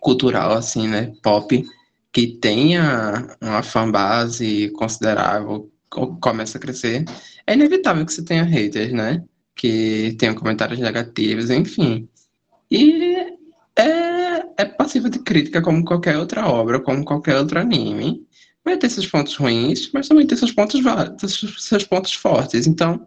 cultural, 0.00 0.52
assim, 0.52 0.88
né, 0.88 1.12
pop, 1.22 1.64
que 2.12 2.26
tenha 2.26 3.36
uma 3.40 3.62
fanbase 3.62 4.70
considerável, 4.76 5.72
começa 6.20 6.58
a 6.58 6.60
crescer, 6.60 7.04
é 7.46 7.54
inevitável 7.54 8.04
que 8.04 8.12
você 8.12 8.24
tenha 8.24 8.44
haters, 8.44 8.92
né? 8.92 9.24
Que 9.54 10.14
tenham 10.18 10.34
comentários 10.34 10.78
negativos, 10.78 11.50
enfim. 11.50 12.08
E 12.70 13.16
é, 13.76 14.44
é 14.58 14.64
passivo 14.64 15.08
de 15.08 15.18
crítica 15.20 15.62
como 15.62 15.84
qualquer 15.84 16.18
outra 16.18 16.46
obra, 16.46 16.80
como 16.80 17.04
qualquer 17.04 17.36
outro 17.38 17.58
anime. 17.58 18.26
Vai 18.64 18.76
ter 18.76 18.90
seus 18.90 19.06
pontos 19.06 19.34
ruins, 19.34 19.90
mas 19.92 20.06
também 20.06 20.26
tem 20.26 20.36
seus 20.36 20.52
pontos, 20.52 20.80
seus 21.58 21.84
pontos 21.84 22.12
fortes. 22.12 22.66
Então, 22.66 23.06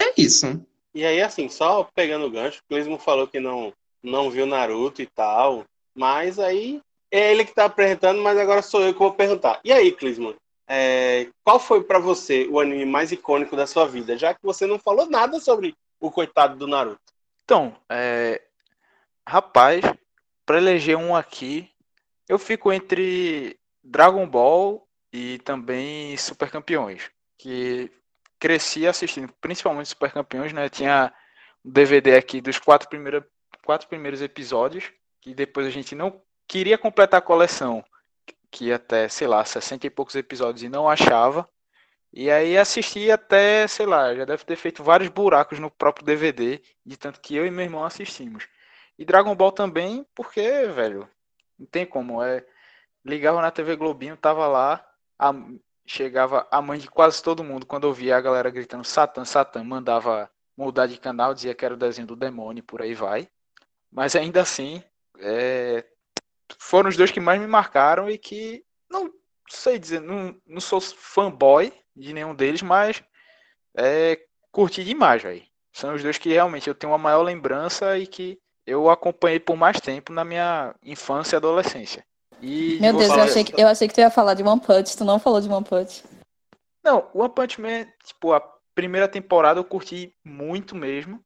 é 0.00 0.12
isso. 0.16 0.64
E 0.94 1.04
aí, 1.04 1.20
assim, 1.20 1.48
só 1.48 1.88
pegando 1.94 2.26
o 2.26 2.30
gancho, 2.30 2.60
o 2.60 2.74
Clismo 2.74 2.98
falou 2.98 3.26
que 3.26 3.40
não, 3.40 3.72
não 4.02 4.30
viu 4.30 4.46
Naruto 4.46 5.02
e 5.02 5.06
tal, 5.06 5.64
mas 5.94 6.38
aí 6.38 6.80
é 7.10 7.32
ele 7.32 7.44
que 7.44 7.54
tá 7.54 7.64
apresentando, 7.64 8.22
mas 8.22 8.38
agora 8.38 8.62
sou 8.62 8.82
eu 8.82 8.92
que 8.92 8.98
vou 8.98 9.12
perguntar. 9.12 9.60
E 9.64 9.72
aí, 9.72 9.92
Clisman, 9.92 10.34
é, 10.68 11.28
qual 11.42 11.58
foi 11.58 11.82
para 11.82 11.98
você 11.98 12.46
o 12.48 12.60
anime 12.60 12.86
mais 12.86 13.10
icônico 13.10 13.56
da 13.56 13.66
sua 13.66 13.86
vida? 13.86 14.16
Já 14.16 14.32
que 14.32 14.40
você 14.42 14.66
não 14.66 14.78
falou 14.78 15.06
nada 15.10 15.40
sobre 15.40 15.74
o 15.98 16.10
coitado 16.10 16.56
do 16.56 16.66
Naruto. 16.66 17.00
Então, 17.44 17.76
é, 17.88 18.40
rapaz, 19.26 19.82
para 20.46 20.58
eleger 20.58 20.96
um 20.96 21.14
aqui, 21.14 21.68
eu 22.28 22.38
fico 22.38 22.72
entre 22.72 23.58
Dragon 23.82 24.26
Ball 24.26 24.86
e 25.12 25.38
também 25.38 26.16
Super 26.16 26.50
Campeões, 26.50 27.10
que 27.36 27.90
cresci 28.38 28.86
assistindo, 28.86 29.32
principalmente 29.40 29.88
Super 29.88 30.12
Campeões, 30.12 30.52
né? 30.52 30.68
Tinha 30.68 31.12
um 31.64 31.70
DVD 31.70 32.14
aqui 32.14 32.40
dos 32.40 32.58
quatro, 32.58 32.88
quatro 33.64 33.88
primeiros 33.88 34.22
episódios, 34.22 34.90
que 35.20 35.34
depois 35.34 35.66
a 35.66 35.70
gente 35.70 35.94
não 35.94 36.22
queria 36.50 36.76
completar 36.76 37.18
a 37.18 37.22
coleção, 37.22 37.84
que 38.50 38.72
até, 38.72 39.08
sei 39.08 39.28
lá, 39.28 39.44
60 39.44 39.86
e 39.86 39.90
poucos 39.90 40.16
episódios 40.16 40.64
e 40.64 40.68
não 40.68 40.88
achava. 40.88 41.48
E 42.12 42.28
aí 42.28 42.58
assisti 42.58 43.08
até, 43.08 43.68
sei 43.68 43.86
lá, 43.86 44.12
já 44.16 44.24
deve 44.24 44.44
ter 44.44 44.56
feito 44.56 44.82
vários 44.82 45.08
buracos 45.08 45.60
no 45.60 45.70
próprio 45.70 46.04
DVD, 46.04 46.60
de 46.84 46.96
tanto 46.96 47.20
que 47.20 47.36
eu 47.36 47.46
e 47.46 47.52
meu 47.52 47.64
irmão 47.64 47.84
assistimos. 47.84 48.48
E 48.98 49.04
Dragon 49.04 49.32
Ball 49.32 49.52
também, 49.52 50.04
porque, 50.12 50.66
velho, 50.66 51.08
não 51.56 51.66
tem 51.66 51.86
como, 51.86 52.20
é 52.20 52.44
ligava 53.04 53.40
na 53.40 53.52
TV 53.52 53.76
Globinho, 53.76 54.16
tava 54.16 54.48
lá, 54.48 54.84
a, 55.16 55.32
chegava 55.86 56.48
a 56.50 56.60
mãe 56.60 56.80
de 56.80 56.90
quase 56.90 57.22
todo 57.22 57.44
mundo, 57.44 57.64
quando 57.64 57.84
ouvia 57.84 58.16
a 58.16 58.20
galera 58.20 58.50
gritando 58.50 58.84
Satã, 58.84 59.24
Satã, 59.24 59.62
mandava 59.62 60.28
mudar 60.56 60.88
de 60.88 60.98
canal, 60.98 61.32
dizia 61.32 61.54
que 61.54 61.64
era 61.64 61.74
o 61.74 61.78
desenho 61.78 62.08
do 62.08 62.16
demônio, 62.16 62.64
por 62.64 62.82
aí 62.82 62.92
vai. 62.92 63.28
Mas 63.90 64.16
ainda 64.16 64.42
assim, 64.42 64.82
é, 65.20 65.84
foram 66.60 66.90
os 66.90 66.96
dois 66.96 67.10
que 67.10 67.18
mais 67.18 67.40
me 67.40 67.46
marcaram 67.46 68.08
e 68.10 68.18
que, 68.18 68.62
não 68.88 69.10
sei 69.48 69.78
dizer, 69.78 69.98
não, 70.00 70.36
não 70.46 70.60
sou 70.60 70.78
fanboy 70.78 71.72
de 71.96 72.12
nenhum 72.12 72.34
deles, 72.34 72.60
mas 72.60 73.02
é, 73.74 74.20
curti 74.52 74.84
demais, 74.84 75.22
velho. 75.22 75.42
São 75.72 75.94
os 75.94 76.02
dois 76.02 76.18
que 76.18 76.28
realmente 76.28 76.68
eu 76.68 76.74
tenho 76.74 76.92
uma 76.92 76.98
maior 76.98 77.22
lembrança 77.22 77.96
e 77.96 78.06
que 78.06 78.38
eu 78.66 78.90
acompanhei 78.90 79.40
por 79.40 79.56
mais 79.56 79.80
tempo 79.80 80.12
na 80.12 80.22
minha 80.22 80.74
infância 80.84 81.36
e 81.36 81.38
adolescência. 81.38 82.04
E 82.42 82.78
Meu 82.78 82.96
Deus, 82.96 83.10
eu 83.10 83.22
achei, 83.22 83.44
que, 83.44 83.60
eu 83.60 83.66
achei 83.66 83.88
que 83.88 83.94
tu 83.94 84.00
ia 84.00 84.10
falar 84.10 84.34
de 84.34 84.42
One 84.42 84.60
Punch, 84.60 84.96
tu 84.96 85.04
não 85.04 85.18
falou 85.18 85.40
de 85.40 85.48
One 85.48 85.64
Punch. 85.64 86.04
Não, 86.84 87.08
One 87.14 87.30
Punch 87.30 87.58
Man, 87.58 87.86
tipo, 88.04 88.34
a 88.34 88.40
primeira 88.74 89.08
temporada 89.08 89.58
eu 89.58 89.64
curti 89.64 90.14
muito 90.22 90.76
mesmo. 90.76 91.24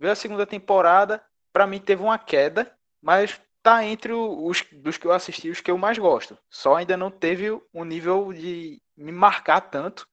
Veio 0.00 0.12
a 0.12 0.16
segunda 0.16 0.44
temporada, 0.44 1.22
para 1.52 1.66
mim 1.66 1.78
teve 1.78 2.02
uma 2.02 2.18
queda, 2.18 2.72
mas 3.00 3.40
tá 3.64 3.84
entre 3.84 4.12
os 4.12 4.64
dos 4.70 4.96
que 4.96 5.06
eu 5.06 5.12
assisti 5.12 5.50
os 5.50 5.60
que 5.60 5.70
eu 5.70 5.76
mais 5.76 5.98
gosto. 5.98 6.38
Só 6.48 6.76
ainda 6.76 6.96
não 6.96 7.10
teve 7.10 7.50
o 7.50 7.84
nível 7.84 8.32
de 8.32 8.80
me 8.96 9.10
marcar 9.10 9.60
tanto 9.62 10.06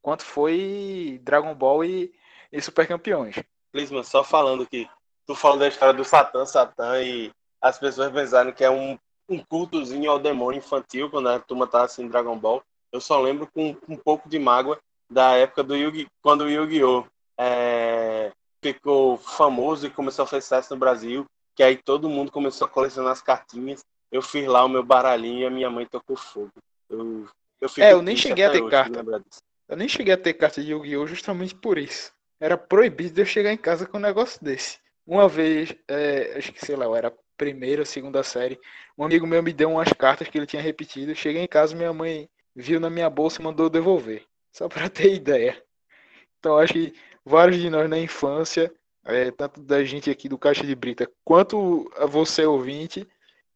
quanto 0.00 0.22
foi 0.22 1.20
Dragon 1.24 1.52
Ball 1.54 1.84
e, 1.84 2.12
e 2.52 2.60
Super 2.60 2.86
Campeões. 2.86 3.34
Lisman, 3.74 4.04
só 4.04 4.22
falando 4.22 4.66
que 4.66 4.88
tu 5.26 5.34
falou 5.34 5.58
da 5.58 5.68
história 5.68 5.94
do 5.94 6.04
Satã, 6.04 6.46
Satã 6.46 7.02
e 7.02 7.32
as 7.60 7.78
pessoas 7.78 8.12
pensaram 8.12 8.52
que 8.52 8.62
é 8.62 8.70
um 8.70 8.96
um 9.28 9.38
cultozinho 9.44 10.10
ao 10.10 10.18
demônio 10.18 10.58
infantil, 10.58 11.10
quando 11.10 11.28
a 11.28 11.38
turma 11.38 11.66
tá 11.66 11.82
assim 11.82 12.08
Dragon 12.08 12.36
Ball. 12.38 12.62
Eu 12.90 13.00
só 13.00 13.20
lembro 13.20 13.46
com, 13.46 13.74
com 13.74 13.92
um 13.92 13.96
pouco 13.96 14.28
de 14.28 14.38
mágoa 14.38 14.78
da 15.10 15.32
época 15.32 15.62
do 15.62 15.76
Yu 15.76 16.06
quando 16.22 16.42
o 16.42 16.50
Yu-Gi-Oh! 16.50 17.04
É, 17.36 18.32
ficou 18.62 19.16
famoso 19.18 19.86
e 19.86 19.90
começou 19.90 20.24
a 20.24 20.26
fazer 20.26 20.42
sucesso 20.42 20.74
no 20.74 20.80
Brasil, 20.80 21.26
que 21.58 21.62
aí 21.64 21.76
todo 21.76 22.08
mundo 22.08 22.30
começou 22.30 22.68
a 22.68 22.70
colecionar 22.70 23.10
as 23.10 23.20
cartinhas. 23.20 23.84
Eu 24.12 24.22
fiz 24.22 24.46
lá 24.46 24.64
o 24.64 24.68
meu 24.68 24.84
baralhinho 24.84 25.40
e 25.40 25.44
a 25.44 25.50
minha 25.50 25.68
mãe 25.68 25.84
tocou 25.84 26.16
fogo. 26.16 26.52
Eu, 26.88 27.26
eu 27.60 27.68
é, 27.78 27.92
eu 27.94 28.00
nem 28.00 28.14
cheguei 28.14 28.44
a 28.44 28.52
ter 28.52 28.64
carta. 28.70 29.04
Eu 29.68 29.76
nem 29.76 29.88
cheguei 29.88 30.14
a 30.14 30.16
ter 30.16 30.34
carta 30.34 30.62
de 30.62 30.70
Yu-Gi-Oh! 30.70 31.08
justamente 31.08 31.56
por 31.56 31.76
isso. 31.76 32.12
Era 32.38 32.56
proibido 32.56 33.20
eu 33.20 33.26
chegar 33.26 33.52
em 33.52 33.56
casa 33.56 33.86
com 33.86 33.98
um 33.98 34.00
negócio 34.00 34.38
desse. 34.40 34.78
Uma 35.04 35.28
vez, 35.28 35.74
é, 35.88 36.34
acho 36.38 36.52
que 36.52 36.64
sei 36.64 36.76
lá, 36.76 36.84
eu 36.84 36.94
era 36.94 37.12
primeira 37.36 37.82
ou 37.82 37.86
segunda 37.86 38.22
série. 38.22 38.56
Um 38.96 39.04
amigo 39.04 39.26
meu 39.26 39.42
me 39.42 39.52
deu 39.52 39.68
umas 39.68 39.92
cartas 39.92 40.28
que 40.28 40.38
ele 40.38 40.46
tinha 40.46 40.62
repetido. 40.62 41.12
Cheguei 41.12 41.42
em 41.42 41.48
casa, 41.48 41.74
minha 41.74 41.92
mãe 41.92 42.30
viu 42.54 42.78
na 42.78 42.88
minha 42.88 43.10
bolsa 43.10 43.42
e 43.42 43.44
mandou 43.44 43.68
devolver. 43.68 44.24
Só 44.52 44.68
para 44.68 44.88
ter 44.88 45.12
ideia. 45.12 45.60
Então 46.38 46.56
acho 46.56 46.72
que 46.72 46.94
vários 47.24 47.60
de 47.60 47.68
nós 47.68 47.90
na 47.90 47.98
infância, 47.98 48.72
é, 49.08 49.30
tanto 49.30 49.60
da 49.62 49.82
gente 49.82 50.10
aqui 50.10 50.28
do 50.28 50.36
Caixa 50.36 50.66
de 50.66 50.74
Brita, 50.74 51.10
quanto 51.24 51.90
a 51.96 52.04
você 52.04 52.44
ouvinte, 52.44 53.08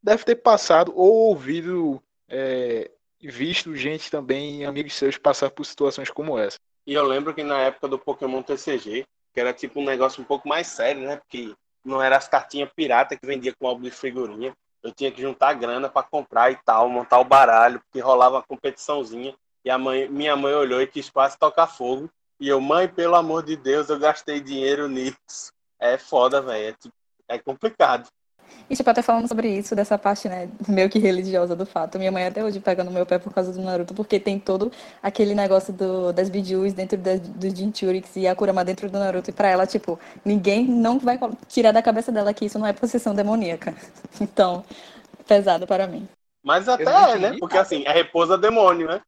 deve 0.03 0.24
ter 0.24 0.36
passado 0.36 0.92
ou 0.96 1.28
ouvido, 1.28 2.03
é, 2.26 2.90
visto 3.20 3.76
gente 3.76 4.11
também, 4.11 4.64
amigos 4.64 4.94
seus, 4.94 5.18
passar 5.18 5.50
por 5.50 5.64
situações 5.64 6.11
como 6.11 6.38
essa. 6.38 6.59
E 6.86 6.94
eu 6.94 7.05
lembro 7.05 7.34
que 7.34 7.44
na 7.44 7.59
época 7.59 7.86
do 7.86 7.98
Pokémon 7.98 8.42
TCG, 8.42 9.05
que 9.32 9.40
era 9.40 9.53
tipo 9.53 9.78
um 9.78 9.84
negócio 9.84 10.22
um 10.22 10.24
pouco 10.24 10.48
mais 10.48 10.66
sério, 10.66 11.03
né? 11.03 11.16
Porque 11.16 11.55
não 11.84 12.03
era 12.03 12.16
as 12.16 12.26
cartinhas 12.26 12.70
pirata 12.74 13.16
que 13.16 13.26
vendia 13.26 13.55
com 13.55 13.68
álbum 13.68 13.82
de 13.82 13.90
figurinha. 13.90 14.55
Eu 14.82 14.90
tinha 14.90 15.12
que 15.12 15.20
juntar 15.20 15.53
grana 15.53 15.88
para 15.88 16.03
comprar 16.03 16.50
e 16.50 16.57
tal, 16.64 16.88
montar 16.88 17.20
o 17.20 17.24
baralho, 17.24 17.78
porque 17.80 18.00
rolava 18.00 18.36
uma 18.36 18.42
competiçãozinha. 18.42 19.34
E 19.64 19.70
a 19.70 19.78
mãe, 19.78 20.09
minha 20.09 20.34
mãe 20.34 20.53
olhou 20.55 20.80
e 20.80 20.86
quis 20.86 21.09
quase 21.09 21.38
tocar 21.38 21.68
fogo. 21.68 22.11
E 22.43 22.49
eu, 22.49 22.61
mãe, 22.61 22.88
pelo 22.88 23.14
amor 23.14 23.45
de 23.45 23.55
Deus, 23.55 23.88
eu 23.88 23.97
gastei 24.01 24.40
dinheiro 24.40 24.88
nisso. 24.88 25.53
É 25.78 25.97
foda, 25.97 26.43
velho. 26.43 26.70
É, 26.70 26.72
tipo, 26.72 26.95
é 27.28 27.38
complicado. 27.38 28.09
E, 28.68 28.74
tipo, 28.74 28.90
até 28.90 29.01
falando 29.01 29.28
sobre 29.28 29.49
isso, 29.49 29.76
dessa 29.76 29.97
parte, 29.97 30.28
né, 30.28 30.49
meio 30.66 30.90
que 30.90 30.99
religiosa 30.99 31.55
do 31.55 31.64
fato. 31.64 32.01
Minha 32.01 32.11
mãe 32.11 32.26
até 32.26 32.43
hoje 32.43 32.59
pega 32.59 32.82
no 32.82 32.90
meu 32.90 33.07
pé 33.07 33.20
por 33.20 33.32
causa 33.32 33.53
do 33.53 33.62
Naruto, 33.62 33.95
porque 33.95 34.18
tem 34.18 34.40
todo 34.40 34.72
aquele 35.01 35.36
negócio 35.36 35.72
do, 35.72 36.12
das 36.12 36.28
Bijus 36.28 36.72
dentro 36.72 36.99
das, 36.99 37.20
do 37.20 37.49
Jinchurix 37.49 38.16
e 38.16 38.26
a 38.26 38.34
Kurama 38.34 38.64
dentro 38.64 38.90
do 38.90 38.99
Naruto. 38.99 39.30
E 39.30 39.32
pra 39.32 39.47
ela, 39.47 39.64
tipo, 39.64 39.97
ninguém 40.24 40.66
não 40.66 40.99
vai 40.99 41.20
tirar 41.47 41.70
da 41.70 41.80
cabeça 41.80 42.11
dela 42.11 42.34
que 42.34 42.47
isso 42.47 42.59
não 42.59 42.66
é 42.66 42.72
possessão 42.72 43.14
demoníaca. 43.14 43.72
Então, 44.20 44.64
pesado 45.28 45.64
para 45.64 45.86
mim. 45.86 46.09
Mas 46.43 46.68
até 46.68 46.82
é, 46.82 47.18
né? 47.18 47.36
Porque, 47.38 47.57
assim, 47.57 47.84
é 47.86 47.93
repousa 47.93 48.36
demônio, 48.36 48.88
né? 48.88 49.01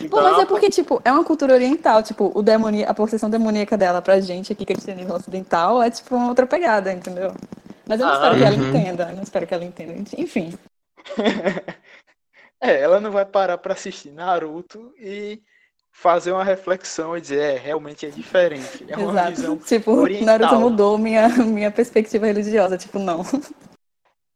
Então, 0.00 0.10
Pô, 0.10 0.22
mas 0.22 0.38
é 0.38 0.46
porque, 0.46 0.68
tipo, 0.68 1.00
é 1.04 1.10
uma 1.10 1.24
cultura 1.24 1.54
oriental, 1.54 2.02
tipo, 2.02 2.30
o 2.34 2.42
demoni... 2.42 2.84
a 2.84 2.92
possessão 2.92 3.30
demoníaca 3.30 3.76
dela 3.76 4.02
pra 4.02 4.20
gente 4.20 4.52
aqui, 4.52 4.64
cristianismo 4.64 5.14
ocidental, 5.14 5.82
é 5.82 5.90
tipo 5.90 6.14
uma 6.14 6.28
outra 6.28 6.46
pegada, 6.46 6.92
entendeu? 6.92 7.32
Mas 7.88 8.00
eu 8.00 8.06
não 8.06 8.12
ah, 8.12 8.16
espero 8.16 8.36
que 8.36 8.44
ela 8.44 8.56
uhum. 8.56 8.68
entenda. 8.68 9.08
Eu 9.10 9.16
não 9.16 9.22
espero 9.22 9.46
que 9.46 9.54
ela 9.54 9.64
entenda. 9.64 9.94
Enfim. 10.18 10.58
é, 12.60 12.80
ela 12.80 13.00
não 13.00 13.10
vai 13.10 13.24
parar 13.24 13.56
para 13.56 13.72
assistir 13.72 14.12
Naruto 14.12 14.92
e 14.98 15.42
fazer 15.90 16.30
uma 16.32 16.44
reflexão 16.44 17.16
e 17.16 17.20
dizer, 17.20 17.40
é, 17.40 17.56
realmente 17.56 18.04
é 18.04 18.10
diferente. 18.10 18.84
É 18.86 18.96
uma 18.96 19.10
Exato. 19.12 19.30
visão 19.30 19.56
Tipo, 19.56 19.92
oriental. 19.92 20.38
Naruto 20.38 20.60
mudou 20.60 20.98
minha, 20.98 21.28
minha 21.30 21.70
perspectiva 21.70 22.26
religiosa. 22.26 22.76
Tipo, 22.76 22.98
não. 22.98 23.22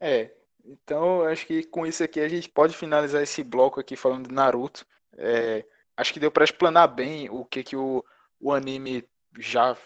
É. 0.00 0.30
Então, 0.64 1.22
acho 1.22 1.46
que 1.46 1.62
com 1.64 1.86
isso 1.86 2.02
aqui 2.02 2.20
a 2.20 2.28
gente 2.28 2.48
pode 2.48 2.74
finalizar 2.74 3.22
esse 3.22 3.42
bloco 3.44 3.78
aqui 3.78 3.96
falando 3.96 4.28
de 4.28 4.34
Naruto. 4.34 4.86
É, 5.16 5.64
acho 5.96 6.12
que 6.12 6.20
deu 6.20 6.30
para 6.30 6.44
explanar 6.44 6.88
bem 6.88 7.28
o 7.30 7.44
que, 7.44 7.62
que 7.62 7.76
o, 7.76 8.04
o 8.40 8.52
anime 8.52 9.08
já 9.38 9.76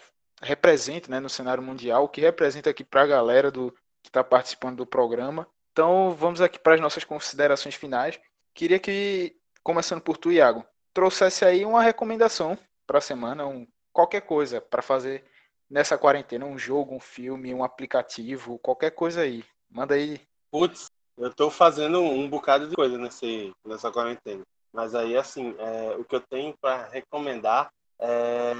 representa 0.41 1.09
né, 1.09 1.19
no 1.19 1.29
cenário 1.29 1.63
mundial, 1.63 2.03
o 2.03 2.09
que 2.09 2.21
representa 2.21 2.69
aqui 2.69 2.83
para 2.83 3.03
a 3.03 3.07
galera 3.07 3.51
do 3.51 3.71
que 4.03 4.09
está 4.09 4.23
participando 4.23 4.77
do 4.77 4.85
programa. 4.85 5.47
Então 5.71 6.11
vamos 6.13 6.41
aqui 6.41 6.59
para 6.59 6.75
as 6.75 6.81
nossas 6.81 7.03
considerações 7.03 7.75
finais. 7.75 8.19
Queria 8.53 8.79
que, 8.79 9.35
começando 9.63 10.01
por 10.01 10.17
tu, 10.17 10.31
Iago, 10.31 10.65
trouxesse 10.93 11.45
aí 11.45 11.63
uma 11.65 11.81
recomendação 11.81 12.57
para 12.85 12.97
a 12.97 13.01
semana, 13.01 13.45
um, 13.45 13.67
qualquer 13.93 14.21
coisa 14.21 14.61
para 14.61 14.81
fazer 14.81 15.23
nessa 15.69 15.97
quarentena, 15.97 16.45
um 16.45 16.57
jogo, 16.57 16.95
um 16.95 16.99
filme, 16.99 17.53
um 17.53 17.63
aplicativo, 17.63 18.57
qualquer 18.59 18.91
coisa 18.91 19.21
aí. 19.21 19.43
Manda 19.69 19.95
aí. 19.95 20.19
Putz, 20.49 20.87
eu 21.17 21.29
estou 21.29 21.51
fazendo 21.51 21.99
um 21.99 22.29
bocado 22.29 22.67
de 22.67 22.75
coisa 22.75 22.97
nesse, 22.97 23.53
nessa 23.65 23.91
quarentena. 23.91 24.43
Mas 24.73 24.93
aí, 24.93 25.17
assim, 25.17 25.55
é, 25.57 25.95
o 25.97 26.03
que 26.03 26.15
eu 26.15 26.21
tenho 26.21 26.53
para 26.59 26.87
recomendar 26.87 27.69
é... 27.99 28.53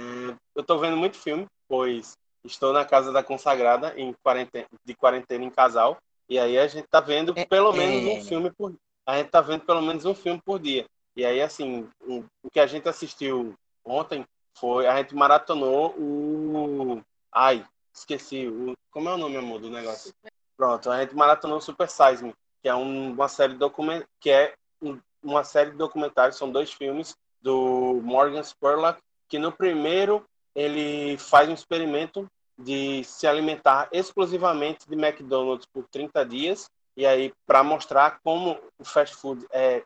Eu 0.55 0.61
estou 0.61 0.79
vendo 0.79 0.97
muito 0.97 1.17
filme, 1.17 1.45
pois 1.67 2.17
estou 2.43 2.73
na 2.73 2.85
casa 2.85 3.11
da 3.11 3.21
consagrada 3.21 3.93
em 3.97 4.13
quarentena, 4.23 4.67
de 4.83 4.95
quarentena 4.95 5.43
em 5.43 5.49
casal. 5.49 5.97
E 6.29 6.39
aí 6.39 6.57
a 6.57 6.67
gente 6.67 6.85
está 6.85 6.99
vendo 6.99 7.33
é, 7.35 7.45
pelo 7.45 7.73
menos 7.73 8.03
um 8.03 8.17
é. 8.17 8.21
filme 8.21 8.51
por 8.51 8.73
a 9.05 9.17
gente 9.17 9.29
tá 9.29 9.39
vendo 9.39 9.61
pelo 9.61 9.81
menos 9.81 10.03
um 10.03 10.13
filme 10.13 10.41
por 10.43 10.59
dia. 10.59 10.85
E 11.15 11.23
aí, 11.23 11.41
assim, 11.41 11.89
o, 12.01 12.25
que 12.51 12.59
a 12.59 12.67
gente 12.67 12.89
assistiu 12.89 13.55
ontem 13.83 14.25
foi 14.53 14.85
a 14.85 14.97
gente 14.97 15.15
maratonou 15.15 15.95
o. 15.97 17.01
Ai, 17.31 17.65
esqueci. 17.93 18.47
O... 18.47 18.73
Como 18.91 19.07
é 19.07 19.13
o 19.13 19.17
nome, 19.17 19.37
amor, 19.37 19.61
do 19.61 19.69
negócio? 19.69 20.13
Pronto, 20.57 20.91
a 20.91 20.99
gente 21.01 21.15
maratonou 21.15 21.57
o 21.57 21.61
Super 21.61 21.87
Size 21.87 22.21
Me, 22.21 22.35
que 22.61 22.67
é 22.67 22.75
um, 22.75 23.11
uma 23.13 23.29
série 23.29 23.53
de 23.53 23.59
document... 23.59 24.03
que 24.19 24.29
é 24.29 24.55
um, 24.81 24.99
uma 25.23 25.43
série 25.43 25.71
de 25.71 25.77
documentários, 25.77 26.37
são 26.37 26.51
dois 26.51 26.71
filmes 26.71 27.15
do 27.41 27.99
Morgan 28.03 28.43
Spurlock, 28.43 28.99
que 29.27 29.39
no 29.39 29.51
primeiro 29.51 30.25
ele 30.55 31.17
faz 31.17 31.47
um 31.49 31.53
experimento 31.53 32.29
de 32.57 33.03
se 33.03 33.27
alimentar 33.27 33.87
exclusivamente 33.91 34.89
de 34.89 34.95
McDonald's 34.95 35.67
por 35.71 35.85
30 35.87 36.25
dias 36.25 36.69
e 36.95 37.05
aí 37.05 37.31
para 37.45 37.63
mostrar 37.63 38.19
como 38.23 38.59
o 38.79 38.83
fast 38.83 39.15
food 39.15 39.45
é 39.51 39.83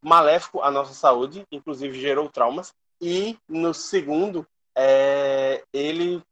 maléfico 0.00 0.62
à 0.62 0.70
nossa 0.70 0.94
saúde, 0.94 1.44
inclusive 1.52 2.00
gerou 2.00 2.30
traumas. 2.30 2.72
E 2.98 3.36
no 3.46 3.74
segundo, 3.74 4.46
é, 4.74 5.62
ele 5.70 6.22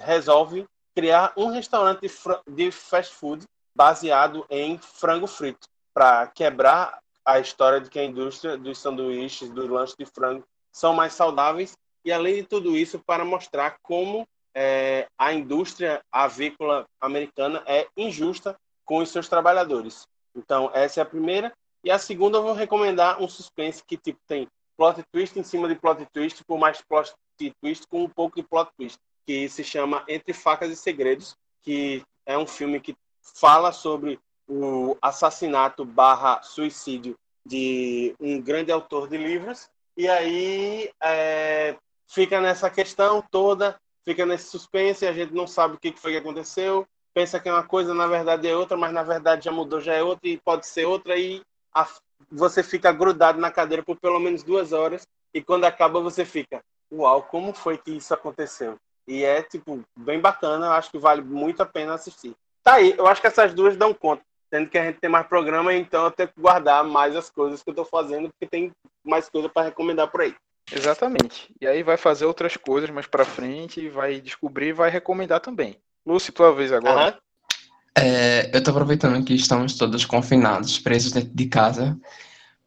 resolve 0.00 0.66
criar 0.94 1.32
um 1.36 1.48
restaurante 1.48 2.10
de, 2.48 2.72
fast 2.72 3.14
food 3.14 3.44
baseado 3.74 4.46
em 4.48 4.78
frango 4.78 5.26
frito, 5.26 5.68
para 5.92 6.26
quebrar 6.28 6.98
a 7.28 7.38
história 7.38 7.78
de 7.78 7.90
que 7.90 7.98
a 7.98 8.04
indústria 8.04 8.56
dos 8.56 8.78
sanduíches, 8.78 9.50
do 9.50 9.66
lanche 9.66 9.94
de 9.98 10.06
frango, 10.06 10.42
são 10.72 10.94
mais 10.94 11.12
saudáveis. 11.12 11.76
E 12.02 12.10
além 12.10 12.36
de 12.36 12.42
tudo 12.44 12.74
isso, 12.74 12.98
para 12.98 13.22
mostrar 13.22 13.76
como 13.82 14.26
é, 14.54 15.06
a 15.18 15.34
indústria 15.34 16.00
avícola 16.10 16.86
americana 16.98 17.62
é 17.66 17.86
injusta 17.94 18.58
com 18.82 18.96
os 18.96 19.10
seus 19.10 19.28
trabalhadores. 19.28 20.08
Então, 20.34 20.70
essa 20.72 21.00
é 21.00 21.02
a 21.02 21.06
primeira. 21.06 21.52
E 21.84 21.90
a 21.90 21.98
segunda, 21.98 22.38
eu 22.38 22.42
vou 22.42 22.54
recomendar 22.54 23.22
um 23.22 23.28
suspense 23.28 23.84
que 23.86 23.98
tipo 23.98 24.18
tem 24.26 24.48
plot 24.74 25.02
twist 25.12 25.38
em 25.38 25.42
cima 25.42 25.68
de 25.68 25.74
plot 25.74 26.06
twist, 26.10 26.42
por 26.44 26.58
mais 26.58 26.80
plot 26.80 27.12
twist 27.60 27.86
com 27.88 28.04
um 28.04 28.08
pouco 28.08 28.36
de 28.36 28.42
plot 28.42 28.70
twist, 28.74 28.98
que 29.26 29.50
se 29.50 29.62
chama 29.62 30.02
Entre 30.08 30.32
Facas 30.32 30.70
e 30.70 30.76
Segredos, 30.76 31.36
que 31.60 32.02
é 32.24 32.38
um 32.38 32.46
filme 32.46 32.80
que 32.80 32.96
fala 33.20 33.70
sobre 33.70 34.18
o 34.48 34.96
assassinato 35.02 35.84
barra 35.84 36.40
suicídio 36.42 37.16
de 37.44 38.14
um 38.18 38.40
grande 38.40 38.72
autor 38.72 39.08
de 39.08 39.16
livros. 39.16 39.68
E 39.96 40.08
aí 40.08 40.90
é, 41.02 41.76
fica 42.06 42.40
nessa 42.40 42.70
questão 42.70 43.22
toda, 43.30 43.78
fica 44.04 44.24
nesse 44.24 44.48
suspense, 44.48 45.06
a 45.06 45.12
gente 45.12 45.34
não 45.34 45.46
sabe 45.46 45.74
o 45.74 45.78
que 45.78 45.92
foi 45.92 46.12
que 46.12 46.18
aconteceu, 46.18 46.86
pensa 47.12 47.40
que 47.40 47.48
é 47.48 47.52
uma 47.52 47.66
coisa, 47.66 47.92
na 47.92 48.06
verdade 48.06 48.46
é 48.46 48.56
outra, 48.56 48.76
mas 48.76 48.92
na 48.92 49.02
verdade 49.02 49.44
já 49.44 49.52
mudou, 49.52 49.80
já 49.80 49.94
é 49.94 50.02
outra 50.02 50.28
e 50.28 50.38
pode 50.38 50.66
ser 50.66 50.84
outra 50.84 51.16
e 51.16 51.42
a, 51.74 51.86
você 52.30 52.62
fica 52.62 52.92
grudado 52.92 53.40
na 53.40 53.50
cadeira 53.50 53.82
por 53.82 53.96
pelo 53.96 54.20
menos 54.20 54.42
duas 54.42 54.72
horas 54.72 55.06
e 55.34 55.42
quando 55.42 55.64
acaba 55.64 56.00
você 56.00 56.24
fica, 56.24 56.62
uau, 56.92 57.22
como 57.22 57.52
foi 57.52 57.76
que 57.76 57.90
isso 57.90 58.14
aconteceu? 58.14 58.78
E 59.06 59.24
é, 59.24 59.42
tipo, 59.42 59.82
bem 59.96 60.20
bacana, 60.20 60.72
acho 60.72 60.90
que 60.90 60.98
vale 60.98 61.22
muito 61.22 61.62
a 61.62 61.66
pena 61.66 61.94
assistir. 61.94 62.36
Tá 62.62 62.74
aí, 62.74 62.94
eu 62.96 63.06
acho 63.06 63.20
que 63.20 63.26
essas 63.26 63.54
duas 63.54 63.76
dão 63.76 63.94
conta. 63.94 64.22
Tendo 64.50 64.68
que 64.68 64.78
a 64.78 64.84
gente 64.84 64.98
tem 64.98 65.10
mais 65.10 65.26
programa, 65.26 65.74
então 65.74 66.04
eu 66.04 66.10
tenho 66.10 66.28
que 66.28 66.40
guardar 66.40 66.82
mais 66.84 67.14
as 67.14 67.28
coisas 67.30 67.62
que 67.62 67.70
eu 67.70 67.74
tô 67.74 67.84
fazendo, 67.84 68.30
porque 68.30 68.46
tem 68.46 68.72
mais 69.04 69.28
coisa 69.28 69.48
para 69.48 69.66
recomendar 69.66 70.08
por 70.08 70.22
aí. 70.22 70.34
Exatamente. 70.70 71.52
E 71.60 71.66
aí 71.66 71.82
vai 71.82 71.96
fazer 71.96 72.24
outras 72.24 72.56
coisas 72.56 72.90
mais 72.90 73.06
para 73.06 73.24
frente, 73.24 73.88
vai 73.88 74.20
descobrir 74.20 74.68
e 74.68 74.72
vai 74.72 74.90
recomendar 74.90 75.40
também. 75.40 75.76
Lúcio, 76.06 76.32
tua 76.32 76.54
vez 76.54 76.72
agora. 76.72 77.12
Uhum. 77.12 78.02
É, 78.02 78.50
eu 78.52 78.58
estou 78.58 78.72
aproveitando 78.72 79.24
que 79.24 79.34
estamos 79.34 79.76
todos 79.76 80.04
confinados, 80.04 80.78
presos 80.78 81.12
dentro 81.12 81.30
de 81.34 81.46
casa, 81.46 81.98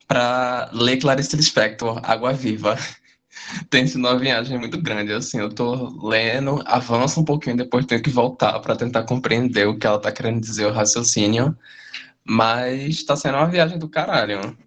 para 0.08 0.70
ler 0.74 0.98
Clarice 0.98 1.36
Lispector, 1.36 2.00
Água 2.04 2.34
Viva. 2.34 2.76
Tem 3.70 3.88
sido 3.88 4.00
uma 4.00 4.18
viagem 4.18 4.58
muito 4.60 4.82
grande, 4.82 5.14
assim, 5.14 5.40
eu 5.40 5.48
estou 5.48 6.08
lendo, 6.08 6.62
avança 6.66 7.20
um 7.20 7.26
pouquinho, 7.26 7.58
depois 7.58 7.86
tenho 7.86 8.02
que 8.02 8.10
voltar 8.10 8.60
para 8.60 8.76
tentar 8.76 9.04
compreender 9.04 9.68
o 9.68 9.78
que 9.78 9.88
ela 9.88 9.98
está 9.98 10.12
querendo 10.12 10.42
dizer, 10.42 10.66
o 10.66 10.72
raciocínio, 10.72 11.58
mas 12.24 12.90
está 12.90 13.16
sendo 13.16 13.38
uma 13.38 13.50
viagem 13.50 13.80
do 13.80 13.90
caralho. 13.90 14.58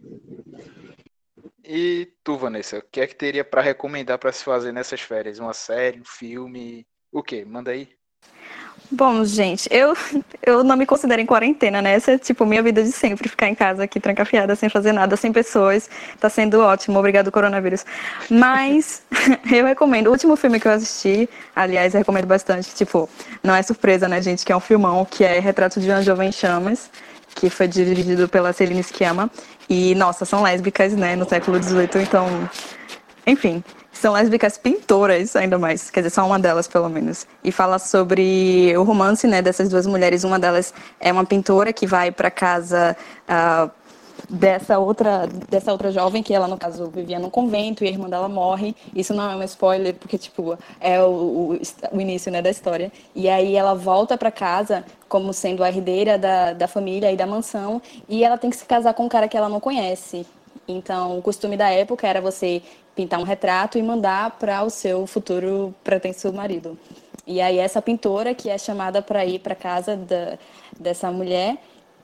E 1.63 2.13
tu, 2.23 2.37
Vanessa, 2.37 2.79
o 2.79 2.83
que 2.83 3.01
é 3.01 3.07
que 3.07 3.15
teria 3.15 3.45
para 3.45 3.63
recomendar 3.63 4.19
para 4.19 4.33
se 4.33 4.45
fazer 4.45 4.73
nessas 4.73 5.01
férias? 5.01 5.39
Uma 5.39 5.55
série, 5.55 6.01
um 6.01 6.05
filme, 6.05 6.87
o 7.11 7.23
quê? 7.23 7.45
Manda 7.45 7.71
aí. 7.71 7.89
Bom, 8.91 9.25
gente, 9.25 9.69
eu, 9.73 9.95
eu 10.45 10.63
não 10.63 10.77
me 10.77 10.87
considero 10.87 11.21
em 11.21 11.27
quarentena, 11.27 11.81
né? 11.81 11.95
Essa 11.95 12.13
é, 12.13 12.19
tipo, 12.19 12.45
minha 12.45 12.63
vida 12.63 12.83
de 12.83 12.93
sempre, 12.93 13.29
ficar 13.29 13.49
em 13.49 13.55
casa 13.55 13.85
aqui, 13.85 13.99
trancafiada, 13.99 14.55
sem 14.55 14.69
fazer 14.69 14.93
nada, 14.93 15.17
sem 15.17 15.33
pessoas. 15.33 15.89
Tá 16.21 16.29
sendo 16.29 16.61
ótimo, 16.61 16.99
obrigado, 16.99 17.33
coronavírus. 17.33 17.85
Mas, 18.31 19.03
eu 19.51 19.65
recomendo. 19.67 20.09
O 20.09 20.11
último 20.11 20.37
filme 20.37 20.61
que 20.61 20.69
eu 20.69 20.73
assisti, 20.73 21.29
aliás, 21.57 21.95
eu 21.95 21.99
recomendo 21.99 22.27
bastante, 22.27 22.75
tipo, 22.75 23.09
não 23.43 23.55
é 23.55 23.63
surpresa, 23.63 24.07
né, 24.09 24.21
gente, 24.21 24.45
que 24.45 24.53
é 24.53 24.57
um 24.57 24.61
filmão, 24.61 25.05
que 25.05 25.25
é 25.25 25.39
Retrato 25.41 25.81
de 25.81 25.89
uma 25.91 26.03
Jovem 26.03 26.31
Chamas, 26.31 26.91
que 27.35 27.51
foi 27.51 27.67
dirigido 27.67 28.29
pela 28.29 28.53
Celine 28.53 28.83
Sciamma. 28.83 29.31
E, 29.69 29.95
nossa, 29.95 30.25
são 30.27 30.43
lésbicas, 30.43 30.93
né, 30.93 31.17
no 31.17 31.29
século 31.29 31.63
XVIII, 31.63 32.03
então... 32.03 32.29
Enfim, 33.27 33.65
são 33.93 34.13
lésbicas 34.13 34.59
pintoras, 34.59 35.35
ainda 35.35 35.59
mais, 35.59 35.91
quer 35.91 36.01
dizer, 36.01 36.11
só 36.11 36.27
uma 36.27 36.39
delas, 36.39 36.69
pelo 36.69 36.89
menos. 36.91 37.27
E 37.43 37.51
fala 37.51 37.79
sobre 37.79 38.77
o 38.77 38.83
romance, 38.83 39.27
né, 39.27 39.41
dessas 39.41 39.69
duas 39.69 39.87
mulheres. 39.87 40.25
Uma 40.25 40.39
delas 40.39 40.75
é 41.01 41.11
uma 41.11 41.25
pintora 41.25 41.73
que 41.73 41.87
vai 41.87 42.11
para 42.11 42.31
casa 42.31 42.95
uh, 43.27 43.71
dessa 44.29 44.79
outra 44.79 45.27
dessa 45.49 45.73
outra 45.73 45.91
jovem 45.91 46.23
que 46.23 46.33
ela 46.33 46.47
no 46.47 46.57
caso 46.57 46.89
vivia 46.89 47.19
num 47.19 47.29
convento 47.29 47.85
e 47.85 47.89
a 47.89 47.91
irmã 47.91 48.09
dela 48.09 48.29
morre. 48.29 48.75
Isso 48.95 49.15
não 49.15 49.31
é 49.31 49.37
um 49.37 49.43
spoiler 49.43 49.95
porque 49.95 50.19
tipo 50.19 50.59
é 50.81 51.03
o, 51.03 51.07
o, 51.07 51.61
o 51.93 52.01
início 52.01 52.31
né 52.31 52.43
da 52.43 52.51
história. 52.51 52.93
E 53.15 53.29
aí 53.29 53.57
ela 53.57 53.75
volta 53.75 54.19
para 54.19 54.31
casa 54.31 54.85
como 55.09 55.33
sendo 55.33 55.63
a 55.65 55.69
herdeira 55.69 56.19
da, 56.19 56.53
da 56.53 56.69
família 56.69 57.11
e 57.13 57.17
da 57.17 57.27
mansão. 57.27 57.81
E 58.09 58.25
ela 58.25 58.37
tem 58.37 58.51
que 58.51 58.57
se 58.57 58.65
casar 58.65 58.95
com 58.95 59.05
um 59.05 59.09
cara 59.09 59.29
que 59.29 59.37
ela 59.37 59.49
não 59.49 59.61
conhece 59.61 60.27
então, 60.67 61.19
o 61.19 61.23
costume 61.23 61.57
da 61.57 61.71
época 61.71 62.07
era 62.07 62.21
você 62.21 62.63
pintar 62.95 63.21
um 63.21 63.25
retrato 63.25 63.79
e 63.79 63.83
mandar 63.83 64.33
para 64.33 64.63
o 64.63 64.71
seu 64.71 65.07
futuro 65.07 65.75
pretenso 65.83 66.33
marido. 66.33 66.79
E 67.27 67.41
aí 67.41 67.59
essa 67.59 67.81
pintora 67.81 68.35
que 68.35 68.51
é 68.51 68.59
chamada 68.59 69.01
para 69.01 69.25
ir 69.25 69.39
para 69.41 69.55
casa 69.55 69.97
da, 69.97 70.39
dessa 70.79 71.11
mulher 71.11 71.57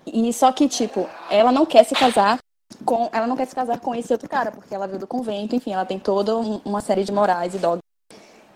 e 0.06 0.32
só 0.32 0.50
que 0.50 0.66
tipo 0.66 1.08
ela 1.30 1.52
não 1.52 1.66
quer 1.66 1.84
se 1.84 1.94
casar 1.94 2.38
com 2.86 3.10
ela 3.12 3.26
não 3.26 3.36
quer 3.36 3.46
se 3.46 3.54
casar 3.54 3.78
com 3.80 3.94
esse 3.94 4.10
outro 4.12 4.28
cara 4.28 4.50
porque 4.50 4.74
ela 4.74 4.86
veio 4.86 4.98
do 4.98 5.06
convento 5.06 5.54
enfim 5.54 5.72
ela 5.74 5.84
tem 5.84 5.98
toda 5.98 6.34
uma 6.64 6.80
série 6.80 7.04
de 7.04 7.12
morais 7.12 7.54
e 7.54 7.58
dogmas 7.58 7.82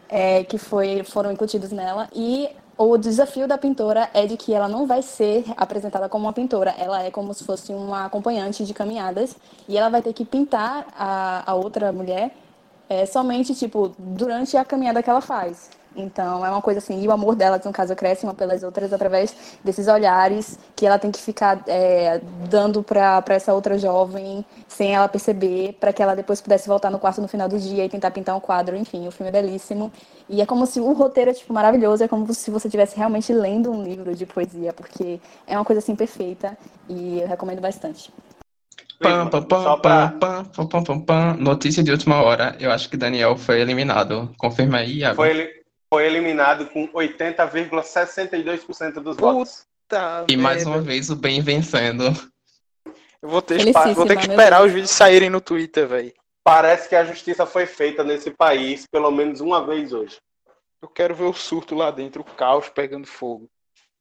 é, 0.09 0.43
que 0.45 0.57
foi 0.57 1.05
foram 1.05 1.31
incutidos 1.31 1.71
nela 1.71 2.09
e 2.15 2.49
o 2.77 2.97
desafio 2.97 3.47
da 3.47 3.57
pintora 3.57 4.11
é 4.13 4.27
de 4.27 4.37
que 4.37 4.53
ela 4.53 4.69
não 4.69 4.87
vai 4.87 5.01
ser 5.03 5.45
apresentada 5.57 6.09
como 6.09 6.27
uma 6.27 6.33
pintora, 6.33 6.75
ela 6.77 7.03
é 7.03 7.11
como 7.11 7.33
se 7.33 7.45
fosse 7.45 7.73
uma 7.73 8.07
acompanhante 8.07 8.65
de 8.65 8.75
caminhadas 8.75 9.37
e 9.69 9.79
ela 9.79 9.89
vai 9.89 10.03
ter 10.03 10.13
que 10.13 10.25
pintar 10.25 10.87
a, 10.99 11.51
a 11.51 11.55
outra 11.55 11.93
mulher 11.93 12.35
é, 12.89 13.07
somente 13.07 13.55
tipo 13.55 13.93
durante 13.99 14.57
a 14.57 14.65
caminhada 14.65 15.03
que 15.03 15.11
ela 15.11 15.21
faz. 15.21 15.71
Então 15.97 16.45
é 16.45 16.51
uma 16.51 16.61
coisa 16.61 16.79
assim, 16.79 17.03
e 17.03 17.09
o 17.09 17.13
amor 17.13 17.37
dela, 17.37 17.61
no 17.65 17.73
caso, 17.73 17.95
cresce 17.95 18.25
uma 18.25 18.35
pelas 18.35 18.63
outras 18.63 18.93
através 18.93 19.37
desses 19.63 19.87
olhares 19.87 20.59
que 20.75 20.87
ela 20.87 20.99
tem 20.99 21.11
que 21.11 21.21
ficar 21.21 21.63
é, 21.67 22.21
dando 22.49 22.83
para 22.83 23.23
essa 23.29 23.55
outra 23.55 23.79
jovem 23.79 24.45
sem 24.69 24.95
ela 24.95 25.09
perceber, 25.09 25.75
para 25.79 25.93
que 25.93 26.03
ela 26.03 26.15
depois 26.15 26.41
pudesse 26.41 26.67
voltar 26.67 26.91
no 26.91 26.99
quarto 26.99 27.21
no 27.21 27.29
final 27.29 27.49
do 27.49 27.59
dia 27.59 27.85
e 27.85 27.89
tentar 27.89 28.11
pintar 28.11 28.37
um 28.37 28.41
quadro. 28.41 28.77
Enfim, 28.77 29.07
o 29.07 29.11
filme 29.11 29.29
é 29.29 29.33
belíssimo. 29.33 29.93
E 30.29 30.41
é 30.41 30.47
como 30.47 30.67
se 30.67 30.81
o 30.81 30.93
roteiro 30.93 31.31
é 31.31 31.35
tipo, 31.35 31.53
maravilhoso, 31.53 32.03
é 32.03 32.09
como 32.09 32.33
se 32.33 32.51
você 32.51 32.67
estivesse 32.67 32.97
realmente 32.97 33.33
lendo 33.33 33.71
um 33.71 33.83
livro 33.83 34.15
de 34.15 34.27
poesia, 34.27 34.73
porque 34.73 35.21
é 35.47 35.57
uma 35.57 35.65
coisa 35.65 35.79
assim 35.79 35.95
perfeita 35.95 36.57
e 36.89 37.21
eu 37.21 37.29
recomendo 37.29 37.61
bastante. 37.61 38.13
Pam, 39.01 39.29
pam, 39.29 39.43
pam, 39.43 39.81
pra... 39.81 40.09
pam, 40.09 40.45
pam, 40.45 40.67
pam, 40.67 40.85
pam, 40.85 41.01
pam, 41.01 41.37
Notícia 41.39 41.83
de 41.83 41.91
última 41.91 42.23
hora. 42.23 42.57
Eu 42.59 42.71
acho 42.71 42.89
que 42.89 42.97
Daniel 42.97 43.37
foi 43.37 43.61
eliminado. 43.61 44.31
Confirma 44.39 44.79
aí, 44.79 44.99
Iago. 44.99 45.17
Foi, 45.17 45.64
foi 45.95 46.07
eliminado 46.07 46.67
com 46.67 46.89
80,62% 46.89 48.95
dos 48.95 49.15
Puta 49.15 49.15
votos. 49.15 49.65
E 50.29 50.37
mais 50.37 50.67
uma 50.67 50.81
vez 50.81 51.09
o 51.09 51.15
bem 51.15 51.41
vencendo. 51.41 52.07
Eu 53.23 53.29
vou 53.29 53.41
ter, 53.41 53.73
vou 53.95 54.05
ter 54.05 54.17
que 54.17 54.29
esperar 54.29 54.65
os 54.65 54.73
vídeos 54.73 54.91
saírem 54.91 55.31
no 55.31 55.41
Twitter, 55.41 55.87
velho. 55.87 56.13
Parece 56.43 56.89
que 56.89 56.97
a 56.97 57.05
justiça 57.05 57.47
foi 57.47 57.65
feita 57.65 58.03
nesse 58.03 58.33
país 58.33 58.89
pelo 58.91 59.13
menos 59.13 59.41
uma 59.41 59.65
vez 59.65 59.93
hoje. 59.93 60.17
Eu 60.83 60.89
quero 60.89 61.15
ver 61.15 61.25
o 61.25 61.33
surto 61.33 61.77
lá 61.77 61.93
dentro, 61.93 62.23
o 62.23 62.25
caos 62.25 62.69
pegando 62.69 63.07
fogo. 63.07 63.49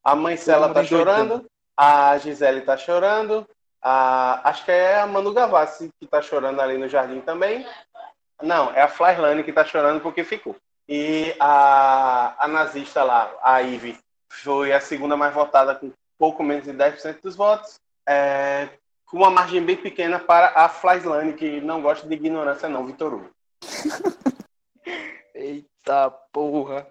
A 0.04 0.16
mãe 0.16 0.36
Cela 0.36 0.74
tá 0.74 0.84
chorando, 0.84 1.46
a 1.78 2.18
Gisele 2.18 2.62
tá 2.62 2.76
chorando, 2.76 3.48
a... 3.82 4.50
acho 4.50 4.66
que 4.66 4.72
é 4.72 5.00
a 5.00 5.06
Manu 5.06 5.32
Gavassi 5.32 5.92
que 6.00 6.08
tá 6.08 6.24
chorando 6.24 6.60
ali 6.60 6.76
no 6.76 6.90
jardim 6.90 7.22
também. 7.22 7.64
Não, 8.42 8.74
é 8.74 8.82
a 8.82 8.88
Flyslane 8.88 9.44
que 9.44 9.54
tá 9.54 9.64
chorando 9.64 10.02
porque 10.02 10.24
ficou. 10.24 10.56
E 10.88 11.36
a, 11.40 12.36
a 12.38 12.48
nazista 12.48 13.04
lá, 13.04 13.34
a 13.42 13.62
Ive, 13.62 13.98
foi 14.30 14.74
a 14.74 14.82
segunda 14.82 15.16
mais 15.16 15.34
votada 15.34 15.76
com 15.76 15.92
pouco 16.18 16.44
menos 16.44 16.66
de 16.66 16.72
10% 16.72 17.22
dos 17.22 17.36
votos. 17.36 17.80
É, 18.08 18.70
com 19.06 19.18
uma 19.18 19.30
margem 19.30 19.64
bem 19.64 19.78
pequena 19.78 20.20
para 20.20 20.52
a 20.56 20.68
Flyslane, 20.68 21.34
que 21.34 21.62
não 21.62 21.82
gosta 21.82 22.08
de 22.08 22.16
ignorância 22.16 22.68
não, 22.68 22.86
Vitor 22.86 23.14
Hugo. 23.14 23.30
Eita 25.36 26.10
porra. 26.32 26.88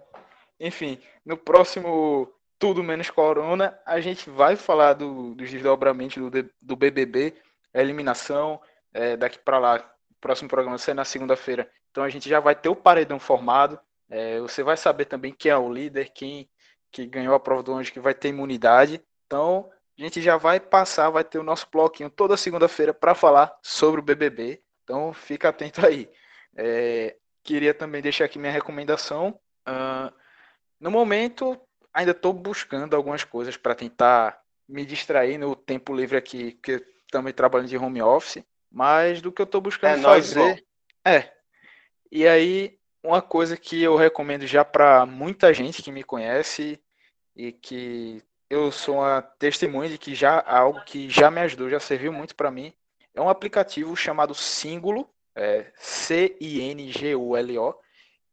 Enfim, 0.59 0.97
no 1.25 1.35
próximo 1.35 2.31
Tudo 2.57 2.81
Menos 2.81 3.09
Corona, 3.09 3.77
a 3.85 3.99
gente 3.99 4.29
vai 4.29 4.55
falar 4.55 4.93
do, 4.93 5.35
dos 5.35 5.51
desdobramentos 5.51 6.17
do, 6.17 6.49
do 6.61 6.75
BBB, 6.75 7.33
a 7.73 7.81
eliminação, 7.81 8.61
é, 8.93 9.17
daqui 9.17 9.37
para 9.39 9.59
lá, 9.59 9.92
próximo 10.23 10.47
programa 10.47 10.77
sai 10.77 10.93
na 10.93 11.03
segunda-feira. 11.03 11.69
Então 11.91 12.01
a 12.01 12.09
gente 12.09 12.29
já 12.29 12.39
vai 12.39 12.55
ter 12.55 12.69
o 12.69 12.75
paredão 12.75 13.19
formado, 13.19 13.77
é, 14.09 14.39
você 14.39 14.63
vai 14.63 14.77
saber 14.77 15.05
também 15.05 15.33
quem 15.33 15.51
é 15.51 15.57
o 15.57 15.71
líder, 15.71 16.11
quem 16.13 16.49
que 16.89 17.05
ganhou 17.05 17.35
a 17.35 17.39
prova 17.39 17.61
do 17.61 17.73
anjo, 17.73 17.91
que 17.91 17.99
vai 17.99 18.13
ter 18.13 18.29
imunidade. 18.29 19.03
Então 19.25 19.69
a 19.99 20.01
gente 20.01 20.21
já 20.21 20.37
vai 20.37 20.61
passar, 20.61 21.09
vai 21.09 21.25
ter 21.25 21.39
o 21.39 21.43
nosso 21.43 21.67
bloquinho 21.69 22.09
toda 22.09 22.37
segunda-feira 22.37 22.93
para 22.93 23.13
falar 23.13 23.53
sobre 23.61 23.99
o 23.99 24.03
BBB. 24.03 24.61
Então 24.83 25.11
fica 25.13 25.49
atento 25.49 25.85
aí. 25.85 26.09
É, 26.55 27.17
queria 27.43 27.73
também 27.73 28.01
deixar 28.01 28.25
aqui 28.25 28.39
minha 28.39 28.51
recomendação. 28.51 29.37
Uh, 29.67 30.13
no 30.79 30.89
momento, 30.89 31.59
ainda 31.93 32.11
estou 32.11 32.31
buscando 32.31 32.95
algumas 32.95 33.23
coisas 33.23 33.57
para 33.57 33.75
tentar 33.75 34.39
me 34.67 34.85
distrair 34.85 35.37
no 35.37 35.55
tempo 35.55 35.93
livre 35.93 36.17
aqui, 36.17 36.51
porque 36.53 36.85
também 37.11 37.33
trabalhando 37.33 37.69
de 37.69 37.77
home 37.77 38.01
office. 38.01 38.43
Mas 38.73 39.21
do 39.21 39.31
que 39.31 39.39
eu 39.39 39.45
estou 39.45 39.61
buscando 39.61 39.99
é 39.99 40.01
fazer. 40.01 40.65
é. 41.05 41.31
E 42.11 42.27
aí, 42.27 42.79
uma 43.03 43.21
coisa 43.21 43.55
que 43.55 43.81
eu 43.83 43.95
recomendo 43.95 44.47
já 44.47 44.65
para 44.65 45.05
muita 45.05 45.53
gente 45.53 45.83
que 45.83 45.91
me 45.91 46.03
conhece 46.03 46.81
e 47.35 47.51
que 47.51 48.23
eu 48.49 48.71
sou 48.71 48.95
uma 48.95 49.21
testemunha 49.21 49.89
de 49.89 49.99
que 49.99 50.15
já 50.15 50.43
algo 50.45 50.83
que 50.85 51.07
já 51.07 51.29
me 51.29 51.41
ajudou, 51.41 51.69
já 51.69 51.79
serviu 51.79 52.11
muito 52.11 52.35
para 52.35 52.49
mim, 52.49 52.73
é 53.13 53.21
um 53.21 53.29
aplicativo 53.29 53.95
chamado 53.95 54.33
Singulo, 54.33 55.07
é, 55.35 55.71
C-I-N-G-U-L-O, 55.77 57.75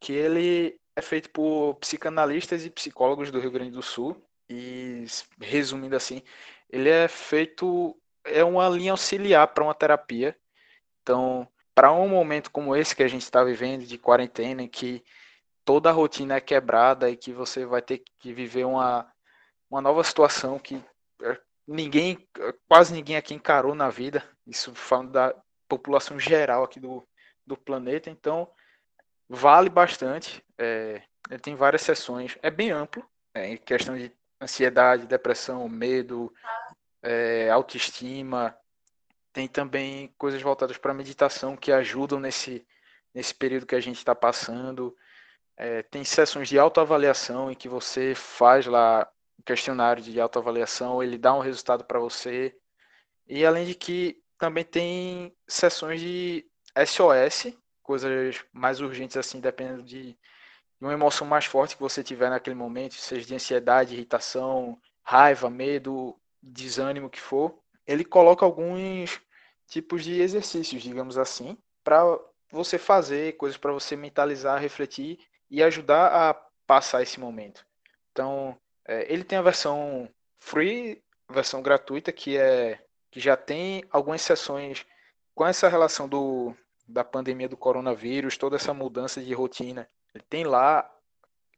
que 0.00 0.14
ele 0.14 0.80
é 0.96 1.02
feito 1.02 1.28
por 1.30 1.74
psicanalistas 1.74 2.64
e 2.64 2.70
psicólogos 2.70 3.30
do 3.30 3.38
Rio 3.40 3.50
Grande 3.50 3.72
do 3.72 3.82
Sul. 3.82 4.16
E 4.48 5.04
resumindo 5.40 5.94
assim, 5.94 6.22
ele 6.68 6.88
é 6.88 7.06
feito 7.06 7.96
é 8.24 8.44
uma 8.44 8.68
linha 8.68 8.92
auxiliar 8.92 9.48
para 9.48 9.64
uma 9.64 9.74
terapia. 9.74 10.36
Então, 11.02 11.48
para 11.74 11.92
um 11.92 12.08
momento 12.08 12.50
como 12.50 12.76
esse 12.76 12.94
que 12.94 13.02
a 13.02 13.08
gente 13.08 13.22
está 13.22 13.42
vivendo 13.42 13.86
de 13.86 13.98
quarentena, 13.98 14.62
em 14.62 14.68
que 14.68 15.02
toda 15.64 15.88
a 15.88 15.92
rotina 15.92 16.36
é 16.36 16.40
quebrada 16.40 17.10
e 17.10 17.16
que 17.16 17.32
você 17.32 17.64
vai 17.64 17.80
ter 17.80 18.02
que 18.18 18.32
viver 18.32 18.64
uma, 18.64 19.10
uma 19.70 19.80
nova 19.80 20.02
situação 20.04 20.58
que 20.58 20.82
é, 21.22 21.40
ninguém, 21.66 22.28
quase 22.68 22.92
ninguém 22.92 23.16
aqui 23.16 23.34
encarou 23.34 23.74
na 23.74 23.88
vida, 23.88 24.22
isso 24.46 24.74
falando 24.74 25.12
da 25.12 25.34
população 25.68 26.18
geral 26.18 26.64
aqui 26.64 26.80
do, 26.80 27.06
do 27.46 27.56
planeta, 27.56 28.10
então 28.10 28.50
vale 29.28 29.70
bastante. 29.70 30.44
É, 30.58 31.02
tem 31.40 31.54
várias 31.54 31.82
sessões, 31.82 32.36
é 32.42 32.50
bem 32.50 32.70
amplo, 32.72 33.08
é, 33.32 33.48
em 33.48 33.56
questão 33.56 33.96
de 33.96 34.12
ansiedade, 34.40 35.06
depressão, 35.06 35.68
medo, 35.68 36.32
é, 37.02 37.50
autoestima. 37.50 38.56
Tem 39.32 39.46
também 39.46 40.12
coisas 40.18 40.42
voltadas 40.42 40.76
para 40.76 40.94
meditação 40.94 41.56
que 41.56 41.72
ajudam 41.72 42.18
nesse, 42.18 42.66
nesse 43.14 43.34
período 43.34 43.66
que 43.66 43.74
a 43.74 43.80
gente 43.80 43.98
está 43.98 44.14
passando. 44.14 44.96
É, 45.56 45.82
tem 45.82 46.04
sessões 46.04 46.48
de 46.48 46.58
autoavaliação 46.58 47.50
em 47.50 47.54
que 47.54 47.68
você 47.68 48.14
faz 48.14 48.66
lá 48.66 49.08
um 49.38 49.42
questionário 49.42 50.02
de 50.02 50.20
autoavaliação, 50.20 51.02
ele 51.02 51.18
dá 51.18 51.34
um 51.34 51.40
resultado 51.40 51.84
para 51.84 51.98
você. 51.98 52.56
E 53.26 53.44
além 53.44 53.66
de 53.66 53.74
que 53.74 54.22
também 54.38 54.64
tem 54.64 55.36
sessões 55.46 56.00
de 56.00 56.46
SOS, 56.86 57.54
coisas 57.82 58.42
mais 58.52 58.80
urgentes 58.80 59.16
assim, 59.16 59.40
dependendo 59.40 59.82
de, 59.82 60.12
de 60.12 60.16
uma 60.80 60.92
emoção 60.92 61.26
mais 61.26 61.44
forte 61.44 61.76
que 61.76 61.82
você 61.82 62.02
tiver 62.02 62.30
naquele 62.30 62.56
momento, 62.56 62.94
seja 62.94 63.26
de 63.26 63.34
ansiedade, 63.34 63.94
irritação, 63.94 64.80
raiva, 65.02 65.50
medo, 65.50 66.18
desânimo 66.42 67.10
que 67.10 67.20
for. 67.20 67.58
Ele 67.86 68.04
coloca 68.04 68.44
alguns 68.44 69.20
tipos 69.66 70.04
de 70.04 70.20
exercícios, 70.20 70.82
digamos 70.82 71.18
assim, 71.18 71.56
para 71.84 72.18
você 72.50 72.78
fazer, 72.78 73.36
coisas 73.36 73.56
para 73.56 73.72
você 73.72 73.96
mentalizar, 73.96 74.60
refletir 74.60 75.18
e 75.50 75.62
ajudar 75.62 76.06
a 76.06 76.34
passar 76.66 77.02
esse 77.02 77.18
momento. 77.18 77.64
Então, 78.12 78.56
é, 78.84 79.12
ele 79.12 79.24
tem 79.24 79.38
a 79.38 79.42
versão 79.42 80.08
free, 80.38 81.02
versão 81.28 81.62
gratuita, 81.62 82.12
que 82.12 82.36
é 82.36 82.78
que 83.10 83.18
já 83.18 83.36
tem 83.36 83.84
algumas 83.90 84.22
sessões 84.22 84.86
com 85.34 85.44
essa 85.44 85.68
relação 85.68 86.08
do, 86.08 86.54
da 86.86 87.02
pandemia 87.02 87.48
do 87.48 87.56
coronavírus, 87.56 88.36
toda 88.36 88.54
essa 88.54 88.72
mudança 88.72 89.20
de 89.20 89.34
rotina. 89.34 89.88
Ele 90.14 90.24
tem 90.28 90.44
lá 90.44 90.88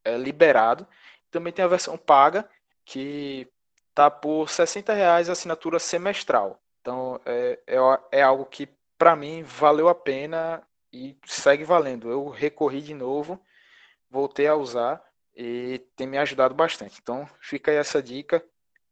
é, 0.05 0.17
liberado. 0.17 0.87
Também 1.31 1.53
tem 1.53 1.65
a 1.65 1.69
versão 1.69 1.99
paga, 1.99 2.49
que 2.85 3.47
tá 3.95 4.11
por 4.11 4.49
60 4.49 4.93
reais 4.93 5.29
a 5.29 5.33
assinatura 5.33 5.79
semestral. 5.79 6.61
Então 6.81 7.21
é, 7.25 7.59
é, 7.67 7.77
é 8.11 8.23
algo 8.23 8.45
que 8.47 8.69
para 8.99 9.17
mim 9.17 9.43
valeu 9.43 9.89
a 9.89 9.95
pena 9.95 10.63
e 10.93 11.17
segue 11.27 11.65
valendo. 11.65 12.11
Eu 12.11 12.29
recorri 12.29 12.81
de 12.81 12.95
novo, 12.95 13.41
voltei 14.11 14.47
a 14.47 14.55
usar 14.55 15.03
e 15.35 15.81
tem 15.97 16.07
me 16.07 16.19
ajudado 16.19 16.55
bastante. 16.55 16.99
Então 17.03 17.29
fica 17.41 17.71
aí 17.71 17.77
essa 17.77 18.03
dica. 18.03 18.45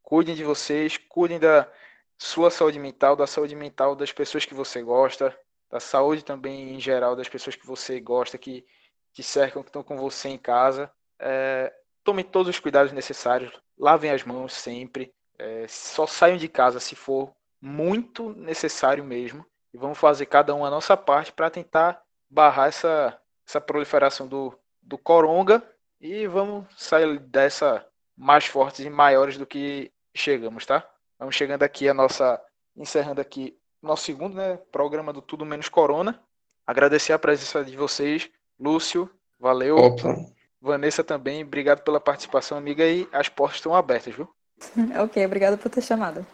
Cuidem 0.03 0.35
de 0.35 0.43
vocês, 0.43 0.97
cuidem 0.97 1.39
da 1.39 1.71
sua 2.19 2.51
saúde 2.51 2.79
mental, 2.79 3.17
da 3.17 3.27
saúde 3.27 3.55
mental 3.55 3.95
das 3.95 4.13
pessoas 4.13 4.45
que 4.45 4.55
você 4.55 4.83
gosta, 4.83 5.37
da 5.71 5.81
saúde 5.81 6.25
também 6.25 6.75
em 6.75 6.81
geral 6.81 7.15
das 7.15 7.29
pessoas 7.29 7.57
que 7.57 7.67
você 7.67 8.01
gosta, 8.01 8.37
que 8.37 8.67
te 9.13 9.23
cercam, 9.23 9.63
que 9.63 9.69
estão 9.69 9.83
com 9.83 9.97
você 9.97 10.29
em 10.29 10.39
casa. 10.39 10.91
É, 11.19 11.73
tomem 12.03 12.25
todos 12.25 12.49
os 12.49 12.59
cuidados 12.59 12.93
necessários, 12.93 13.53
lavem 13.81 14.11
as 14.11 14.23
mãos 14.23 14.53
sempre, 14.53 15.13
é, 15.39 15.67
só 15.67 16.07
saiam 16.07 16.37
de 16.37 16.49
casa 16.49 16.79
se 16.79 16.95
for 16.95 17.33
muito 17.61 18.35
necessário 18.35 19.03
mesmo. 19.03 19.45
E 19.73 19.79
vamos 19.79 19.99
fazer 19.99 20.27
cada 20.27 20.55
um 20.55 20.65
a 20.65 20.71
nossa 20.71 20.97
parte 20.97 21.33
para 21.33 21.51
tentar 21.51 22.03
barrar 22.29 22.69
essa, 22.69 23.19
essa 23.47 23.61
proliferação 23.61 24.29
do, 24.29 24.57
do 24.83 24.99
coronga 24.99 25.63
e 26.01 26.27
vamos 26.27 26.67
sair 26.77 27.19
dessa 27.19 27.87
mais 28.17 28.45
fortes 28.47 28.85
e 28.85 28.91
maiores 28.91 29.39
do 29.39 29.47
que 29.47 29.91
chegamos, 30.15 30.67
tá? 30.67 30.87
Vamos 31.19 31.35
chegando 31.35 31.63
aqui 31.63 31.89
a 31.89 31.95
nossa 31.95 32.41
encerrando 32.77 33.21
aqui 33.21 33.57
nosso 33.83 34.05
segundo 34.05 34.37
né, 34.37 34.59
programa 34.71 35.13
do 35.13 35.23
Tudo 35.23 35.47
Menos 35.47 35.69
Corona. 35.69 36.21
Agradecer 36.67 37.13
a 37.13 37.19
presença 37.19 37.65
de 37.65 37.77
vocês, 37.77 38.31
Lúcio, 38.59 39.11
valeu. 39.39 39.77
Opa. 39.77 40.15
Vanessa 40.61 41.03
também, 41.03 41.43
obrigado 41.43 41.83
pela 41.83 42.01
participação, 42.01 42.59
amiga, 42.59 42.85
e 42.87 43.09
as 43.13 43.29
portas 43.29 43.57
estão 43.57 43.75
abertas, 43.75 44.15
viu? 44.15 44.29
ok, 45.03 45.25
obrigado 45.25 45.57
por 45.57 45.71
ter 45.71 45.83
chamado. 45.83 46.27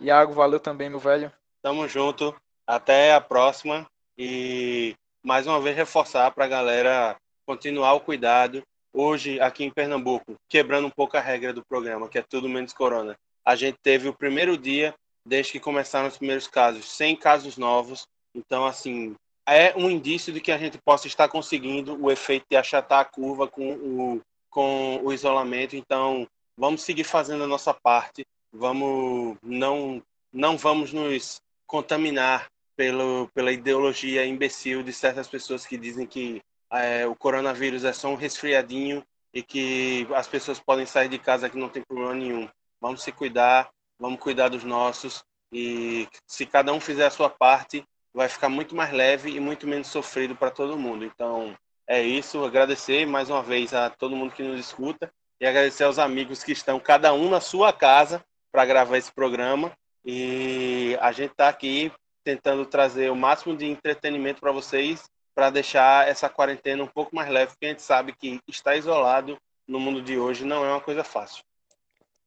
Iago, 0.00 0.32
valeu 0.32 0.58
também, 0.58 0.90
meu 0.90 0.98
velho. 0.98 1.32
Tamo 1.62 1.86
junto, 1.86 2.34
até 2.66 3.14
a 3.14 3.20
próxima 3.20 3.86
e 4.18 4.96
mais 5.22 5.46
uma 5.46 5.60
vez 5.60 5.76
reforçar 5.76 6.30
para 6.32 6.44
a 6.44 6.48
galera 6.48 7.16
continuar 7.46 7.94
o 7.94 8.00
cuidado. 8.00 8.62
Hoje, 8.92 9.40
aqui 9.40 9.64
em 9.64 9.70
Pernambuco, 9.70 10.34
quebrando 10.48 10.86
um 10.86 10.90
pouco 10.90 11.16
a 11.16 11.20
regra 11.20 11.52
do 11.52 11.64
programa, 11.64 12.08
que 12.08 12.18
é 12.18 12.22
tudo 12.22 12.48
menos 12.48 12.72
corona, 12.72 13.16
a 13.44 13.54
gente 13.54 13.78
teve 13.82 14.08
o 14.08 14.14
primeiro 14.14 14.56
dia 14.56 14.94
desde 15.24 15.52
que 15.52 15.60
começaram 15.60 16.08
os 16.08 16.16
primeiros 16.16 16.48
casos, 16.48 16.90
100 16.90 17.16
casos 17.16 17.56
novos. 17.56 18.06
Então, 18.34 18.64
assim, 18.64 19.14
é 19.50 19.74
um 19.76 19.90
indício 19.90 20.32
de 20.32 20.40
que 20.40 20.52
a 20.52 20.58
gente 20.58 20.78
possa 20.78 21.06
estar 21.06 21.28
conseguindo 21.28 22.00
o 22.00 22.10
efeito 22.10 22.46
de 22.48 22.56
achatar 22.56 23.00
a 23.00 23.04
curva 23.04 23.48
com 23.48 23.72
o, 23.72 24.20
com 24.48 25.00
o 25.02 25.12
isolamento. 25.12 25.74
Então, 25.74 26.26
vamos 26.56 26.82
seguir 26.82 27.04
fazendo 27.04 27.44
a 27.44 27.48
nossa 27.48 27.74
parte. 27.74 28.24
Vamos 28.52 29.36
não 29.42 30.02
não 30.32 30.56
vamos 30.56 30.92
nos 30.92 31.40
contaminar 31.66 32.48
pelo, 32.76 33.28
pela 33.34 33.52
ideologia 33.52 34.24
imbecil 34.24 34.82
de 34.82 34.92
certas 34.92 35.26
pessoas 35.26 35.66
que 35.66 35.76
dizem 35.76 36.06
que 36.06 36.40
é, 36.72 37.06
o 37.06 37.16
coronavírus 37.16 37.84
é 37.84 37.92
só 37.92 38.08
um 38.08 38.14
resfriadinho 38.14 39.04
e 39.34 39.42
que 39.42 40.06
as 40.14 40.28
pessoas 40.28 40.60
podem 40.60 40.86
sair 40.86 41.08
de 41.08 41.18
casa 41.18 41.50
que 41.50 41.58
não 41.58 41.68
tem 41.68 41.82
problema 41.82 42.14
nenhum. 42.14 42.48
vamos 42.80 43.02
se 43.02 43.10
cuidar, 43.10 43.70
vamos 43.98 44.20
cuidar 44.20 44.48
dos 44.48 44.64
nossos 44.64 45.24
e 45.52 46.08
se 46.26 46.46
cada 46.46 46.72
um 46.72 46.80
fizer 46.80 47.06
a 47.06 47.10
sua 47.10 47.28
parte, 47.28 47.84
vai 48.12 48.28
ficar 48.28 48.48
muito 48.48 48.74
mais 48.74 48.92
leve 48.92 49.30
e 49.30 49.40
muito 49.40 49.66
menos 49.66 49.88
sofrido 49.88 50.34
para 50.34 50.50
todo 50.50 50.78
mundo. 50.78 51.04
Então, 51.04 51.56
é 51.86 52.02
isso. 52.02 52.44
Agradecer 52.44 53.06
mais 53.06 53.30
uma 53.30 53.42
vez 53.42 53.72
a 53.72 53.90
todo 53.90 54.16
mundo 54.16 54.32
que 54.32 54.42
nos 54.42 54.60
escuta 54.60 55.12
e 55.40 55.46
agradecer 55.46 55.84
aos 55.84 55.98
amigos 55.98 56.44
que 56.44 56.52
estão 56.52 56.78
cada 56.78 57.12
um 57.12 57.30
na 57.30 57.40
sua 57.40 57.72
casa 57.72 58.24
para 58.52 58.66
gravar 58.66 58.98
esse 58.98 59.12
programa. 59.12 59.72
E 60.04 60.96
a 61.00 61.12
gente 61.12 61.32
está 61.32 61.48
aqui 61.48 61.92
tentando 62.22 62.66
trazer 62.66 63.10
o 63.10 63.16
máximo 63.16 63.56
de 63.56 63.66
entretenimento 63.66 64.40
para 64.40 64.52
vocês, 64.52 65.08
para 65.34 65.50
deixar 65.50 66.08
essa 66.08 66.28
quarentena 66.28 66.82
um 66.82 66.86
pouco 66.86 67.14
mais 67.14 67.30
leve, 67.30 67.52
porque 67.52 67.66
a 67.66 67.70
gente 67.70 67.82
sabe 67.82 68.12
que 68.12 68.40
estar 68.48 68.76
isolado 68.76 69.38
no 69.66 69.80
mundo 69.80 70.02
de 70.02 70.18
hoje 70.18 70.44
não 70.44 70.64
é 70.64 70.68
uma 70.68 70.80
coisa 70.80 71.04
fácil. 71.04 71.42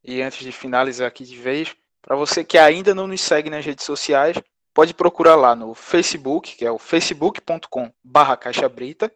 E 0.03 0.21
antes 0.21 0.39
de 0.39 0.51
finalizar 0.51 1.07
aqui 1.07 1.23
de 1.23 1.37
vez, 1.37 1.75
para 2.01 2.15
você 2.15 2.43
que 2.43 2.57
ainda 2.57 2.93
não 2.93 3.07
nos 3.07 3.21
segue 3.21 3.49
nas 3.49 3.65
redes 3.65 3.85
sociais, 3.85 4.37
pode 4.73 4.93
procurar 4.93 5.35
lá 5.35 5.55
no 5.55 5.73
Facebook, 5.73 6.55
que 6.55 6.65
é 6.65 6.71
o 6.71 6.79
facebook.com/barra 6.79 8.37
Caixa 8.37 8.67
Brita, 8.67 9.11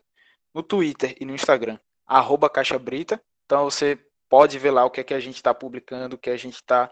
no 0.54 0.62
Twitter 0.62 1.16
e 1.20 1.26
no 1.26 1.34
Instagram, 1.34 1.80
arroba 2.06 2.50
Caixa 2.50 2.78
Brita. 2.78 3.22
Então 3.46 3.66
você 3.66 3.98
pode 4.30 4.60
ver 4.60 4.72
lá 4.72 4.86
o 4.86 4.90
que 4.90 5.02
é 5.02 5.04
que 5.04 5.14
a 5.14 5.20
gente 5.20 5.36
está 5.36 5.54
publicando, 5.54 6.16
o 6.16 6.20
que 6.20 6.30
a 6.30 6.38
gente 6.38 6.56
está 6.56 6.92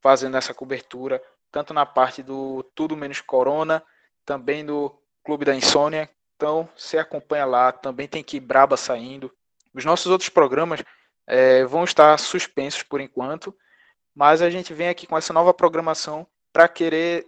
fazendo 0.00 0.36
essa 0.36 0.52
cobertura, 0.52 1.22
tanto 1.50 1.72
na 1.72 1.86
parte 1.86 2.22
do 2.22 2.62
Tudo 2.74 2.96
Menos 2.96 3.20
Corona, 3.20 3.82
também 4.24 4.64
do 4.64 4.94
Clube 5.24 5.44
da 5.44 5.54
Insônia. 5.54 6.10
Então 6.36 6.68
você 6.76 6.98
acompanha 6.98 7.44
lá, 7.44 7.72
também 7.72 8.06
tem 8.06 8.22
que 8.22 8.38
Braba 8.40 8.76
saindo. 8.76 9.32
Os 9.72 9.84
nossos 9.84 10.06
outros 10.06 10.28
programas 10.28 10.82
é, 11.26 11.64
vão 11.64 11.84
estar 11.84 12.18
suspensos 12.18 12.82
por 12.82 13.00
enquanto, 13.00 13.56
mas 14.14 14.42
a 14.42 14.50
gente 14.50 14.74
vem 14.74 14.88
aqui 14.88 15.06
com 15.06 15.16
essa 15.16 15.32
nova 15.32 15.54
programação 15.54 16.26
para 16.52 16.68
querer 16.68 17.26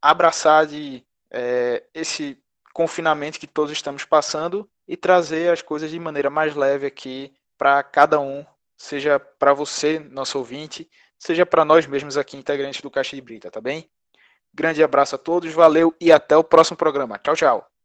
abraçar 0.00 0.66
de 0.66 1.04
é, 1.30 1.84
esse 1.94 2.38
confinamento 2.72 3.38
que 3.38 3.46
todos 3.46 3.72
estamos 3.72 4.04
passando 4.04 4.68
e 4.86 4.96
trazer 4.96 5.52
as 5.52 5.62
coisas 5.62 5.90
de 5.90 5.98
maneira 5.98 6.30
mais 6.30 6.54
leve 6.54 6.86
aqui 6.86 7.34
para 7.56 7.82
cada 7.82 8.18
um, 8.18 8.44
seja 8.76 9.18
para 9.18 9.52
você, 9.52 9.98
nosso 9.98 10.38
ouvinte, 10.38 10.88
seja 11.18 11.44
para 11.44 11.64
nós 11.64 11.86
mesmos 11.86 12.16
aqui, 12.16 12.36
integrantes 12.36 12.80
do 12.80 12.90
Caixa 12.90 13.14
de 13.14 13.22
Brita, 13.22 13.50
tá 13.50 13.60
bem? 13.60 13.90
Grande 14.52 14.82
abraço 14.82 15.14
a 15.14 15.18
todos, 15.18 15.52
valeu 15.52 15.94
e 16.00 16.10
até 16.10 16.36
o 16.36 16.42
próximo 16.42 16.76
programa. 16.76 17.18
Tchau, 17.18 17.36
tchau. 17.36 17.79